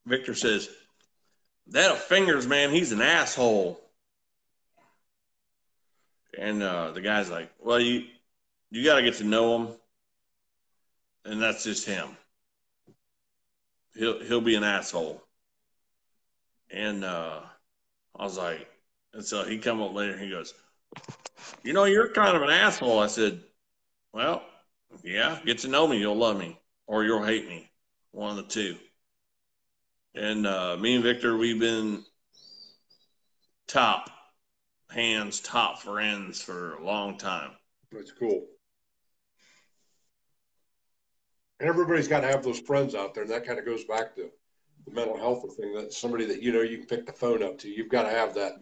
Victor 0.07 0.35
says, 0.35 0.69
that 1.71 1.93
a 1.93 1.95
fingers, 1.95 2.47
man, 2.47 2.71
he's 2.71 2.93
an 2.93 3.01
asshole. 3.01 3.81
And 6.39 6.63
uh, 6.63 6.93
the 6.93 7.01
guy's 7.01 7.31
like, 7.31 7.51
well, 7.61 7.81
you 7.81 8.05
you 8.71 8.85
got 8.85 8.97
to 8.97 9.03
get 9.03 9.15
to 9.15 9.25
know 9.25 9.59
him, 9.59 9.69
and 11.25 11.43
that's 11.43 11.65
just 11.65 11.87
him. 11.87 12.09
He'll 13.95 14.21
he'll 14.21 14.41
be 14.41 14.55
an 14.55 14.65
asshole. 14.65 15.23
And 16.71 17.03
uh, 17.03 17.41
I 18.17 18.23
was 18.23 18.37
like, 18.37 18.69
and 19.15 19.25
so 19.25 19.45
he 19.45 19.59
come 19.59 19.83
up 19.83 19.95
later. 19.95 20.13
and 20.13 20.23
He 20.23 20.31
goes, 20.31 20.55
you 21.63 21.73
know, 21.73 21.85
you're 21.85 22.09
kind 22.09 22.37
of 22.37 22.43
an 22.43 22.51
asshole. 22.51 22.99
I 23.01 23.07
said, 23.07 23.41
well, 24.13 24.43
yeah, 25.03 25.39
get 25.45 25.59
to 25.59 25.69
know 25.69 25.87
me, 25.87 25.99
you'll 25.99 26.17
love 26.17 26.39
me, 26.39 26.59
or 26.87 27.05
you'll 27.05 27.25
hate 27.25 27.49
me, 27.49 27.71
one 28.13 28.31
of 28.31 28.37
the 28.37 28.43
two. 28.45 28.77
And 30.19 30.49
uh, 30.49 30.77
me 30.77 30.97
and 30.97 31.05
Victor, 31.05 31.37
we've 31.37 31.61
been 31.61 32.03
top 33.69 34.11
hands, 34.91 35.39
top 35.39 35.81
friends 35.81 36.43
for 36.43 36.75
a 36.75 36.85
long 36.85 37.17
time. 37.17 37.53
That's 37.93 38.11
cool. 38.11 38.45
And 41.61 41.69
everybody's 41.69 42.09
got 42.09 42.21
to 42.21 42.27
have 42.27 42.43
those 42.43 42.59
friends 42.59 42.97
out 42.97 43.15
there, 43.15 43.23
and 43.23 43.33
that 43.33 43.47
kind 43.47 43.61
of 43.61 43.65
goes 43.65 43.85
back 43.85 44.17
to 44.17 44.29
the 44.87 44.93
mental 44.93 45.17
health 45.17 45.45
thing. 45.57 45.75
That 45.75 45.93
somebody 45.93 46.25
that 46.27 46.43
you 46.43 46.53
know 46.53 46.63
you 46.63 46.79
can 46.79 46.87
pick 46.87 47.07
the 47.07 47.13
phone 47.13 47.45
up 47.45 47.57
to. 47.59 47.69
You've 47.69 47.89
got 47.89 48.03
to 48.03 48.11
have 48.11 48.35
that 48.35 48.55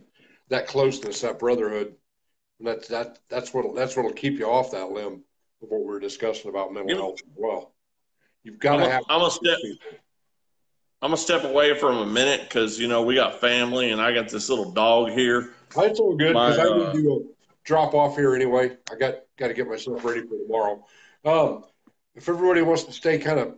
that 0.49 0.67
closeness, 0.67 1.23
that 1.23 1.39
brotherhood. 1.39 1.95
And 2.59 2.69
that's 2.69 2.89
that 2.89 3.19
that's 3.31 3.55
what 3.55 3.75
that's 3.75 3.97
what'll 3.97 4.13
keep 4.13 4.39
you 4.39 4.47
off 4.47 4.73
that 4.73 4.91
limb 4.91 5.25
of 5.63 5.71
what 5.71 5.87
we 5.87 5.95
are 5.95 6.01
discussing 6.01 6.51
about 6.51 6.75
mental 6.75 6.97
health 6.97 7.21
as 7.27 7.33
well. 7.35 7.73
You've 8.43 8.59
got 8.59 8.81
I'm 8.81 8.87
to 8.87 8.91
have. 8.91 9.03
I'm 9.09 9.23
a 9.23 9.31
step. 9.31 9.59
I'm 11.03 11.11
gonna 11.11 11.19
step 11.19 11.45
away 11.45 11.79
from 11.79 11.99
a 11.99 12.07
minute 12.07 12.43
because 12.43 12.79
you 12.79 12.89
know 12.89 13.03
we 13.03 13.15
got 13.15 13.41
family 13.41 13.91
and 13.91 14.01
I 14.01 14.13
got 14.13 14.29
this 14.29 14.49
little 14.49 14.73
dog 14.73 15.11
here. 15.11 15.53
That's 15.75 16.01
all 16.01 16.17
good 16.17 16.33
because 16.33 16.59
I 16.59 16.65
need 16.65 16.89
uh, 16.89 16.93
to 16.93 17.35
drop 17.65 17.95
off 17.95 18.17
here 18.17 18.35
anyway. 18.35 18.77
I 18.91 18.95
got 18.95 19.17
got 19.37 19.49
to 19.49 19.55
get 19.55 19.69
myself 19.69 20.05
ready 20.05 20.23
for 20.23 20.39
tomorrow. 20.39 20.85
Um, 21.25 21.65
if 22.15 22.29
everybody 22.29 22.63
wants 22.63 22.85
to 22.85 22.93
stay 22.93 23.19
kind 23.19 23.39
of 23.39 23.57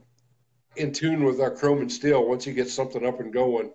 in 0.76 0.92
tune 0.92 1.24
with 1.24 1.40
our 1.40 1.50
chrome 1.50 1.80
and 1.80 1.92
steel, 1.92 2.26
once 2.26 2.46
you 2.46 2.52
get 2.52 2.68
something 2.68 3.06
up 3.06 3.20
and 3.20 3.32
going, 3.32 3.70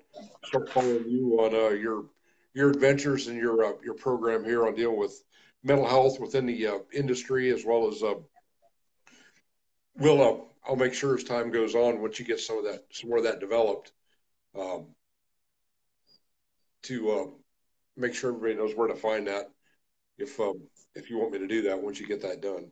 start 0.46 0.70
following 0.70 1.08
you 1.08 1.40
on 1.40 1.54
uh, 1.56 1.70
your 1.70 2.06
your 2.54 2.70
adventures 2.70 3.28
and 3.28 3.38
your 3.38 3.64
uh, 3.64 3.72
your 3.84 3.94
program 3.94 4.44
here 4.44 4.68
on 4.68 4.76
dealing 4.76 5.00
with 5.00 5.24
mental 5.64 5.88
health 5.88 6.20
within 6.20 6.46
the 6.46 6.68
uh, 6.68 6.80
industry 6.94 7.50
as 7.50 7.64
well 7.66 7.88
as 7.88 8.04
uh, 8.04 8.16
we'll 9.96 10.22
uh, 10.22 10.44
I'll 10.66 10.76
make 10.76 10.94
sure 10.94 11.16
as 11.16 11.24
time 11.24 11.52
goes 11.52 11.76
on, 11.76 12.02
once 12.02 12.20
you 12.20 12.26
get 12.26 12.40
some 12.40 12.58
of 12.58 12.66
that, 12.66 12.86
some 12.92 13.10
more 13.10 13.20
of 13.20 13.26
that 13.26 13.40
developed, 13.40 13.92
um, 14.58 14.88
to 16.84 17.12
uh, 17.12 17.26
make 17.98 18.14
sure 18.14 18.34
everybody 18.34 18.56
knows 18.56 18.76
where 18.76 18.88
to 18.88 18.96
find 18.96 19.28
that. 19.28 19.50
If 20.18 20.40
um, 20.40 20.62
if 20.96 21.10
you 21.10 21.18
want 21.18 21.34
me 21.34 21.40
to 21.40 21.48
do 21.48 21.64
that, 21.64 21.82
once 21.82 22.00
you 22.00 22.08
get 22.08 22.22
that 22.22 22.42
done. 22.42 22.72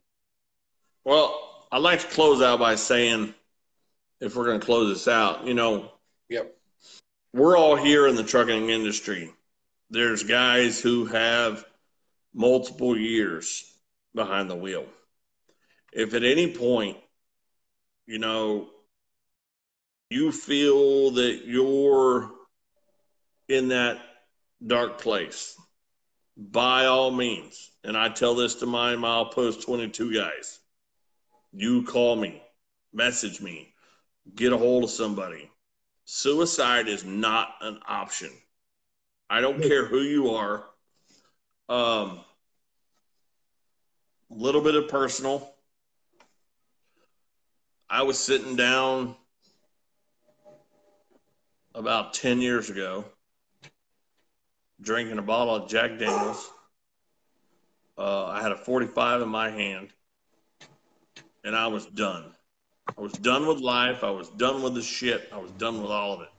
Well, 1.03 1.67
I'd 1.71 1.79
like 1.79 2.01
to 2.01 2.07
close 2.07 2.41
out 2.41 2.59
by 2.59 2.75
saying, 2.75 3.33
if 4.19 4.35
we're 4.35 4.45
going 4.45 4.59
to 4.59 4.65
close 4.65 4.93
this 4.93 5.07
out, 5.07 5.47
you 5.47 5.53
know, 5.53 5.91
yep, 6.29 6.55
we're 7.33 7.57
all 7.57 7.75
here 7.75 8.07
in 8.07 8.15
the 8.15 8.23
trucking 8.23 8.69
industry. 8.69 9.33
There's 9.89 10.23
guys 10.23 10.79
who 10.79 11.05
have 11.05 11.65
multiple 12.33 12.97
years 12.97 13.65
behind 14.13 14.49
the 14.49 14.55
wheel. 14.55 14.85
If 15.91 16.13
at 16.13 16.23
any 16.23 16.53
point, 16.53 16.97
you 18.11 18.19
know, 18.19 18.67
you 20.09 20.33
feel 20.33 21.11
that 21.11 21.43
you're 21.45 22.29
in 23.47 23.69
that 23.69 23.99
dark 24.67 24.99
place, 24.99 25.55
by 26.35 26.87
all 26.87 27.11
means, 27.11 27.71
and 27.85 27.95
I 27.95 28.09
tell 28.09 28.35
this 28.35 28.55
to 28.55 28.65
my 28.65 28.95
milepost 28.95 29.63
22 29.63 30.13
guys, 30.13 30.59
you 31.53 31.83
call 31.83 32.17
me, 32.17 32.43
message 32.91 33.39
me, 33.39 33.73
get 34.35 34.51
a 34.51 34.57
hold 34.57 34.83
of 34.83 34.89
somebody. 34.89 35.49
Suicide 36.03 36.89
is 36.89 37.05
not 37.05 37.53
an 37.61 37.79
option. 37.87 38.31
I 39.29 39.39
don't 39.39 39.61
care 39.61 39.85
who 39.85 40.01
you 40.01 40.31
are. 40.31 40.65
Um, 41.69 42.19
a 44.29 44.33
little 44.33 44.59
bit 44.59 44.75
of 44.75 44.89
personal. 44.89 45.50
I 47.93 48.03
was 48.03 48.17
sitting 48.17 48.55
down 48.55 49.17
about 51.75 52.13
10 52.13 52.39
years 52.41 52.69
ago 52.69 53.03
drinking 54.81 55.17
a 55.17 55.21
bottle 55.21 55.53
of 55.53 55.69
Jack 55.69 55.99
Daniels. 55.99 56.49
Uh, 57.97 58.27
I 58.27 58.41
had 58.41 58.53
a 58.53 58.55
45 58.55 59.23
in 59.23 59.27
my 59.27 59.49
hand 59.49 59.89
and 61.43 61.53
I 61.53 61.67
was 61.67 61.85
done. 61.85 62.31
I 62.97 63.01
was 63.01 63.11
done 63.11 63.45
with 63.45 63.59
life. 63.59 64.05
I 64.05 64.11
was 64.11 64.29
done 64.29 64.63
with 64.63 64.73
the 64.73 64.81
shit. 64.81 65.27
I 65.33 65.37
was 65.37 65.51
done 65.51 65.81
with 65.81 65.91
all 65.91 66.13
of 66.13 66.21
it. 66.21 66.29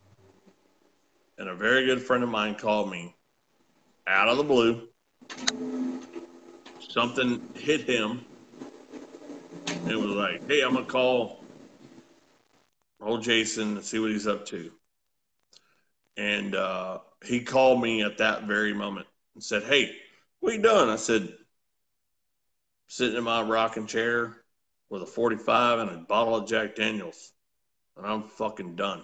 And 1.36 1.50
a 1.50 1.54
very 1.54 1.84
good 1.84 2.00
friend 2.00 2.24
of 2.24 2.30
mine 2.30 2.54
called 2.54 2.90
me 2.90 3.14
out 4.06 4.28
of 4.28 4.38
the 4.38 4.44
blue. 4.44 4.88
Something 6.80 7.46
hit 7.52 7.82
him. 7.82 8.24
It 9.86 9.96
was 9.96 10.12
like, 10.12 10.48
hey, 10.48 10.62
I'm 10.62 10.72
going 10.72 10.86
to 10.86 10.90
call 10.90 11.41
old 13.02 13.22
Jason 13.22 13.76
and 13.76 13.84
see 13.84 13.98
what 13.98 14.10
he's 14.10 14.26
up 14.26 14.46
to. 14.46 14.70
And 16.16 16.54
uh, 16.54 16.98
he 17.24 17.42
called 17.42 17.82
me 17.82 18.02
at 18.02 18.18
that 18.18 18.44
very 18.44 18.74
moment 18.74 19.06
and 19.34 19.42
said, 19.42 19.62
hey, 19.64 19.94
what 20.40 20.54
you 20.54 20.62
doing? 20.62 20.88
I 20.88 20.96
said, 20.96 21.32
sitting 22.88 23.16
in 23.16 23.24
my 23.24 23.42
rocking 23.42 23.86
chair 23.86 24.36
with 24.90 25.02
a 25.02 25.06
45 25.06 25.78
and 25.78 25.90
a 25.90 25.96
bottle 25.98 26.36
of 26.36 26.46
Jack 26.46 26.76
Daniels, 26.76 27.32
and 27.96 28.06
I'm 28.06 28.24
fucking 28.24 28.76
done. 28.76 29.02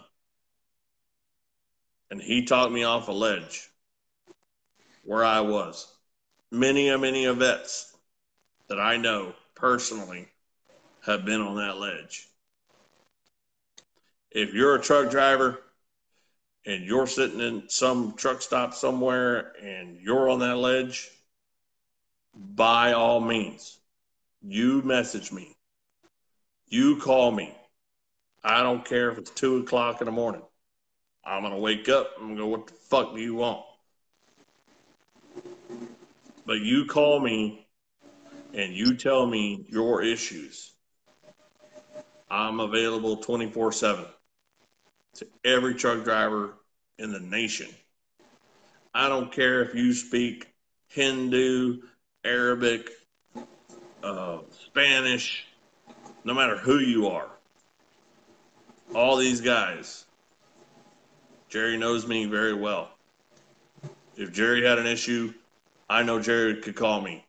And 2.10 2.20
he 2.20 2.44
talked 2.44 2.72
me 2.72 2.84
off 2.84 3.08
a 3.08 3.12
ledge 3.12 3.70
where 5.04 5.24
I 5.24 5.40
was. 5.40 5.90
Many 6.50 6.94
many 6.96 7.24
of 7.24 7.38
vets 7.38 7.96
that 8.68 8.78
I 8.78 8.98
know 8.98 9.34
personally 9.54 10.28
have 11.04 11.24
been 11.24 11.40
on 11.40 11.56
that 11.56 11.78
ledge. 11.78 12.27
If 14.30 14.52
you're 14.52 14.74
a 14.74 14.80
truck 14.80 15.10
driver 15.10 15.58
and 16.66 16.84
you're 16.84 17.06
sitting 17.06 17.40
in 17.40 17.68
some 17.68 18.14
truck 18.14 18.42
stop 18.42 18.74
somewhere 18.74 19.52
and 19.62 19.98
you're 20.00 20.28
on 20.28 20.40
that 20.40 20.56
ledge, 20.56 21.10
by 22.34 22.92
all 22.92 23.20
means, 23.20 23.78
you 24.42 24.82
message 24.82 25.32
me. 25.32 25.56
You 26.68 26.98
call 26.98 27.32
me. 27.32 27.54
I 28.44 28.62
don't 28.62 28.84
care 28.84 29.10
if 29.10 29.18
it's 29.18 29.30
two 29.30 29.58
o'clock 29.58 30.00
in 30.00 30.04
the 30.04 30.12
morning. 30.12 30.42
I'm 31.24 31.42
gonna 31.42 31.58
wake 31.58 31.88
up. 31.88 32.12
I'm 32.18 32.28
gonna 32.28 32.40
go. 32.40 32.46
What 32.46 32.66
the 32.66 32.74
fuck 32.74 33.14
do 33.14 33.20
you 33.20 33.34
want? 33.34 33.64
But 36.46 36.60
you 36.60 36.86
call 36.86 37.20
me 37.20 37.66
and 38.54 38.74
you 38.74 38.94
tell 38.96 39.26
me 39.26 39.66
your 39.68 40.02
issues. 40.02 40.72
I'm 42.30 42.60
available 42.60 43.16
24 43.16 43.72
7 43.72 44.04
to 45.14 45.26
every 45.44 45.74
truck 45.74 46.04
driver 46.04 46.54
in 46.98 47.12
the 47.12 47.20
nation. 47.20 47.68
I 48.94 49.08
don't 49.08 49.30
care 49.30 49.62
if 49.62 49.74
you 49.74 49.92
speak 49.92 50.48
Hindu, 50.88 51.82
Arabic, 52.24 52.90
uh, 54.02 54.38
Spanish, 54.66 55.44
no 56.24 56.34
matter 56.34 56.56
who 56.56 56.78
you 56.78 57.08
are. 57.08 57.28
All 58.94 59.16
these 59.16 59.40
guys, 59.40 60.06
Jerry 61.48 61.76
knows 61.76 62.06
me 62.06 62.26
very 62.26 62.54
well. 62.54 62.90
If 64.16 64.32
Jerry 64.32 64.64
had 64.64 64.78
an 64.78 64.86
issue, 64.86 65.32
I 65.88 66.02
know 66.02 66.20
Jerry 66.20 66.56
could 66.56 66.74
call 66.74 67.00
me. 67.00 67.24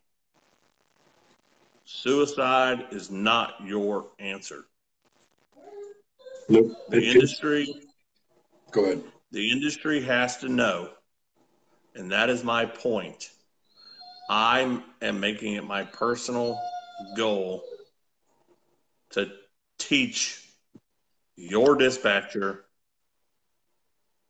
Suicide 1.85 2.87
is 2.91 3.09
not 3.09 3.55
your 3.63 4.07
answer. 4.19 4.65
The 6.49 6.75
industry 6.91 7.67
Go 8.71 8.85
ahead. 8.85 9.03
the 9.31 9.51
industry 9.51 10.01
has 10.01 10.37
to 10.37 10.49
know, 10.49 10.89
and 11.93 12.11
that 12.11 12.29
is 12.29 12.43
my 12.43 12.65
point. 12.65 13.29
I 14.29 14.81
am 15.01 15.19
making 15.19 15.53
it 15.53 15.63
my 15.63 15.83
personal 15.83 16.59
goal 17.15 17.63
to 19.11 19.31
teach 19.77 20.43
your 21.35 21.75
dispatcher 21.75 22.65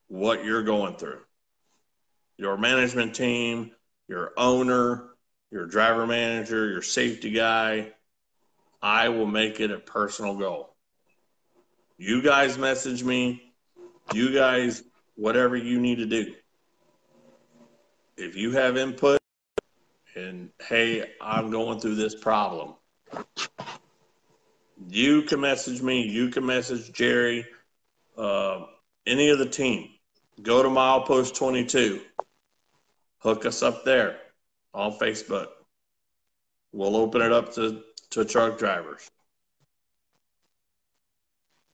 what 0.08 0.44
you're 0.44 0.64
going 0.64 0.96
through. 0.96 1.20
Your 2.38 2.58
management 2.58 3.16
team, 3.16 3.72
your 4.08 4.32
owner, 4.38 5.10
your 5.52 5.66
driver 5.66 6.06
manager, 6.06 6.70
your 6.70 6.82
safety 6.82 7.32
guy. 7.32 7.92
I 8.82 9.10
will 9.10 9.26
make 9.26 9.60
it 9.60 9.72
a 9.72 9.80
personal 9.80 10.36
goal. 10.36 10.76
You 12.02 12.22
guys 12.22 12.58
message 12.58 13.04
me. 13.04 13.52
You 14.14 14.34
guys, 14.34 14.84
whatever 15.16 15.58
you 15.58 15.82
need 15.82 15.98
to 15.98 16.06
do. 16.06 16.34
If 18.16 18.38
you 18.38 18.52
have 18.52 18.78
input 18.78 19.20
and, 20.16 20.50
hey, 20.62 21.12
I'm 21.20 21.52
going 21.52 21.82
through 21.82 21.96
this 21.96 22.16
problem, 22.16 22.76
you 24.88 25.24
can 25.24 25.42
message 25.42 25.82
me. 25.82 26.08
You 26.08 26.30
can 26.30 26.46
message 26.46 26.94
Jerry, 26.94 27.46
uh, 28.18 28.62
any 29.06 29.28
of 29.28 29.38
the 29.38 29.50
team. 29.50 29.90
Go 30.42 30.64
to 30.64 30.70
Milepost 30.70 31.36
22. 31.36 32.00
Hook 33.18 33.46
us 33.46 33.62
up 33.62 33.84
there 33.84 34.20
on 34.74 34.94
Facebook. 34.94 35.48
We'll 36.72 36.96
open 36.96 37.22
it 37.22 37.34
up 37.34 37.54
to, 37.56 37.82
to 38.12 38.24
truck 38.24 38.58
drivers. 38.58 39.12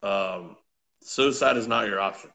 Um, 0.02 0.56
suicide 1.02 1.56
is 1.56 1.66
not 1.66 1.86
your 1.86 2.00
option. 2.00 2.30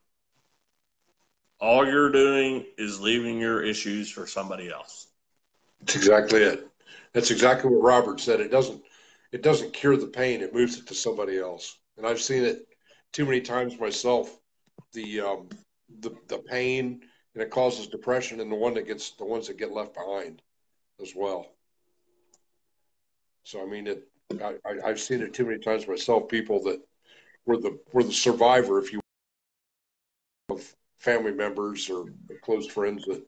All 1.60 1.86
you're 1.86 2.12
doing 2.12 2.66
is 2.78 3.00
leaving 3.00 3.40
your 3.40 3.62
issues 3.62 4.10
for 4.10 4.26
somebody 4.26 4.70
else. 4.70 5.08
That's 5.80 5.96
exactly 5.96 6.42
it. 6.42 6.68
That's 7.14 7.32
exactly 7.32 7.70
what 7.70 7.84
Robert 7.84 8.20
said. 8.20 8.40
It 8.40 8.52
doesn't 8.52 8.82
it 9.32 9.44
doesn't 9.44 9.74
cure 9.74 9.96
the 9.96 10.08
pain, 10.08 10.42
it 10.42 10.54
moves 10.54 10.78
it 10.78 10.88
to 10.88 10.96
somebody 10.96 11.40
else. 11.40 11.78
And 11.98 12.06
I've 12.06 12.20
seen 12.22 12.44
it 12.44 12.68
too 13.14 13.26
many 13.26 13.42
times 13.42 13.80
myself. 13.80 14.38
The 14.94 15.22
um 15.22 15.50
the 16.00 16.12
the 16.28 16.40
pain 16.40 17.02
and 17.34 17.44
it 17.44 17.50
causes 17.50 17.88
depression 17.88 18.40
and 18.40 18.52
the 18.52 18.56
one 18.56 18.74
that 18.74 18.88
gets 18.88 19.12
the 19.12 19.26
ones 19.26 19.48
that 19.48 19.58
get 19.58 19.72
left 19.72 19.94
behind 19.94 20.42
as 21.02 21.14
well. 21.16 21.48
So 23.44 23.62
I 23.62 23.66
mean 23.66 23.88
it 23.88 24.08
I, 24.42 24.56
I, 24.66 24.90
I've 24.90 25.00
seen 25.00 25.22
it 25.22 25.34
too 25.34 25.46
many 25.46 25.60
times 25.60 25.88
myself, 25.88 26.28
people 26.28 26.64
that 26.64 26.82
were 27.46 27.58
the 27.58 27.80
were 27.94 28.04
the 28.04 28.14
survivor, 28.14 28.80
if 28.80 28.94
you 28.94 29.02
of 30.50 30.76
family 30.98 31.32
members 31.32 31.90
or 31.90 32.06
close 32.44 32.68
friends 32.68 33.06
that 33.06 33.24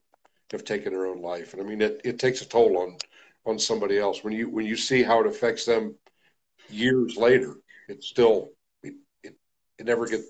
have 0.51 0.63
taken 0.63 0.93
their 0.93 1.07
own 1.07 1.21
life. 1.21 1.53
And 1.53 1.61
I 1.61 1.65
mean 1.65 1.81
it, 1.81 2.01
it 2.03 2.19
takes 2.19 2.41
a 2.41 2.45
toll 2.47 2.77
on 2.77 2.97
on 3.45 3.59
somebody 3.59 3.97
else. 3.99 4.23
When 4.23 4.33
you 4.33 4.49
when 4.49 4.65
you 4.65 4.75
see 4.75 5.03
how 5.03 5.21
it 5.21 5.27
affects 5.27 5.65
them 5.65 5.95
years 6.69 7.17
later, 7.17 7.55
it's 7.87 8.07
still 8.07 8.49
it 8.83 8.93
it, 9.23 9.35
it 9.79 9.85
never 9.85 10.07
get 10.07 10.21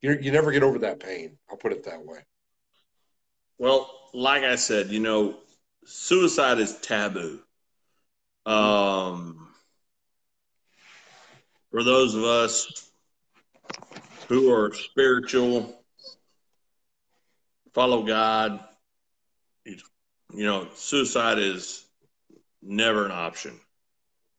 you 0.00 0.18
you 0.20 0.32
never 0.32 0.52
get 0.52 0.62
over 0.62 0.78
that 0.80 1.00
pain. 1.00 1.36
I'll 1.50 1.56
put 1.56 1.72
it 1.72 1.84
that 1.84 2.04
way. 2.04 2.20
Well, 3.58 3.90
like 4.12 4.42
I 4.42 4.56
said, 4.56 4.88
you 4.88 5.00
know, 5.00 5.38
suicide 5.84 6.58
is 6.58 6.78
taboo. 6.80 7.40
Um, 8.44 9.45
for 11.76 11.84
those 11.84 12.14
of 12.14 12.24
us 12.24 12.90
who 14.28 14.50
are 14.50 14.72
spiritual, 14.72 15.78
follow 17.74 18.02
God, 18.02 18.60
you, 19.66 19.76
know, 20.32 20.68
suicide 20.74 21.38
is 21.38 21.84
never 22.62 23.04
an 23.04 23.10
option. 23.10 23.60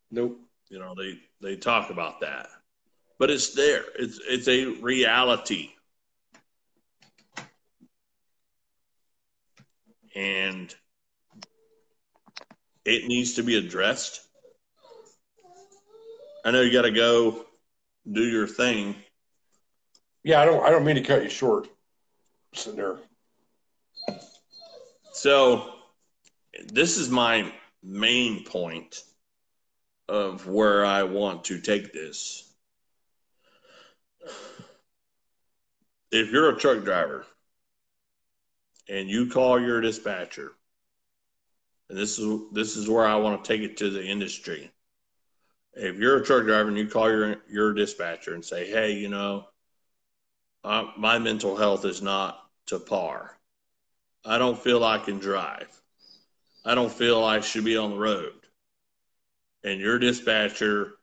Nope. 0.10 0.40
You 0.70 0.80
know, 0.80 0.96
they 0.98 1.20
they 1.40 1.56
talk 1.58 1.92
about 1.92 2.22
that, 2.22 2.48
but 3.20 3.30
it's 3.30 3.54
there. 3.54 3.84
It's 4.00 4.20
it's 4.28 4.48
a 4.48 4.66
reality, 4.82 5.70
and 10.16 10.74
it 12.84 13.06
needs 13.06 13.36
to 13.36 13.44
be 13.44 13.60
addressed. 13.60 14.27
I 16.48 16.52
know 16.52 16.62
you 16.62 16.72
got 16.72 16.84
to 16.84 16.92
go 16.92 17.46
do 18.10 18.24
your 18.24 18.48
thing. 18.48 18.96
Yeah, 20.24 20.42
I 20.42 20.46
don't. 20.46 20.64
I 20.64 20.70
don't 20.70 20.86
mean 20.86 20.96
to 20.96 21.02
cut 21.02 21.22
you 21.22 21.30
short. 21.30 21.68
Sitting 22.54 22.80
there. 22.80 23.00
So, 25.12 25.74
this 26.72 26.96
is 26.96 27.10
my 27.10 27.52
main 27.84 28.46
point 28.46 29.04
of 30.08 30.48
where 30.48 30.86
I 30.86 31.04
want 31.04 31.44
to 31.46 31.60
take 31.60 31.92
this. 31.92 32.50
If 36.14 36.32
you're 36.32 36.56
a 36.56 36.58
truck 36.58 36.86
driver 36.86 37.26
and 38.88 39.10
you 39.10 39.30
call 39.30 39.60
your 39.60 39.82
dispatcher, 39.82 40.54
and 41.90 41.98
this 41.98 42.18
is 42.18 42.40
this 42.54 42.78
is 42.78 42.88
where 42.88 43.06
I 43.06 43.18
want 43.18 43.44
to 43.44 43.48
take 43.48 43.70
it 43.70 43.76
to 43.78 43.90
the 43.90 44.06
industry. 44.06 44.72
If 45.78 45.98
you're 45.98 46.18
a 46.18 46.26
truck 46.26 46.46
driver 46.46 46.70
and 46.70 46.78
you 46.78 46.88
call 46.88 47.10
your 47.10 47.38
your 47.48 47.74
dispatcher 47.74 48.34
and 48.34 48.44
say, 48.44 48.70
"Hey, 48.70 48.94
you 48.94 49.10
know, 49.10 49.48
uh, 50.64 50.92
my 50.98 51.20
mental 51.20 51.56
health 51.56 51.86
is 51.86 52.02
not 52.02 52.50
to 52.68 52.80
par. 52.80 53.38
I 54.26 54.38
don't 54.38 54.60
feel 54.60 54.84
I 54.84 54.98
can 54.98 55.20
drive. 55.20 55.70
I 56.66 56.76
don't 56.76 56.92
feel 56.92 57.24
I 57.24 57.42
should 57.42 57.64
be 57.64 57.78
on 57.78 57.92
the 57.92 57.98
road." 57.98 58.34
And 59.64 59.80
your 59.80 60.00
dispatcher 60.00 60.98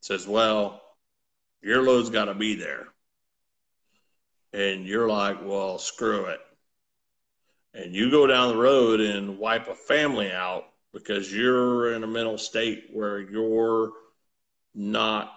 says, 0.00 0.26
"Well, 0.26 0.82
your 1.60 1.82
load's 1.82 2.10
got 2.10 2.26
to 2.26 2.34
be 2.34 2.54
there." 2.54 2.88
And 4.52 4.86
you're 4.86 5.08
like, 5.08 5.44
"Well, 5.44 5.78
screw 5.78 6.26
it." 6.26 6.40
and 7.74 7.94
you 7.94 8.10
go 8.10 8.26
down 8.26 8.48
the 8.48 8.56
road 8.56 9.00
and 9.00 9.38
wipe 9.38 9.68
a 9.68 9.74
family 9.74 10.30
out 10.30 10.71
because 10.92 11.32
you're 11.32 11.94
in 11.94 12.04
a 12.04 12.06
mental 12.06 12.38
state 12.38 12.88
where 12.92 13.18
you're 13.18 13.92
not 14.74 15.32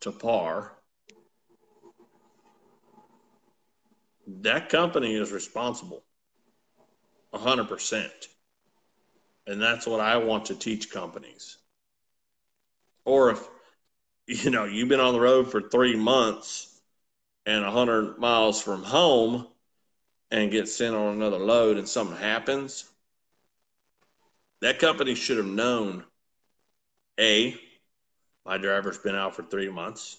to 0.00 0.12
par, 0.12 0.72
that 4.26 4.68
company 4.68 5.14
is 5.14 5.32
responsible 5.32 6.02
100%. 7.32 8.10
And 9.46 9.60
that's 9.60 9.86
what 9.86 10.00
I 10.00 10.16
want 10.16 10.46
to 10.46 10.54
teach 10.54 10.90
companies. 10.90 11.58
Or 13.04 13.30
if, 13.30 13.48
you 14.26 14.50
know, 14.50 14.64
you've 14.64 14.88
been 14.88 15.00
on 15.00 15.12
the 15.12 15.20
road 15.20 15.50
for 15.50 15.60
three 15.60 15.96
months 15.96 16.80
and 17.44 17.62
100 17.62 18.18
miles 18.18 18.62
from 18.62 18.82
home 18.82 19.46
and 20.30 20.50
get 20.50 20.68
sent 20.68 20.94
on 20.96 21.14
another 21.14 21.38
load 21.38 21.76
and 21.76 21.88
something 21.88 22.16
happens, 22.16 22.84
that 24.64 24.78
company 24.78 25.14
should 25.14 25.36
have 25.36 25.44
known 25.44 26.02
A, 27.20 27.54
my 28.46 28.56
driver's 28.56 28.96
been 28.96 29.14
out 29.14 29.36
for 29.36 29.42
three 29.42 29.68
months. 29.68 30.16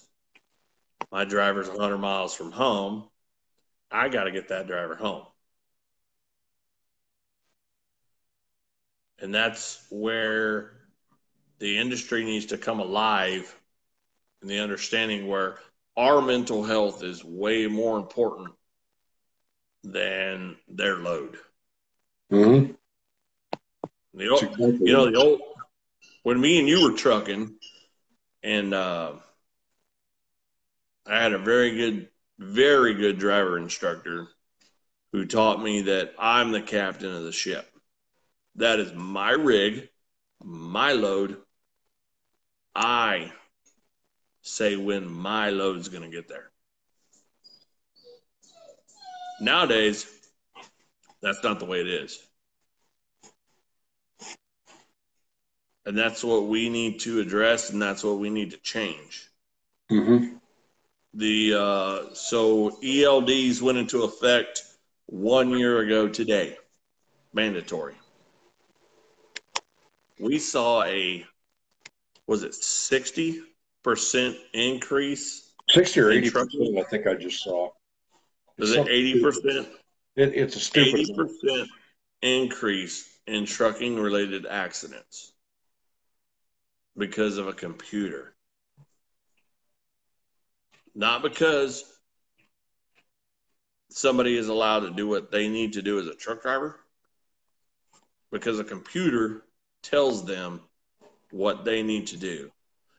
My 1.10 1.24
driver's 1.24 1.68
100 1.68 1.98
miles 1.98 2.32
from 2.32 2.52
home. 2.52 3.08
I 3.90 4.08
got 4.08 4.24
to 4.24 4.30
get 4.30 4.50
that 4.50 4.68
driver 4.68 4.94
home. 4.94 5.24
And 9.18 9.34
that's 9.34 9.84
where 9.90 10.74
the 11.58 11.78
industry 11.78 12.24
needs 12.24 12.46
to 12.46 12.56
come 12.56 12.78
alive 12.78 13.52
in 14.42 14.46
the 14.46 14.60
understanding 14.60 15.26
where 15.26 15.58
our 15.96 16.22
mental 16.22 16.62
health 16.62 17.02
is 17.02 17.24
way 17.24 17.66
more 17.66 17.98
important 17.98 18.50
than 19.82 20.56
their 20.68 20.98
load. 20.98 21.36
Mm-hmm. 22.30 22.74
The 24.16 24.28
old, 24.28 24.58
you 24.58 24.92
know, 24.94 25.10
the 25.10 25.18
old 25.18 25.40
when 26.22 26.40
me 26.40 26.58
and 26.58 26.66
you 26.66 26.82
were 26.82 26.96
trucking, 26.96 27.54
and 28.42 28.72
uh, 28.72 29.12
I 31.06 31.22
had 31.22 31.34
a 31.34 31.38
very 31.38 31.76
good, 31.76 32.08
very 32.38 32.94
good 32.94 33.18
driver 33.18 33.58
instructor 33.58 34.26
who 35.12 35.26
taught 35.26 35.62
me 35.62 35.82
that 35.82 36.14
I'm 36.18 36.50
the 36.50 36.62
captain 36.62 37.14
of 37.14 37.24
the 37.24 37.32
ship. 37.32 37.70
That 38.56 38.80
is 38.80 38.92
my 38.94 39.32
rig, 39.32 39.90
my 40.42 40.92
load. 40.92 41.36
I 42.74 43.32
say 44.40 44.76
when 44.76 45.06
my 45.06 45.50
load's 45.50 45.90
going 45.90 46.10
to 46.10 46.16
get 46.16 46.26
there. 46.26 46.50
Nowadays, 49.40 50.06
that's 51.20 51.44
not 51.44 51.58
the 51.58 51.66
way 51.66 51.82
it 51.82 51.86
is. 51.86 52.25
And 55.86 55.96
that's 55.96 56.24
what 56.24 56.48
we 56.48 56.68
need 56.68 56.98
to 57.00 57.20
address, 57.20 57.70
and 57.70 57.80
that's 57.80 58.02
what 58.02 58.18
we 58.18 58.28
need 58.28 58.50
to 58.50 58.56
change. 58.58 59.30
Mm-hmm. 59.90 60.36
The 61.14 61.54
uh, 61.54 62.14
so 62.14 62.72
ELDs 62.82 63.62
went 63.62 63.78
into 63.78 64.02
effect 64.02 64.64
one 65.06 65.50
year 65.50 65.78
ago 65.78 66.08
today, 66.08 66.56
mandatory. 67.32 67.94
We 70.18 70.40
saw 70.40 70.82
a 70.82 71.24
was 72.26 72.42
it 72.42 72.54
sixty 72.54 73.42
percent 73.84 74.36
increase? 74.54 75.52
Sixty 75.70 76.00
or 76.00 76.10
eighty 76.10 76.30
percent, 76.30 76.76
I 76.76 76.82
think 76.82 77.06
I 77.06 77.14
just 77.14 77.44
saw. 77.44 77.70
Is 78.58 78.72
it 78.72 78.88
eighty 78.88 79.22
percent? 79.22 79.68
It, 80.16 80.34
it's 80.34 80.56
a 80.56 80.60
stupid 80.60 81.00
eighty 81.00 81.14
percent 81.14 81.70
increase 82.22 83.08
in 83.28 83.46
trucking 83.46 84.00
related 84.00 84.46
accidents 84.46 85.34
because 86.96 87.38
of 87.38 87.48
a 87.48 87.52
computer. 87.52 88.34
Not 90.94 91.22
because 91.22 91.84
somebody 93.90 94.36
is 94.36 94.48
allowed 94.48 94.80
to 94.80 94.90
do 94.90 95.06
what 95.06 95.30
they 95.30 95.48
need 95.48 95.74
to 95.74 95.82
do 95.82 95.98
as 95.98 96.06
a 96.06 96.14
truck 96.14 96.42
driver, 96.42 96.80
because 98.32 98.58
a 98.58 98.64
computer 98.64 99.42
tells 99.82 100.24
them 100.24 100.60
what 101.30 101.64
they 101.64 101.82
need 101.82 102.06
to 102.08 102.16
do. 102.16 102.50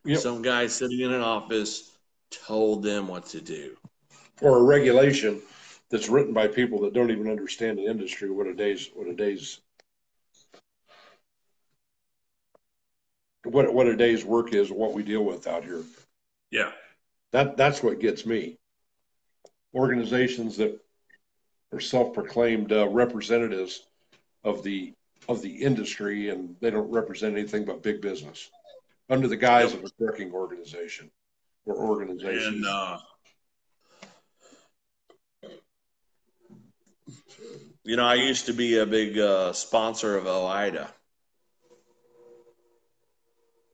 Yep. 0.06 0.20
Some 0.20 0.42
guy 0.42 0.68
sitting 0.68 1.02
in 1.02 1.12
an 1.12 1.22
office 1.22 1.98
told 2.30 2.84
them 2.84 3.08
what 3.08 3.26
to 3.28 3.42
do 3.42 3.76
or 4.42 4.58
a 4.58 4.64
regulation 4.64 5.42
that's 5.90 6.10
written 6.10 6.34
by 6.34 6.48
people 6.48 6.80
that 6.82 6.94
don't 6.94 7.12
even 7.12 7.30
understand 7.30 7.78
the 7.78 7.86
industry 7.86 8.30
what 8.30 8.48
a 8.48 8.54
day's 8.54 8.90
what 8.94 9.08
a 9.08 9.14
day's 9.14 9.62
what 13.48 13.74
what 13.74 13.88
a 13.88 13.96
day's 13.96 14.26
work 14.26 14.54
is 14.54 14.72
what 14.72 14.94
we 14.94 15.04
deal 15.04 15.24
with 15.24 15.48
out 15.48 15.64
here 15.64 15.84
yeah 16.52 16.72
that 17.32 17.58
that's 17.58 17.82
what 17.82 18.00
gets 18.00 18.26
me 18.26 18.58
organizations 19.74 20.58
that 20.58 20.80
are 21.72 21.80
self-proclaimed 21.80 22.72
uh, 22.72 22.88
representatives 22.88 23.88
of 24.44 24.64
the 24.64 24.94
of 25.28 25.42
the 25.42 25.56
industry 25.64 26.30
and 26.30 26.56
they 26.62 26.70
don't 26.70 26.90
represent 26.90 27.38
anything 27.38 27.66
but 27.66 27.84
big 27.84 28.02
business 28.02 28.50
under 29.10 29.28
the 29.28 29.38
guise 29.38 29.74
yep. 29.74 29.84
of 29.84 29.86
a 29.90 30.04
trucking 30.04 30.32
organization 30.32 31.12
or 31.66 31.76
organization 31.76 32.56
and 32.56 32.66
uh 32.66 32.98
You 37.88 37.96
know, 37.96 38.04
I 38.04 38.16
used 38.16 38.48
to 38.48 38.54
be 38.54 38.80
a 38.80 38.86
big 38.86 39.18
uh, 39.18 39.54
sponsor 39.54 40.18
of 40.18 40.26
OOIDA. 40.26 40.90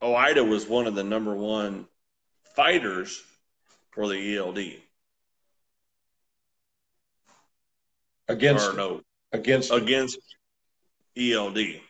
OOIDA 0.03 0.47
was 0.47 0.67
one 0.67 0.85
of 0.85 0.95
the 0.95 1.03
number 1.03 1.33
one 1.33 1.87
fighters 2.55 3.23
for 3.91 4.07
the 4.07 4.37
ELD. 4.37 4.59
Against 8.27 8.69
or 8.69 8.73
no, 8.73 9.01
against 9.31 9.71
against 9.71 10.17
ELD. 11.17 11.81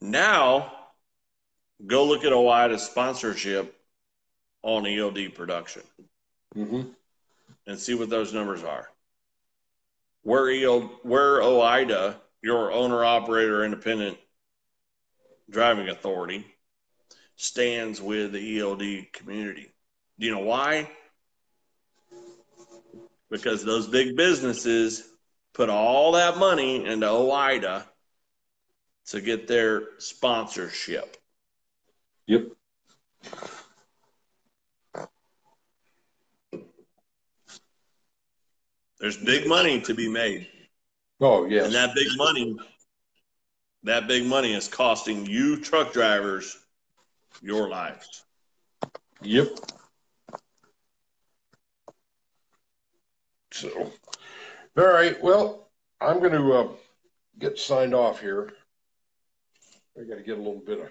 Now, 0.00 0.72
go 1.86 2.04
look 2.04 2.24
at 2.24 2.32
OOIDA's 2.32 2.82
sponsorship 2.82 3.74
on 4.62 4.86
ELD 4.86 5.34
production 5.34 5.82
mm-hmm. 6.56 6.82
and 7.66 7.78
see 7.78 7.94
what 7.94 8.10
those 8.10 8.34
numbers 8.34 8.62
are 8.62 8.88
where 10.28 10.50
EO, 10.50 10.80
where 11.02 11.40
OOIDA, 11.40 12.16
your 12.42 12.70
owner 12.70 13.02
operator 13.02 13.64
independent 13.64 14.18
driving 15.50 15.88
authority, 15.88 16.46
stands 17.36 18.00
with 18.00 18.32
the 18.32 18.60
ELD 18.60 19.12
community. 19.12 19.70
Do 20.18 20.26
you 20.26 20.32
know 20.32 20.40
why? 20.44 20.90
Because 23.30 23.64
those 23.64 23.86
big 23.86 24.16
businesses 24.16 25.08
put 25.54 25.68
all 25.68 26.12
that 26.12 26.38
money 26.38 26.84
into 26.84 27.06
OOIDA 27.06 27.84
to 29.06 29.20
get 29.20 29.48
their 29.48 29.82
sponsorship. 29.98 31.16
Yep. 32.26 32.48
There's 39.00 39.16
big 39.16 39.46
money 39.46 39.80
to 39.82 39.94
be 39.94 40.08
made. 40.08 40.48
Oh 41.20 41.46
yes. 41.46 41.66
And 41.66 41.74
that 41.74 41.94
big 41.94 42.08
money 42.16 42.56
that 43.84 44.08
big 44.08 44.24
money 44.24 44.54
is 44.54 44.68
costing 44.68 45.26
you 45.26 45.60
truck 45.60 45.92
drivers 45.92 46.56
your 47.40 47.68
lives. 47.68 48.24
Yep. 49.22 49.48
So, 53.52 53.92
all 54.76 54.86
right. 54.86 55.20
Well, 55.22 55.68
I'm 56.00 56.20
going 56.20 56.32
to 56.32 56.52
uh, 56.52 56.68
get 57.38 57.58
signed 57.58 57.94
off 57.94 58.20
here. 58.20 58.52
I 59.98 60.04
got 60.04 60.16
to 60.16 60.22
get 60.22 60.38
a 60.38 60.42
little 60.42 60.62
bit 60.64 60.80
of 60.80 60.88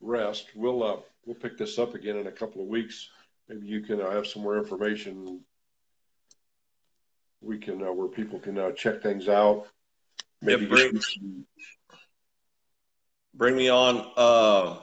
rest. 0.00 0.48
We'll 0.54 0.82
uh, 0.82 0.96
we'll 1.24 1.36
pick 1.36 1.56
this 1.56 1.78
up 1.78 1.94
again 1.94 2.16
in 2.16 2.26
a 2.26 2.32
couple 2.32 2.62
of 2.62 2.68
weeks. 2.68 3.08
Maybe 3.48 3.66
you 3.66 3.80
can 3.80 4.00
uh, 4.00 4.10
have 4.10 4.26
some 4.26 4.42
more 4.42 4.58
information. 4.58 5.40
We 7.40 7.58
can 7.58 7.82
uh, 7.82 7.92
where 7.92 8.08
people 8.08 8.40
can 8.40 8.58
uh, 8.58 8.72
check 8.72 9.02
things 9.02 9.28
out. 9.28 9.68
Maybe 10.40 10.64
yeah, 10.64 10.68
bring, 10.68 11.02
bring 13.34 13.56
me 13.56 13.68
on. 13.68 14.10
Uh, 14.16 14.76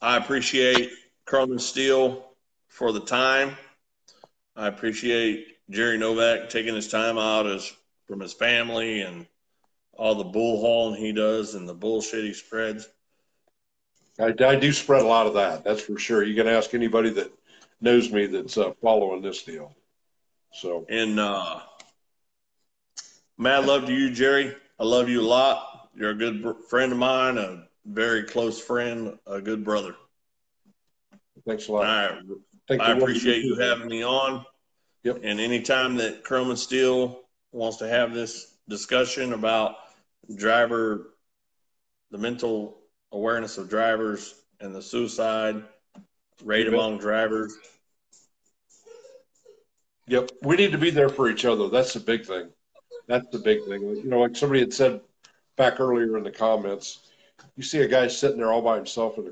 I 0.00 0.16
appreciate 0.16 0.90
Chrome 1.26 1.58
Steel 1.58 2.24
for 2.68 2.92
the 2.92 3.00
time. 3.00 3.56
I 4.56 4.68
appreciate 4.68 5.46
Jerry 5.70 5.98
Novak 5.98 6.48
taking 6.48 6.74
his 6.74 6.88
time 6.88 7.18
out 7.18 7.46
as 7.46 7.72
from 8.06 8.20
his 8.20 8.32
family 8.32 9.00
and 9.00 9.26
all 9.92 10.14
the 10.14 10.24
bull 10.24 10.60
hauling 10.60 11.00
he 11.00 11.12
does 11.12 11.54
and 11.54 11.68
the 11.68 11.74
bullshit 11.74 12.24
he 12.24 12.32
spreads. 12.32 12.88
I, 14.18 14.34
I 14.44 14.56
do 14.56 14.72
spread 14.72 15.02
a 15.02 15.06
lot 15.06 15.26
of 15.26 15.34
that. 15.34 15.64
That's 15.64 15.82
for 15.82 15.98
sure. 15.98 16.22
You 16.22 16.34
can 16.34 16.46
ask 16.46 16.74
anybody 16.74 17.10
that 17.10 17.32
knows 17.80 18.12
me 18.12 18.26
that's 18.26 18.56
uh, 18.56 18.72
following 18.82 19.22
this 19.22 19.42
deal. 19.42 19.74
So 20.52 20.86
and 20.88 21.18
uh, 21.18 21.60
mad 23.38 23.66
love 23.66 23.86
to 23.86 23.92
you, 23.92 24.10
Jerry. 24.10 24.54
I 24.78 24.84
love 24.84 25.08
you 25.08 25.20
a 25.20 25.26
lot. 25.26 25.90
You're 25.94 26.10
a 26.10 26.14
good 26.14 26.56
friend 26.68 26.92
of 26.92 26.98
mine, 26.98 27.38
a 27.38 27.64
very 27.86 28.24
close 28.24 28.60
friend, 28.60 29.18
a 29.26 29.40
good 29.40 29.64
brother. 29.64 29.94
Thanks 31.46 31.68
a 31.68 31.72
lot. 31.72 31.86
I, 31.86 32.74
I 32.74 32.92
appreciate 32.92 33.44
you 33.44 33.56
having 33.56 33.88
me 33.88 34.02
on. 34.02 34.44
Yep. 35.02 35.20
And 35.22 35.38
anytime 35.38 35.96
that 35.96 36.24
Chrome 36.24 36.50
and 36.50 36.58
Steel 36.58 37.20
wants 37.52 37.76
to 37.78 37.88
have 37.88 38.14
this 38.14 38.56
discussion 38.68 39.34
about 39.34 39.76
driver, 40.36 41.14
the 42.10 42.18
mental 42.18 42.78
awareness 43.12 43.58
of 43.58 43.68
drivers 43.68 44.34
and 44.60 44.74
the 44.74 44.80
suicide 44.80 45.62
rate 46.42 46.64
yep. 46.64 46.72
among 46.72 46.98
drivers. 46.98 47.54
Yep. 50.08 50.30
We 50.42 50.56
need 50.56 50.72
to 50.72 50.78
be 50.78 50.90
there 50.90 51.08
for 51.08 51.28
each 51.28 51.44
other. 51.44 51.68
That's 51.68 51.92
the 51.92 52.00
big 52.00 52.24
thing. 52.24 52.48
That's 53.06 53.26
the 53.28 53.38
big 53.38 53.64
thing. 53.64 53.82
You 53.82 54.04
know, 54.04 54.20
like 54.20 54.36
somebody 54.36 54.60
had 54.60 54.72
said 54.72 55.00
back 55.56 55.80
earlier 55.80 56.16
in 56.16 56.24
the 56.24 56.30
comments, 56.30 57.10
you 57.56 57.62
see 57.62 57.80
a 57.80 57.88
guy 57.88 58.08
sitting 58.08 58.38
there 58.38 58.52
all 58.52 58.62
by 58.62 58.76
himself 58.76 59.18
in 59.18 59.26
a, 59.26 59.30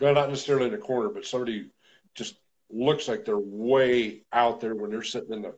well, 0.00 0.14
not 0.14 0.28
necessarily 0.28 0.66
in 0.66 0.72
the 0.72 0.78
corner, 0.78 1.08
but 1.08 1.26
somebody 1.26 1.66
just 2.14 2.36
looks 2.70 3.08
like 3.08 3.24
they're 3.24 3.38
way 3.38 4.22
out 4.32 4.60
there 4.60 4.74
when 4.74 4.90
they're 4.90 5.02
sitting 5.02 5.32
in 5.32 5.42
the 5.42 5.54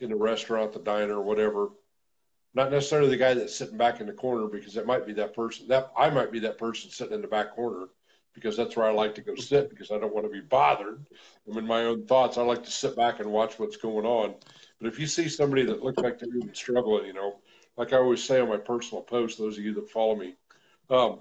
in 0.00 0.10
the 0.10 0.16
restaurant, 0.16 0.72
the 0.72 0.78
diner, 0.80 1.20
whatever. 1.20 1.68
Not 2.54 2.70
necessarily 2.70 3.10
the 3.10 3.16
guy 3.16 3.34
that's 3.34 3.54
sitting 3.54 3.76
back 3.76 4.00
in 4.00 4.06
the 4.06 4.12
corner 4.12 4.46
because 4.46 4.76
it 4.76 4.86
might 4.86 5.06
be 5.06 5.12
that 5.14 5.34
person. 5.34 5.66
That 5.68 5.90
I 5.96 6.10
might 6.10 6.30
be 6.30 6.40
that 6.40 6.58
person 6.58 6.90
sitting 6.90 7.14
in 7.14 7.22
the 7.22 7.28
back 7.28 7.54
corner 7.54 7.86
because 8.34 8.56
that's 8.56 8.76
where 8.76 8.86
I 8.86 8.92
like 8.92 9.14
to 9.14 9.22
go 9.22 9.34
sit 9.36 9.70
because 9.70 9.90
I 9.90 9.98
don't 9.98 10.14
want 10.14 10.26
to 10.26 10.32
be 10.32 10.40
bothered. 10.40 11.06
I'm 11.48 11.56
in 11.56 11.66
my 11.66 11.84
own 11.84 12.06
thoughts. 12.06 12.36
I 12.36 12.42
like 12.42 12.64
to 12.64 12.70
sit 12.70 12.96
back 12.96 13.20
and 13.20 13.30
watch 13.30 13.58
what's 13.58 13.76
going 13.76 14.04
on. 14.04 14.34
But 14.80 14.88
if 14.88 14.98
you 14.98 15.06
see 15.06 15.28
somebody 15.28 15.64
that 15.66 15.82
looks 15.82 16.02
like 16.02 16.18
they're 16.18 16.36
even 16.36 16.54
struggling, 16.54 17.06
you 17.06 17.14
know, 17.14 17.38
like 17.76 17.92
I 17.92 17.96
always 17.96 18.22
say 18.22 18.40
on 18.40 18.48
my 18.48 18.56
personal 18.56 19.02
post, 19.02 19.38
those 19.38 19.56
of 19.56 19.64
you 19.64 19.74
that 19.74 19.90
follow 19.90 20.16
me, 20.16 20.34
um, 20.90 21.20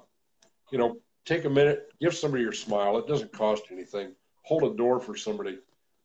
you 0.71 0.77
know, 0.77 0.97
take 1.25 1.45
a 1.45 1.49
minute, 1.49 1.87
give 2.01 2.15
somebody 2.15 2.43
your 2.43 2.51
smile. 2.51 2.97
It 2.97 3.07
doesn't 3.07 3.31
cost 3.31 3.63
anything. 3.71 4.13
Hold 4.41 4.63
a 4.63 4.75
door 4.75 4.99
for 4.99 5.15
somebody. 5.15 5.59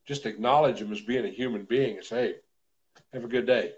Just 0.06 0.26
acknowledge 0.26 0.78
them 0.78 0.92
as 0.92 1.00
being 1.00 1.24
a 1.24 1.30
human 1.30 1.64
being. 1.64 1.96
And 1.96 2.04
say, 2.04 2.16
hey, 2.16 2.34
have 3.12 3.24
a 3.24 3.28
good 3.28 3.46
day. 3.46 3.72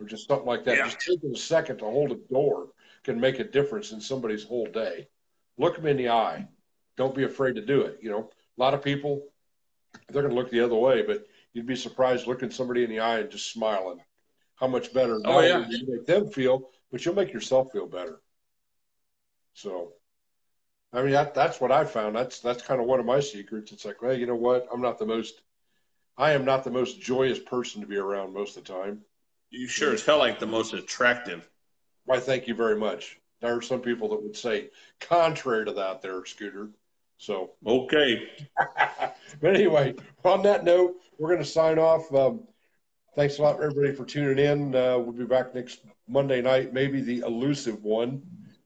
Or 0.00 0.06
just 0.06 0.28
something 0.28 0.46
like 0.46 0.64
that. 0.64 0.76
Yeah. 0.76 0.84
Just 0.84 1.00
taking 1.00 1.34
a 1.34 1.38
second 1.38 1.78
to 1.78 1.84
hold 1.84 2.12
a 2.12 2.16
door 2.32 2.68
can 3.04 3.20
make 3.20 3.38
a 3.38 3.44
difference 3.44 3.92
in 3.92 4.00
somebody's 4.00 4.44
whole 4.44 4.66
day. 4.66 5.08
Look 5.58 5.76
them 5.76 5.86
in 5.86 5.96
the 5.96 6.10
eye. 6.10 6.48
Don't 6.96 7.14
be 7.14 7.24
afraid 7.24 7.56
to 7.56 7.64
do 7.64 7.82
it. 7.82 7.98
You 8.00 8.10
know, 8.10 8.30
a 8.30 8.60
lot 8.60 8.74
of 8.74 8.82
people, 8.82 9.24
they're 10.08 10.22
going 10.22 10.34
to 10.34 10.40
look 10.40 10.50
the 10.50 10.60
other 10.60 10.74
way, 10.74 11.02
but 11.02 11.26
you'd 11.52 11.66
be 11.66 11.76
surprised 11.76 12.26
looking 12.26 12.50
somebody 12.50 12.84
in 12.84 12.90
the 12.90 13.00
eye 13.00 13.18
and 13.18 13.30
just 13.30 13.52
smiling. 13.52 14.00
How 14.56 14.66
much 14.66 14.92
better 14.92 15.20
oh, 15.24 15.40
yeah. 15.40 15.66
you 15.68 15.86
make 15.86 16.06
them 16.06 16.28
feel, 16.28 16.70
but 16.90 17.04
you'll 17.04 17.14
make 17.14 17.32
yourself 17.32 17.70
feel 17.72 17.86
better. 17.86 18.20
So 19.54 19.92
I 20.92 21.02
mean, 21.02 21.12
that, 21.12 21.34
that's 21.34 21.60
what 21.60 21.70
I 21.70 21.84
found. 21.84 22.16
That's 22.16 22.40
that's 22.40 22.62
kind 22.62 22.80
of 22.80 22.86
one 22.86 23.00
of 23.00 23.06
my 23.06 23.20
secrets. 23.20 23.72
It's 23.72 23.84
like, 23.84 24.00
well, 24.00 24.16
you 24.16 24.26
know 24.26 24.34
what? 24.34 24.66
I'm 24.72 24.80
not 24.80 24.98
the 24.98 25.06
most, 25.06 25.40
I 26.16 26.32
am 26.32 26.44
not 26.44 26.64
the 26.64 26.70
most 26.70 27.00
joyous 27.00 27.38
person 27.38 27.82
to 27.82 27.86
be 27.86 27.96
around 27.96 28.32
most 28.32 28.56
of 28.56 28.64
the 28.64 28.72
time. 28.72 29.02
You 29.50 29.68
sure 29.68 29.92
as 29.92 30.04
hell 30.04 30.18
like 30.18 30.38
the 30.38 30.46
most 30.46 30.72
attractive. 30.72 31.48
Why, 32.04 32.20
thank 32.20 32.48
you 32.48 32.54
very 32.54 32.76
much. 32.76 33.18
There 33.40 33.56
are 33.56 33.62
some 33.62 33.80
people 33.80 34.08
that 34.08 34.22
would 34.22 34.36
say 34.36 34.70
contrary 35.00 35.64
to 35.66 35.72
that, 35.72 36.02
there, 36.02 36.24
Scooter. 36.24 36.70
So 37.18 37.52
okay. 37.66 38.28
but 39.40 39.54
anyway, 39.54 39.94
on 40.24 40.42
that 40.42 40.64
note, 40.64 40.96
we're 41.18 41.28
going 41.28 41.42
to 41.42 41.48
sign 41.48 41.78
off. 41.78 42.12
Um, 42.14 42.44
thanks 43.14 43.38
a 43.38 43.42
lot, 43.42 43.62
everybody, 43.62 43.92
for 43.94 44.04
tuning 44.04 44.44
in. 44.44 44.74
Uh, 44.74 44.98
we'll 44.98 45.12
be 45.12 45.24
back 45.24 45.54
next 45.54 45.80
Monday 46.08 46.40
night, 46.40 46.72
maybe 46.72 47.00
the 47.00 47.20
elusive 47.20 47.82
one. 47.82 48.22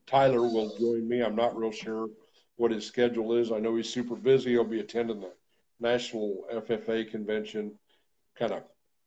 Tyler 0.07 0.43
will 0.43 0.77
join 0.79 1.09
me. 1.09 1.23
I'm 1.23 1.37
not 1.37 1.57
real 1.57 1.73
sure 1.73 2.09
what 2.57 2.71
his 2.71 2.87
schedule 2.87 3.35
is. 3.35 3.51
I 3.51 3.59
know 3.59 3.77
he's 3.77 3.89
super 3.89 4.15
busy. 4.15 4.51
He'll 4.51 4.65
be 4.65 4.81
attending 4.81 5.21
the 5.21 5.33
National 5.81 6.45
FFA 6.53 7.11
convention, 7.11 7.73
kind 8.39 8.53
of 8.53 8.63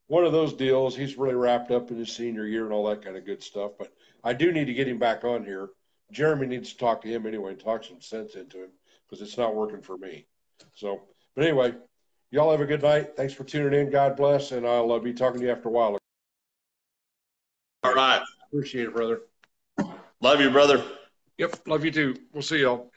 one 0.08 0.26
of 0.26 0.32
those 0.32 0.54
deals. 0.54 0.96
He's 0.96 1.18
really 1.18 1.36
wrapped 1.36 1.72
up 1.72 1.92
in 1.92 1.98
his 1.98 2.12
senior 2.12 2.46
year 2.46 2.66
and 2.66 2.74
all 2.74 2.88
that 2.90 3.04
kind 3.04 3.18
of 3.18 3.26
good 3.26 3.42
stuff. 3.42 3.72
But 3.78 3.94
I 4.24 4.34
do 4.34 4.52
need 4.52 4.66
to 4.66 4.74
get 4.74 4.88
him 4.88 5.00
back 5.00 5.24
on 5.24 5.44
here. 5.44 5.70
Jeremy 6.12 6.48
needs 6.48 6.72
to 6.72 6.78
talk 6.78 7.02
to 7.02 7.08
him 7.08 7.26
anyway 7.26 7.52
and 7.52 7.60
talk 7.60 7.84
some 7.84 8.02
sense 8.02 8.36
into 8.36 8.64
him 8.64 8.70
because 9.08 9.22
it's 9.22 9.38
not 9.38 9.56
working 9.56 9.82
for 9.82 9.98
me. 9.98 10.28
So, 10.74 11.02
but 11.36 11.46
anyway, 11.46 11.74
y'all 12.32 12.52
have 12.52 12.62
a 12.62 12.66
good 12.66 12.84
night. 12.84 13.16
Thanks 13.18 13.34
for 13.34 13.44
tuning 13.44 13.80
in. 13.80 13.90
God 13.90 14.16
bless, 14.16 14.52
and 14.52 14.68
I'll 14.68 14.92
uh, 14.92 15.00
be 15.00 15.14
talking 15.14 15.40
to 15.40 15.48
you 15.48 15.52
after 15.52 15.70
a 15.70 15.72
while. 15.72 15.98
All 17.84 17.94
right. 17.94 18.22
Appreciate 18.48 18.86
it, 18.86 18.94
brother. 18.94 19.22
Love 20.22 20.40
you, 20.40 20.50
brother. 20.50 20.84
Yep. 21.38 21.68
Love 21.68 21.84
you 21.84 21.92
too. 21.92 22.16
We'll 22.32 22.42
see 22.42 22.62
y'all. 22.62 22.92